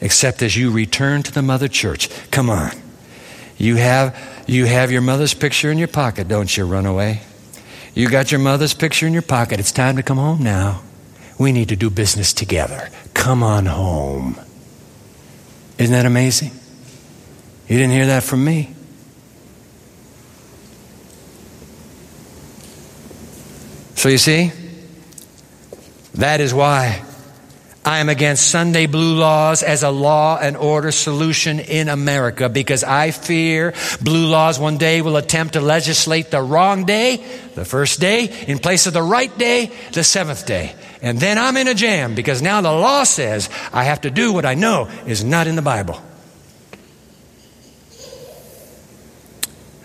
except 0.00 0.42
as 0.42 0.54
you 0.54 0.70
return 0.70 1.22
to 1.22 1.32
the 1.32 1.40
mother 1.40 1.66
church. 1.66 2.10
Come 2.30 2.50
on. 2.50 2.70
You 3.56 3.76
have, 3.76 4.16
you 4.46 4.66
have 4.66 4.92
your 4.92 5.00
mother's 5.00 5.32
picture 5.32 5.70
in 5.70 5.78
your 5.78 5.88
pocket, 5.88 6.28
don't 6.28 6.54
you, 6.54 6.66
runaway? 6.66 7.22
You 7.94 8.10
got 8.10 8.30
your 8.30 8.40
mother's 8.40 8.74
picture 8.74 9.06
in 9.06 9.14
your 9.14 9.22
pocket. 9.22 9.60
It's 9.60 9.72
time 9.72 9.96
to 9.96 10.02
come 10.02 10.18
home 10.18 10.42
now. 10.42 10.82
We 11.38 11.52
need 11.52 11.70
to 11.70 11.76
do 11.76 11.88
business 11.88 12.34
together. 12.34 12.90
Come 13.14 13.42
on 13.42 13.64
home. 13.64 14.38
Isn't 15.78 15.92
that 15.92 16.04
amazing? 16.04 16.50
You 17.66 17.78
didn't 17.78 17.92
hear 17.92 18.06
that 18.06 18.24
from 18.24 18.44
me. 18.44 18.74
So 23.94 24.10
you 24.10 24.18
see, 24.18 24.52
that 26.14 26.40
is 26.40 26.54
why 26.54 27.04
I 27.86 27.98
am 27.98 28.08
against 28.08 28.50
Sunday 28.50 28.86
blue 28.86 29.16
laws 29.16 29.62
as 29.62 29.82
a 29.82 29.90
law 29.90 30.38
and 30.40 30.56
order 30.56 30.90
solution 30.90 31.60
in 31.60 31.90
America 31.90 32.48
because 32.48 32.82
I 32.82 33.10
fear 33.10 33.74
blue 34.00 34.26
laws 34.26 34.58
one 34.58 34.78
day 34.78 35.02
will 35.02 35.18
attempt 35.18 35.52
to 35.52 35.60
legislate 35.60 36.30
the 36.30 36.40
wrong 36.40 36.86
day, 36.86 37.22
the 37.54 37.66
first 37.66 38.00
day, 38.00 38.44
in 38.46 38.58
place 38.58 38.86
of 38.86 38.94
the 38.94 39.02
right 39.02 39.36
day, 39.36 39.70
the 39.92 40.02
seventh 40.02 40.46
day. 40.46 40.74
And 41.02 41.20
then 41.20 41.36
I'm 41.36 41.58
in 41.58 41.68
a 41.68 41.74
jam 41.74 42.14
because 42.14 42.40
now 42.40 42.62
the 42.62 42.72
law 42.72 43.04
says 43.04 43.50
I 43.70 43.84
have 43.84 44.00
to 44.02 44.10
do 44.10 44.32
what 44.32 44.46
I 44.46 44.54
know 44.54 44.88
is 45.06 45.22
not 45.22 45.46
in 45.46 45.54
the 45.54 45.62
Bible. 45.62 46.00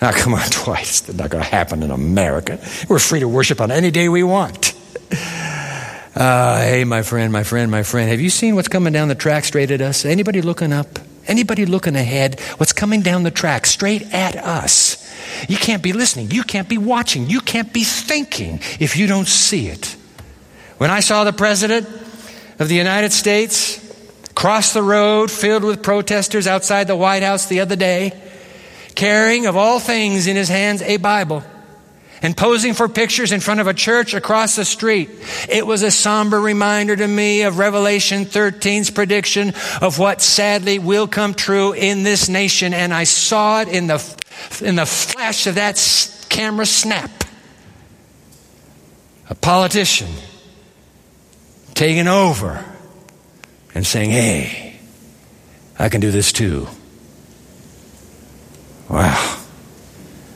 Now, 0.02 0.14
come 0.14 0.36
on, 0.36 0.50
twice. 0.50 1.02
That's 1.02 1.20
not 1.20 1.30
going 1.30 1.44
to 1.44 1.50
happen 1.50 1.84
in 1.84 1.92
America. 1.92 2.60
We're 2.88 3.00
free 3.00 3.20
to 3.20 3.28
worship 3.28 3.60
on 3.60 3.72
any 3.72 3.92
day 3.92 4.08
we 4.08 4.24
want. 4.24 4.74
Uh, 6.20 6.60
hey, 6.60 6.84
my 6.84 7.02
friend, 7.02 7.32
my 7.32 7.46
friend, 7.46 7.72
my 7.72 7.82
friend, 7.82 8.10
have 8.10 8.20
you 8.20 8.30
seen 8.30 8.54
what's 8.54 8.68
coming 8.68 8.92
down 8.92 9.08
the 9.08 9.16
track 9.16 9.46
straight 9.46 9.72
at 9.72 9.80
us? 9.80 10.04
Anybody 10.04 10.42
looking 10.42 10.74
up? 10.74 11.00
Anybody 11.28 11.66
looking 11.66 11.96
ahead? 11.96 12.42
What's 12.58 12.74
coming 12.74 13.02
down 13.02 13.24
the 13.24 13.32
track 13.32 13.66
straight 13.66 14.14
at 14.14 14.36
us? 14.36 14.98
You 15.48 15.56
can't 15.56 15.82
be 15.82 15.94
listening. 15.94 16.32
You 16.32 16.44
can't 16.44 16.68
be 16.68 16.78
watching. 16.78 17.30
You 17.30 17.40
can't 17.40 17.72
be 17.72 17.86
thinking 17.86 18.60
if 18.82 18.98
you 18.98 19.08
don't 19.08 19.30
see 19.30 19.70
it. 19.70 19.96
When 20.78 20.90
I 20.90 21.00
saw 21.00 21.24
the 21.24 21.32
President 21.32 21.88
of 22.60 22.68
the 22.68 22.76
United 22.76 23.14
States 23.14 23.80
cross 24.36 24.74
the 24.74 24.84
road 24.84 25.32
filled 25.32 25.64
with 25.64 25.82
protesters 25.82 26.48
outside 26.48 26.88
the 26.88 26.98
White 26.98 27.24
House 27.24 27.46
the 27.46 27.62
other 27.62 27.78
day, 27.78 28.12
carrying, 28.94 29.46
of 29.46 29.56
all 29.56 29.80
things, 29.80 30.28
in 30.28 30.36
his 30.36 30.50
hands 30.50 30.82
a 30.82 30.98
Bible 30.98 31.46
and 32.22 32.36
posing 32.36 32.74
for 32.74 32.88
pictures 32.88 33.32
in 33.32 33.40
front 33.40 33.60
of 33.60 33.68
a 33.68 33.74
church 33.74 34.14
across 34.14 34.56
the 34.56 34.66
street. 34.66 35.10
It 35.48 35.66
was 35.66 35.84
a 35.84 35.92
somber 35.92 36.40
reminder 36.40 36.96
to 36.96 37.08
me 37.08 37.44
of 37.44 37.58
Revelation 37.58 38.26
13's 38.26 38.90
prediction 38.92 39.54
of 39.82 40.00
what 40.00 40.22
sadly 40.22 40.80
will 40.80 41.08
come 41.08 41.34
true 41.34 41.74
in 41.74 42.04
this 42.04 42.30
nation. 42.30 42.74
And 42.74 42.94
I 42.94 43.06
saw 43.06 43.62
it 43.62 43.68
in 43.70 43.88
the, 43.88 44.18
in 44.62 44.76
the 44.76 44.86
flash 44.86 45.48
of 45.48 45.56
that 45.56 45.78
camera 46.30 46.66
snap. 46.66 47.12
A 49.30 49.36
politician 49.36 50.10
taking 51.76 52.08
over 52.08 52.66
and 53.76 53.86
saying, 53.86 54.10
Hey, 54.10 54.80
I 55.78 55.90
can 55.90 56.02
do 56.02 56.12
this 56.12 56.34
too. 56.34 56.68
Wow. 58.90 59.39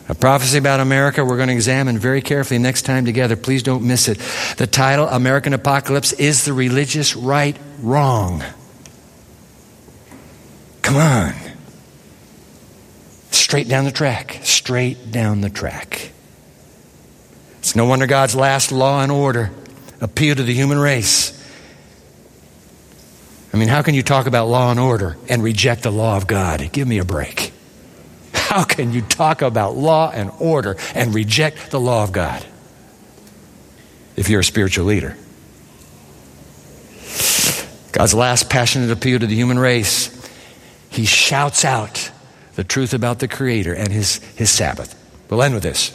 A 0.09 0.15
prophecy 0.15 0.57
about 0.57 0.81
America 0.81 1.23
we're 1.23 1.37
going 1.37 1.47
to 1.47 1.53
examine 1.53 1.97
very 1.97 2.21
carefully 2.21 2.57
next 2.57 2.81
time 2.81 3.05
together. 3.05 3.35
Please 3.35 3.63
don't 3.63 3.83
miss 3.83 4.09
it. 4.09 4.19
The 4.57 4.67
title, 4.67 5.07
American 5.07 5.53
Apocalypse, 5.53 6.11
is 6.13 6.43
the 6.43 6.53
religious 6.53 7.15
right 7.15 7.57
wrong. 7.79 8.43
Come 10.81 10.97
on. 10.97 11.33
Straight 13.31 13.69
down 13.69 13.85
the 13.85 13.91
track. 13.91 14.39
Straight 14.43 15.11
down 15.11 15.41
the 15.41 15.49
track. 15.49 16.11
It's 17.59 17.75
no 17.75 17.85
wonder 17.85 18.05
God's 18.05 18.35
last 18.35 18.73
law 18.73 19.01
and 19.01 19.11
order 19.11 19.51
appeal 20.01 20.35
to 20.35 20.43
the 20.43 20.53
human 20.53 20.77
race. 20.77 21.31
I 23.53 23.57
mean, 23.57 23.69
how 23.69 23.81
can 23.83 23.93
you 23.93 24.03
talk 24.03 24.27
about 24.27 24.49
law 24.49 24.69
and 24.69 24.79
order 24.79 25.15
and 25.29 25.41
reject 25.41 25.83
the 25.83 25.91
law 25.91 26.17
of 26.17 26.27
God? 26.27 26.71
Give 26.73 26.87
me 26.87 26.97
a 26.97 27.05
break. 27.05 27.53
How 28.53 28.63
can 28.63 28.93
you 28.93 29.01
talk 29.01 29.41
about 29.41 29.77
law 29.77 30.11
and 30.13 30.29
order 30.39 30.77
and 30.93 31.15
reject 31.15 31.71
the 31.71 31.79
law 31.79 32.03
of 32.03 32.11
God 32.11 32.45
if 34.15 34.29
you're 34.29 34.41
a 34.41 34.43
spiritual 34.43 34.85
leader? 34.85 35.17
God's 37.93 38.13
last 38.13 38.51
passionate 38.51 38.91
appeal 38.91 39.17
to 39.17 39.25
the 39.25 39.33
human 39.33 39.57
race, 39.57 40.29
he 40.91 41.03
shouts 41.03 41.65
out 41.65 42.11
the 42.53 42.63
truth 42.63 42.93
about 42.93 43.17
the 43.17 43.27
Creator 43.27 43.73
and 43.73 43.91
his, 43.91 44.17
his 44.35 44.51
Sabbath. 44.51 44.93
We'll 45.31 45.41
end 45.41 45.55
with 45.55 45.63
this. 45.63 45.89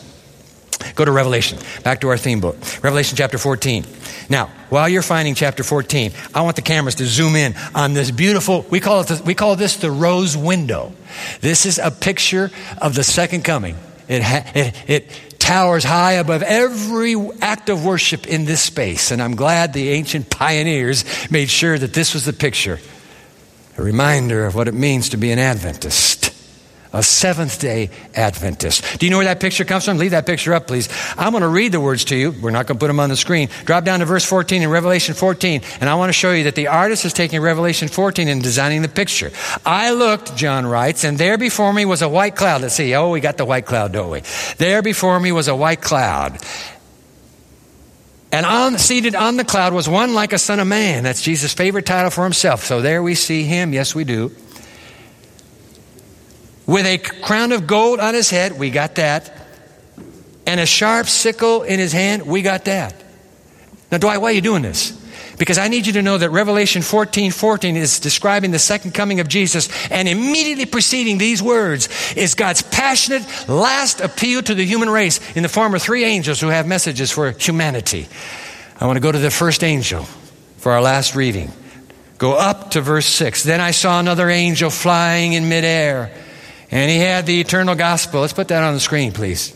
Go 0.95 1.05
to 1.05 1.13
Revelation, 1.13 1.59
back 1.83 2.01
to 2.01 2.09
our 2.09 2.17
theme 2.17 2.41
book, 2.41 2.57
Revelation 2.83 3.17
chapter 3.17 3.39
14. 3.39 3.85
Now, 4.29 4.47
while 4.69 4.89
you're 4.89 5.03
finding 5.03 5.35
chapter 5.35 5.63
14, 5.63 6.13
I 6.35 6.43
want 6.43 6.57
the 6.57 6.63
cameras 6.63 6.97
to 6.97 7.07
zoom 7.07 7.37
in 7.37 7.55
on 7.75 7.95
this 7.95 8.11
beautiful, 8.11 8.67
we 8.71 8.81
call, 8.81 9.01
it 9.01 9.09
the, 9.09 9.23
we 9.25 9.35
call 9.35 9.57
this 9.57 9.77
the 9.77 9.91
rose 9.91 10.37
window. 10.37 10.93
This 11.41 11.67
is 11.67 11.79
a 11.79 11.91
picture 11.91 12.51
of 12.81 12.95
the 12.95 13.05
second 13.05 13.45
coming. 13.45 13.77
It, 14.09 14.23
ha, 14.23 14.51
it, 14.55 14.75
it 14.87 15.11
towers 15.39 15.85
high 15.85 16.13
above 16.13 16.43
every 16.43 17.15
act 17.41 17.69
of 17.69 17.85
worship 17.85 18.27
in 18.27 18.45
this 18.45 18.61
space. 18.61 19.11
And 19.11 19.23
I'm 19.23 19.35
glad 19.35 19.73
the 19.73 19.91
ancient 19.91 20.31
pioneers 20.31 21.05
made 21.31 21.49
sure 21.49 21.79
that 21.79 21.95
this 21.95 22.15
was 22.15 22.25
the 22.25 22.33
picture, 22.33 22.79
a 23.77 23.83
reminder 23.83 24.45
of 24.45 24.55
what 24.55 24.69
it 24.69 24.75
means 24.75 25.11
to 25.11 25.17
be 25.17 25.31
an 25.31 25.39
Adventist 25.39 26.28
a 26.93 27.03
Seventh 27.03 27.61
day 27.61 27.91
Adventist. 28.15 28.99
Do 28.99 29.07
you 29.07 29.11
know 29.11 29.19
where 29.19 29.27
that 29.27 29.41
picture 29.41 29.65
comes 29.65 29.85
from? 29.85 29.99
Leave 29.99 30.13
that 30.13 30.27
picture 30.27 30.55
up, 30.55 30.67
please. 30.67 30.89
I'm 31.17 31.33
going 31.33 31.43
to 31.43 31.49
read 31.49 31.73
the 31.73 31.81
words 31.81 32.05
to 32.07 32.17
you. 32.17 32.31
We're 32.31 32.51
not 32.51 32.67
going 32.67 32.79
to 32.79 32.81
put 32.81 32.89
them 32.89 33.01
on 33.01 33.09
the 33.09 33.17
screen. 33.17 33.49
Drop 33.65 33.85
down 33.85 34.01
to 34.01 34.07
verse 34.07 34.25
14 34.25 34.63
in 34.63 34.71
Revelation 34.71 35.15
14, 35.15 35.63
and 35.81 35.91
I 35.91 35.95
want 35.97 36.09
to 36.09 36.15
show 36.15 36.33
you 36.33 36.45
that 36.45 36.55
the 36.55 36.69
artist 36.69 37.05
is 37.05 37.13
taking 37.13 37.41
Revelation 37.41 37.89
14 37.89 38.29
and 38.29 38.43
designing 38.43 38.83
the 38.83 38.89
picture. 38.89 39.31
I 39.65 39.93
looked, 39.93 40.37
John 40.37 40.67
writes, 40.67 41.05
and 41.05 41.19
there 41.19 41.39
before 41.39 41.73
me 41.73 41.85
was 41.85 42.03
a 42.03 42.09
white 42.09 42.37
cloud. 42.37 42.63
Let's 42.63 42.75
see. 42.75 42.95
Oh, 42.95 43.11
we 43.11 43.21
got 43.21 43.37
the 43.37 43.45
white 43.45 43.67
cloud, 43.67 43.93
don't 43.93 44.11
we? 44.11 44.23
There 44.59 44.83
before 44.83 45.19
me 45.21 45.33
was 45.33 45.49
a 45.49 45.57
white 45.57 45.83
cloud. 45.83 46.39
And 48.31 48.45
on, 48.45 48.77
seated 48.77 49.15
on 49.15 49.37
the 49.37 49.45
cloud 49.45 49.73
was 49.73 49.89
one 49.89 50.13
like 50.13 50.35
a 50.35 50.39
son 50.39 50.61
of 50.61 50.67
man. 50.67 51.03
That's 51.03 51.23
Jesus' 51.23 51.55
favorite 51.55 51.87
title 51.87 52.11
for 52.11 52.25
himself. 52.25 52.65
So 52.65 52.83
there 52.83 53.03
we 53.03 53.15
see 53.15 53.45
him. 53.45 53.73
Yes, 53.73 53.95
we 53.95 54.05
do 54.05 54.35
with 56.69 56.85
a 56.85 56.99
crown 56.99 57.51
of 57.51 57.67
gold 57.67 57.99
on 57.99 58.13
his 58.13 58.29
head, 58.29 58.59
we 58.59 58.69
got 58.69 58.97
that, 58.97 59.33
and 60.47 60.61
a 60.61 60.67
sharp 60.67 61.07
sickle 61.07 61.63
in 61.63 61.81
his 61.81 61.93
hand, 61.93 62.27
we 62.27 62.43
got 62.43 62.67
that. 62.67 62.95
Now, 63.91 63.97
Dwight, 63.97 64.21
why 64.21 64.29
are 64.29 64.33
you 64.33 64.43
doing 64.43 64.61
this? 64.61 64.93
Because 65.39 65.57
I 65.57 65.69
need 65.69 65.87
you 65.87 65.95
to 65.95 66.03
know 66.03 66.19
that 66.19 66.29
Revelation 66.29 66.83
14 66.83 67.31
14 67.31 67.77
is 67.77 68.01
describing 68.01 68.51
the 68.51 68.59
second 68.59 68.93
coming 68.93 69.19
of 69.21 69.29
Jesus, 69.29 69.71
and 69.91 70.07
immediately 70.07 70.67
preceding 70.67 71.17
these 71.17 71.43
words 71.43 71.89
is 72.15 72.35
God's 72.35 72.61
passionate 72.61 73.23
last 73.49 74.03
appeal 74.03 74.43
to 74.43 74.55
the 74.55 74.65
human 74.65 74.91
race 74.91 75.21
in 75.35 75.43
the 75.43 75.49
form 75.49 75.75
of 75.75 75.81
three 75.81 76.05
angels 76.05 76.39
who 76.39 76.49
have 76.49 76.67
messages 76.67 77.11
for 77.11 77.31
humanity. 77.31 78.09
I 78.79 78.87
want 78.87 78.99
to 78.99 79.01
go 79.01 79.11
to 79.11 79.19
the 79.19 79.31
first 79.31 79.65
angel 79.65 80.05
for 80.59 80.73
our 80.73 80.83
last 80.83 81.15
reading. 81.15 81.51
Go 82.19 82.35
up 82.35 82.73
to 82.73 82.83
verse 82.83 83.07
6. 83.07 83.45
Then 83.45 83.61
I 83.61 83.71
saw 83.71 84.01
another 84.01 84.29
angel 84.29 84.69
flying 84.69 85.33
in 85.33 85.49
midair 85.49 86.13
and 86.71 86.91
he 86.91 86.99
had 86.99 87.27
the 87.27 87.41
eternal 87.41 87.75
gospel. 87.75 88.21
Let's 88.21 88.33
put 88.33 88.49
that 88.49 88.63
on 88.63 88.75
the 88.75 88.81
screen, 88.81 89.13
please. 89.13 89.55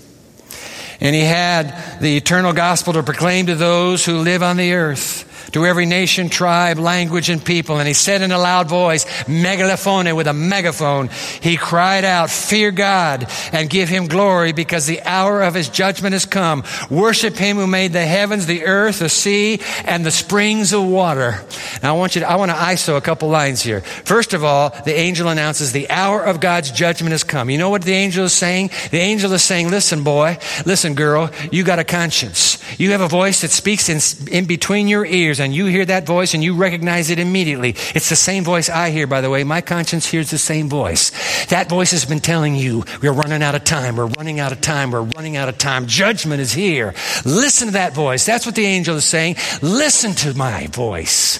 And 1.00 1.14
he 1.14 1.22
had 1.22 2.00
the 2.00 2.16
eternal 2.16 2.52
gospel 2.52 2.92
to 2.92 3.02
proclaim 3.02 3.46
to 3.46 3.54
those 3.54 4.04
who 4.04 4.18
live 4.18 4.42
on 4.42 4.56
the 4.56 4.74
earth, 4.74 5.28
to 5.52 5.66
every 5.66 5.86
nation, 5.86 6.28
tribe, 6.28 6.78
language, 6.78 7.28
and 7.28 7.44
people. 7.44 7.78
And 7.78 7.88
he 7.88 7.94
said 7.94 8.22
in 8.22 8.32
a 8.32 8.38
loud 8.38 8.68
voice, 8.68 9.04
megalophone, 9.24 10.14
with 10.16 10.26
a 10.26 10.32
megaphone, 10.32 11.10
he 11.40 11.56
cried 11.56 12.04
out, 12.04 12.30
Fear 12.30 12.72
God 12.72 13.26
and 13.52 13.70
give 13.70 13.88
him 13.88 14.06
glory 14.06 14.52
because 14.52 14.86
the 14.86 15.02
hour 15.02 15.42
of 15.42 15.54
his 15.54 15.68
judgment 15.68 16.12
has 16.12 16.26
come. 16.26 16.64
Worship 16.90 17.36
him 17.36 17.56
who 17.56 17.66
made 17.66 17.92
the 17.92 18.04
heavens, 18.04 18.46
the 18.46 18.64
earth, 18.64 18.98
the 18.98 19.08
sea, 19.08 19.60
and 19.84 20.04
the 20.04 20.10
springs 20.10 20.72
of 20.72 20.84
water. 20.84 21.44
Now 21.82 21.94
I 21.94 21.98
want 21.98 22.14
you 22.14 22.22
to, 22.22 22.30
I 22.30 22.36
want 22.36 22.50
to 22.50 22.56
ISO 22.56 22.96
a 22.96 23.00
couple 23.00 23.28
lines 23.28 23.62
here. 23.62 23.80
First 23.80 24.34
of 24.34 24.44
all, 24.44 24.70
the 24.84 24.94
angel 24.94 25.28
announces 25.28 25.72
the 25.72 25.90
hour 25.90 26.22
of 26.22 26.40
God's 26.40 26.70
judgment 26.70 27.12
has 27.12 27.24
come. 27.24 27.50
You 27.50 27.58
know 27.58 27.70
what 27.70 27.82
the 27.82 27.92
angel 27.92 28.24
is 28.24 28.32
saying? 28.32 28.70
The 28.90 28.98
angel 28.98 29.32
is 29.32 29.42
saying, 29.42 29.70
Listen, 29.70 30.04
boy, 30.04 30.38
listen, 30.66 30.94
girl, 30.94 31.30
you 31.50 31.64
got 31.64 31.78
a 31.78 31.84
conscience. 31.84 32.58
You 32.78 32.92
have 32.92 33.00
a 33.00 33.08
voice 33.08 33.42
that 33.42 33.50
speaks 33.50 33.88
in, 33.88 34.00
in 34.28 34.46
between 34.46 34.88
your 34.88 35.04
ears, 35.04 35.40
and 35.42 35.54
you 35.54 35.66
hear 35.66 35.84
that 35.84 36.06
voice 36.06 36.34
and 36.34 36.42
you 36.42 36.54
recognize 36.54 37.10
it 37.10 37.18
immediately. 37.18 37.70
It's 37.94 38.08
the 38.08 38.16
same 38.16 38.44
voice 38.44 38.68
I 38.68 38.90
hear, 38.90 39.06
by 39.06 39.20
the 39.20 39.30
way. 39.30 39.44
My 39.44 39.60
conscience 39.60 40.06
hears 40.06 40.30
the 40.30 40.38
same 40.38 40.68
voice. 40.68 41.10
That 41.46 41.68
voice 41.68 41.90
has 41.92 42.04
been 42.04 42.20
telling 42.20 42.54
you, 42.54 42.84
we're 43.02 43.12
running 43.12 43.42
out 43.42 43.54
of 43.54 43.64
time, 43.64 43.96
we're 43.96 44.06
running 44.06 44.40
out 44.40 44.52
of 44.52 44.60
time, 44.60 44.90
we're 44.90 45.02
running 45.02 45.36
out 45.36 45.48
of 45.48 45.58
time. 45.58 45.86
Judgment 45.86 46.40
is 46.40 46.52
here. 46.52 46.94
Listen 47.24 47.68
to 47.68 47.72
that 47.74 47.94
voice. 47.94 48.24
That's 48.26 48.46
what 48.46 48.54
the 48.54 48.64
angel 48.64 48.96
is 48.96 49.04
saying. 49.04 49.36
Listen 49.60 50.12
to 50.12 50.34
my 50.34 50.66
voice. 50.68 51.38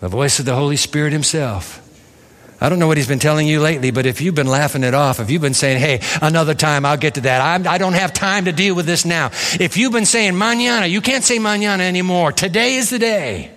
The 0.00 0.08
voice 0.08 0.38
of 0.38 0.44
the 0.44 0.54
Holy 0.54 0.76
Spirit 0.76 1.12
Himself. 1.12 1.83
I 2.60 2.68
don't 2.68 2.78
know 2.78 2.86
what 2.86 2.96
he's 2.96 3.08
been 3.08 3.18
telling 3.18 3.48
you 3.48 3.60
lately, 3.60 3.90
but 3.90 4.06
if 4.06 4.20
you've 4.20 4.34
been 4.34 4.46
laughing 4.46 4.84
it 4.84 4.94
off, 4.94 5.20
if 5.20 5.30
you've 5.30 5.42
been 5.42 5.54
saying, 5.54 5.80
hey, 5.80 6.00
another 6.22 6.54
time, 6.54 6.86
I'll 6.86 6.96
get 6.96 7.14
to 7.14 7.22
that. 7.22 7.40
I'm, 7.40 7.66
I 7.66 7.78
do 7.78 7.84
not 7.84 7.94
have 7.94 8.12
time 8.12 8.44
to 8.44 8.52
deal 8.52 8.74
with 8.74 8.86
this 8.86 9.04
now. 9.04 9.26
If 9.58 9.76
you've 9.76 9.92
been 9.92 10.06
saying 10.06 10.34
mañana, 10.34 10.88
you 10.88 11.00
can't 11.00 11.24
say 11.24 11.38
mañana 11.38 11.80
anymore. 11.80 12.32
Today 12.32 12.76
is 12.76 12.90
the 12.90 12.98
day. 12.98 13.50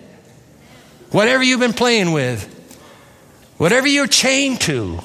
Whatever 1.10 1.42
you've 1.42 1.60
been 1.60 1.72
playing 1.72 2.12
with, 2.12 2.44
whatever 3.56 3.86
you're 3.86 4.08
chained 4.08 4.60
to, 4.62 4.98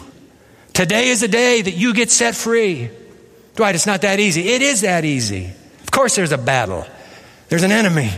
today 0.74 1.10
is 1.10 1.22
the 1.22 1.28
day 1.28 1.62
that 1.62 1.76
you 1.76 1.94
get 1.94 2.12
set 2.12 2.36
free. 2.36 2.90
Dwight, 3.56 3.76
it's 3.76 3.86
not 3.86 4.02
that 4.02 4.20
easy. 4.20 4.50
It 4.50 4.62
is 4.62 4.82
that 4.82 5.06
easy. 5.06 5.52
Of 5.84 5.92
course, 5.92 6.16
there's 6.16 6.32
a 6.32 6.38
battle. 6.38 6.86
There's 7.48 7.64
an 7.64 7.72
enemy 7.72 8.12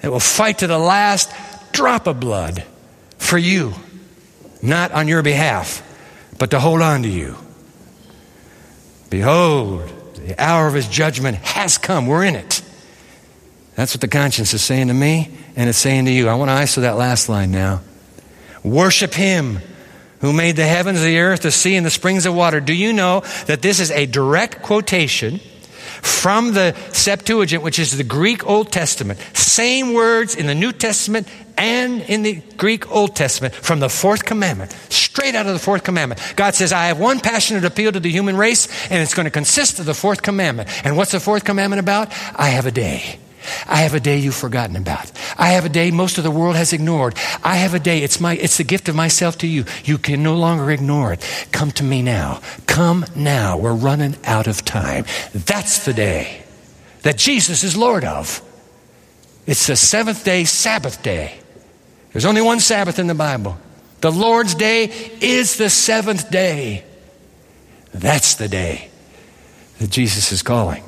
that 0.00 0.10
will 0.10 0.20
fight 0.20 0.58
to 0.58 0.68
the 0.68 0.78
last 0.78 1.30
drop 1.72 2.06
of 2.06 2.20
blood 2.20 2.64
for 3.18 3.36
you 3.36 3.74
not 4.66 4.92
on 4.92 5.08
your 5.08 5.22
behalf, 5.22 5.82
but 6.38 6.50
to 6.50 6.60
hold 6.60 6.82
on 6.82 7.02
to 7.02 7.08
you. 7.08 7.36
Behold, 9.08 9.88
the 10.14 10.40
hour 10.42 10.66
of 10.66 10.74
his 10.74 10.88
judgment 10.88 11.36
has 11.38 11.78
come. 11.78 12.06
We're 12.06 12.24
in 12.24 12.34
it. 12.34 12.62
That's 13.76 13.94
what 13.94 14.00
the 14.00 14.08
conscience 14.08 14.54
is 14.54 14.62
saying 14.62 14.88
to 14.88 14.94
me, 14.94 15.30
and 15.54 15.68
it's 15.68 15.78
saying 15.78 16.06
to 16.06 16.10
you. 16.10 16.28
I 16.28 16.34
want 16.34 16.48
to 16.48 16.54
ISO 16.54 16.80
that 16.82 16.96
last 16.96 17.28
line 17.28 17.50
now. 17.50 17.82
Worship 18.64 19.14
him 19.14 19.60
who 20.20 20.32
made 20.32 20.56
the 20.56 20.64
heavens, 20.64 21.02
the 21.02 21.18
earth, 21.18 21.42
the 21.42 21.50
sea, 21.50 21.76
and 21.76 21.84
the 21.84 21.90
springs 21.90 22.26
of 22.26 22.34
water. 22.34 22.58
Do 22.58 22.72
you 22.72 22.92
know 22.92 23.22
that 23.46 23.62
this 23.62 23.78
is 23.78 23.90
a 23.90 24.06
direct 24.06 24.62
quotation 24.62 25.38
from 26.02 26.54
the 26.54 26.74
Septuagint, 26.92 27.62
which 27.62 27.78
is 27.78 27.96
the 27.96 28.04
Greek 28.04 28.46
Old 28.46 28.72
Testament? 28.72 29.20
Same 29.34 29.92
words 29.92 30.34
in 30.34 30.46
the 30.46 30.54
New 30.54 30.72
Testament 30.72 31.28
and 31.56 32.02
in 32.02 32.22
the 32.22 32.42
Greek 32.56 32.90
Old 32.90 33.16
Testament 33.16 33.54
from 33.54 33.80
the 33.80 33.88
fourth 33.88 34.24
commandment, 34.24 34.72
straight 34.88 35.34
out 35.34 35.46
of 35.46 35.52
the 35.52 35.58
fourth 35.58 35.84
commandment. 35.84 36.20
God 36.36 36.54
says, 36.54 36.72
I 36.72 36.86
have 36.86 36.98
one 36.98 37.20
passionate 37.20 37.64
appeal 37.64 37.92
to 37.92 38.00
the 38.00 38.10
human 38.10 38.36
race, 38.36 38.68
and 38.90 39.02
it's 39.02 39.14
going 39.14 39.24
to 39.24 39.30
consist 39.30 39.78
of 39.78 39.86
the 39.86 39.94
fourth 39.94 40.22
commandment. 40.22 40.68
And 40.84 40.96
what's 40.96 41.12
the 41.12 41.20
fourth 41.20 41.44
commandment 41.44 41.80
about? 41.80 42.10
I 42.34 42.50
have 42.50 42.66
a 42.66 42.70
day. 42.70 43.18
I 43.66 43.76
have 43.76 43.94
a 43.94 44.00
day 44.00 44.18
you've 44.18 44.34
forgotten 44.34 44.76
about. 44.76 45.10
I 45.38 45.50
have 45.50 45.64
a 45.64 45.68
day 45.68 45.90
most 45.90 46.18
of 46.18 46.24
the 46.24 46.30
world 46.30 46.56
has 46.56 46.72
ignored. 46.72 47.14
I 47.44 47.56
have 47.56 47.74
a 47.74 47.78
day. 47.78 48.02
It's 48.02 48.20
my, 48.20 48.36
it's 48.36 48.56
the 48.56 48.64
gift 48.64 48.88
of 48.88 48.96
myself 48.96 49.38
to 49.38 49.46
you. 49.46 49.64
You 49.84 49.98
can 49.98 50.22
no 50.22 50.34
longer 50.34 50.70
ignore 50.70 51.12
it. 51.12 51.48
Come 51.52 51.70
to 51.72 51.84
me 51.84 52.02
now. 52.02 52.40
Come 52.66 53.04
now. 53.14 53.56
We're 53.56 53.74
running 53.74 54.16
out 54.24 54.46
of 54.46 54.64
time. 54.64 55.04
That's 55.32 55.84
the 55.84 55.94
day 55.94 56.42
that 57.02 57.18
Jesus 57.18 57.62
is 57.62 57.76
Lord 57.76 58.04
of. 58.04 58.42
It's 59.46 59.68
the 59.68 59.76
seventh 59.76 60.24
day, 60.24 60.44
Sabbath 60.44 61.02
day. 61.02 61.38
There's 62.16 62.24
only 62.24 62.40
one 62.40 62.60
Sabbath 62.60 62.98
in 62.98 63.08
the 63.08 63.14
Bible. 63.14 63.58
The 64.00 64.10
Lord's 64.10 64.54
day 64.54 64.84
is 65.20 65.58
the 65.58 65.68
seventh 65.68 66.30
day. 66.30 66.82
That's 67.92 68.36
the 68.36 68.48
day 68.48 68.88
that 69.78 69.90
Jesus 69.90 70.32
is 70.32 70.40
calling 70.40 70.82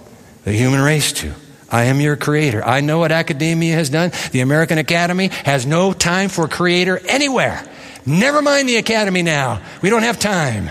the 0.45 0.55
human 0.55 0.81
race 0.81 1.13
to. 1.13 1.35
I 1.71 1.85
am 1.85 2.01
your 2.01 2.17
creator. 2.17 2.65
I 2.65 2.81
know 2.81 3.01
what 3.01 3.13
academia 3.13 3.75
has 3.75 3.91
done. 3.91 4.11
The 4.33 4.41
American 4.41 4.79
Academy 4.79 5.29
has 5.45 5.67
no 5.67 5.93
time 5.93 6.31
for 6.31 6.49
creator 6.49 6.99
anywhere. 7.07 7.63
Never 8.07 8.41
mind 8.41 8.67
the 8.67 8.77
academy 8.77 9.21
now. 9.21 9.61
We 9.83 9.91
don't 9.91 10.05
have 10.05 10.19
time. 10.19 10.71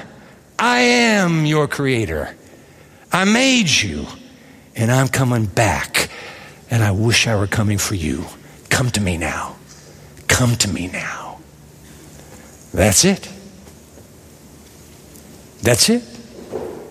I 0.57 0.79
am 0.79 1.45
your 1.45 1.67
creator. 1.67 2.35
I 3.11 3.25
made 3.25 3.69
you, 3.69 4.07
and 4.75 4.91
I'm 4.91 5.07
coming 5.07 5.45
back. 5.45 6.09
And 6.71 6.83
I 6.83 6.89
wish 6.89 7.27
I 7.27 7.35
were 7.35 7.45
coming 7.45 7.77
for 7.77 7.93
you. 7.93 8.25
Come 8.69 8.89
to 8.89 8.99
me 9.01 9.17
now. 9.17 9.56
Come 10.28 10.55
to 10.57 10.69
me 10.69 10.88
now. 10.88 11.39
That's 12.73 13.05
it. 13.05 13.32
That's 15.61 15.89
it. 15.89 16.03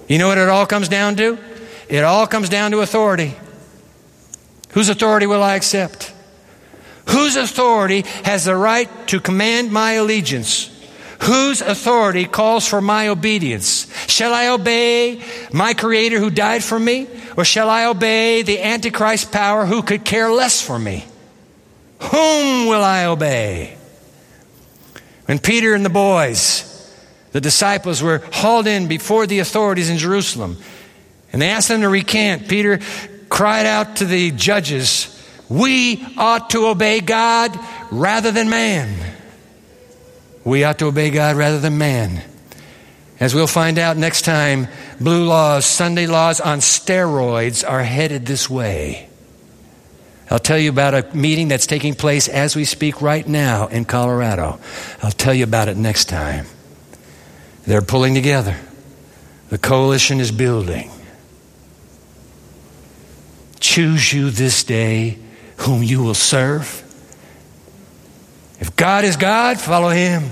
You 0.08 0.18
know 0.18 0.28
what 0.28 0.38
it 0.38 0.48
all 0.48 0.66
comes 0.66 0.88
down 0.88 1.16
to? 1.16 1.38
It 1.88 2.02
all 2.02 2.26
comes 2.26 2.48
down 2.48 2.72
to 2.72 2.80
authority. 2.80 3.34
Whose 4.70 4.88
authority 4.88 5.26
will 5.26 5.42
I 5.42 5.54
accept? 5.54 6.12
Whose 7.08 7.36
authority 7.36 8.04
has 8.24 8.44
the 8.44 8.56
right 8.56 8.88
to 9.08 9.20
command 9.20 9.72
my 9.72 9.92
allegiance? 9.92 10.70
Whose 11.22 11.62
authority 11.62 12.26
calls 12.26 12.66
for 12.66 12.80
my 12.80 13.08
obedience? 13.08 13.86
Shall 14.06 14.34
I 14.34 14.48
obey 14.48 15.22
my 15.52 15.72
Creator 15.72 16.18
who 16.18 16.30
died 16.30 16.62
for 16.62 16.78
me? 16.78 17.06
Or 17.36 17.44
shall 17.44 17.70
I 17.70 17.86
obey 17.86 18.42
the 18.42 18.60
Antichrist 18.62 19.32
power 19.32 19.66
who 19.66 19.82
could 19.82 20.04
care 20.04 20.30
less 20.30 20.60
for 20.60 20.78
me? 20.78 21.04
Whom 22.00 22.66
will 22.66 22.82
I 22.82 23.06
obey? 23.06 23.76
When 25.26 25.38
Peter 25.38 25.74
and 25.74 25.84
the 25.84 25.90
boys, 25.90 26.72
the 27.32 27.40
disciples, 27.40 28.02
were 28.02 28.22
hauled 28.32 28.66
in 28.66 28.86
before 28.86 29.26
the 29.26 29.40
authorities 29.40 29.90
in 29.90 29.98
Jerusalem, 29.98 30.56
and 31.32 31.42
they 31.42 31.50
asked 31.50 31.68
them 31.68 31.80
to 31.80 31.88
recant, 31.88 32.48
Peter 32.48 32.80
cried 33.28 33.66
out 33.66 33.96
to 33.96 34.04
the 34.04 34.30
judges, 34.30 35.12
We 35.48 36.06
ought 36.16 36.50
to 36.50 36.66
obey 36.66 37.00
God 37.00 37.58
rather 37.90 38.30
than 38.30 38.48
man. 38.48 39.14
We 40.44 40.62
ought 40.62 40.78
to 40.78 40.86
obey 40.86 41.10
God 41.10 41.36
rather 41.36 41.58
than 41.58 41.76
man. 41.76 42.22
As 43.18 43.34
we'll 43.34 43.46
find 43.46 43.78
out 43.78 43.96
next 43.96 44.22
time, 44.22 44.68
blue 45.00 45.24
laws, 45.24 45.64
Sunday 45.64 46.06
laws 46.06 46.40
on 46.40 46.58
steroids 46.58 47.68
are 47.68 47.82
headed 47.82 48.26
this 48.26 48.48
way. 48.48 49.08
I'll 50.30 50.38
tell 50.40 50.58
you 50.58 50.70
about 50.70 50.94
a 50.94 51.16
meeting 51.16 51.48
that's 51.48 51.66
taking 51.66 51.94
place 51.94 52.26
as 52.28 52.56
we 52.56 52.64
speak 52.64 53.00
right 53.00 53.26
now 53.26 53.68
in 53.68 53.84
Colorado. 53.84 54.58
I'll 55.02 55.12
tell 55.12 55.34
you 55.34 55.44
about 55.44 55.68
it 55.68 55.76
next 55.76 56.06
time. 56.06 56.46
They're 57.64 57.82
pulling 57.82 58.14
together, 58.14 58.56
the 59.50 59.58
coalition 59.58 60.20
is 60.20 60.32
building. 60.32 60.90
Choose 63.60 64.12
you 64.12 64.30
this 64.30 64.64
day 64.64 65.18
whom 65.58 65.82
you 65.82 66.02
will 66.02 66.14
serve. 66.14 66.82
If 68.58 68.74
God 68.76 69.04
is 69.04 69.16
God, 69.16 69.60
follow 69.60 69.90
him. 69.90 70.30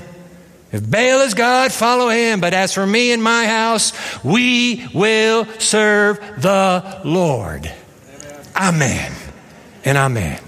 If 0.73 0.89
Baal 0.91 1.21
is 1.21 1.35
God, 1.35 1.73
follow 1.73 2.09
him. 2.09 2.41
But 2.41 2.53
as 2.53 2.73
for 2.73 2.87
me 2.87 3.13
and 3.13 3.23
my 3.23 3.47
house, 3.47 3.93
we 4.25 4.87
will 4.95 5.47
serve 5.59 6.19
the 6.41 7.01
Lord. 7.05 7.73
Amen 8.57 9.24
and 9.85 9.99
amen. 9.99 10.44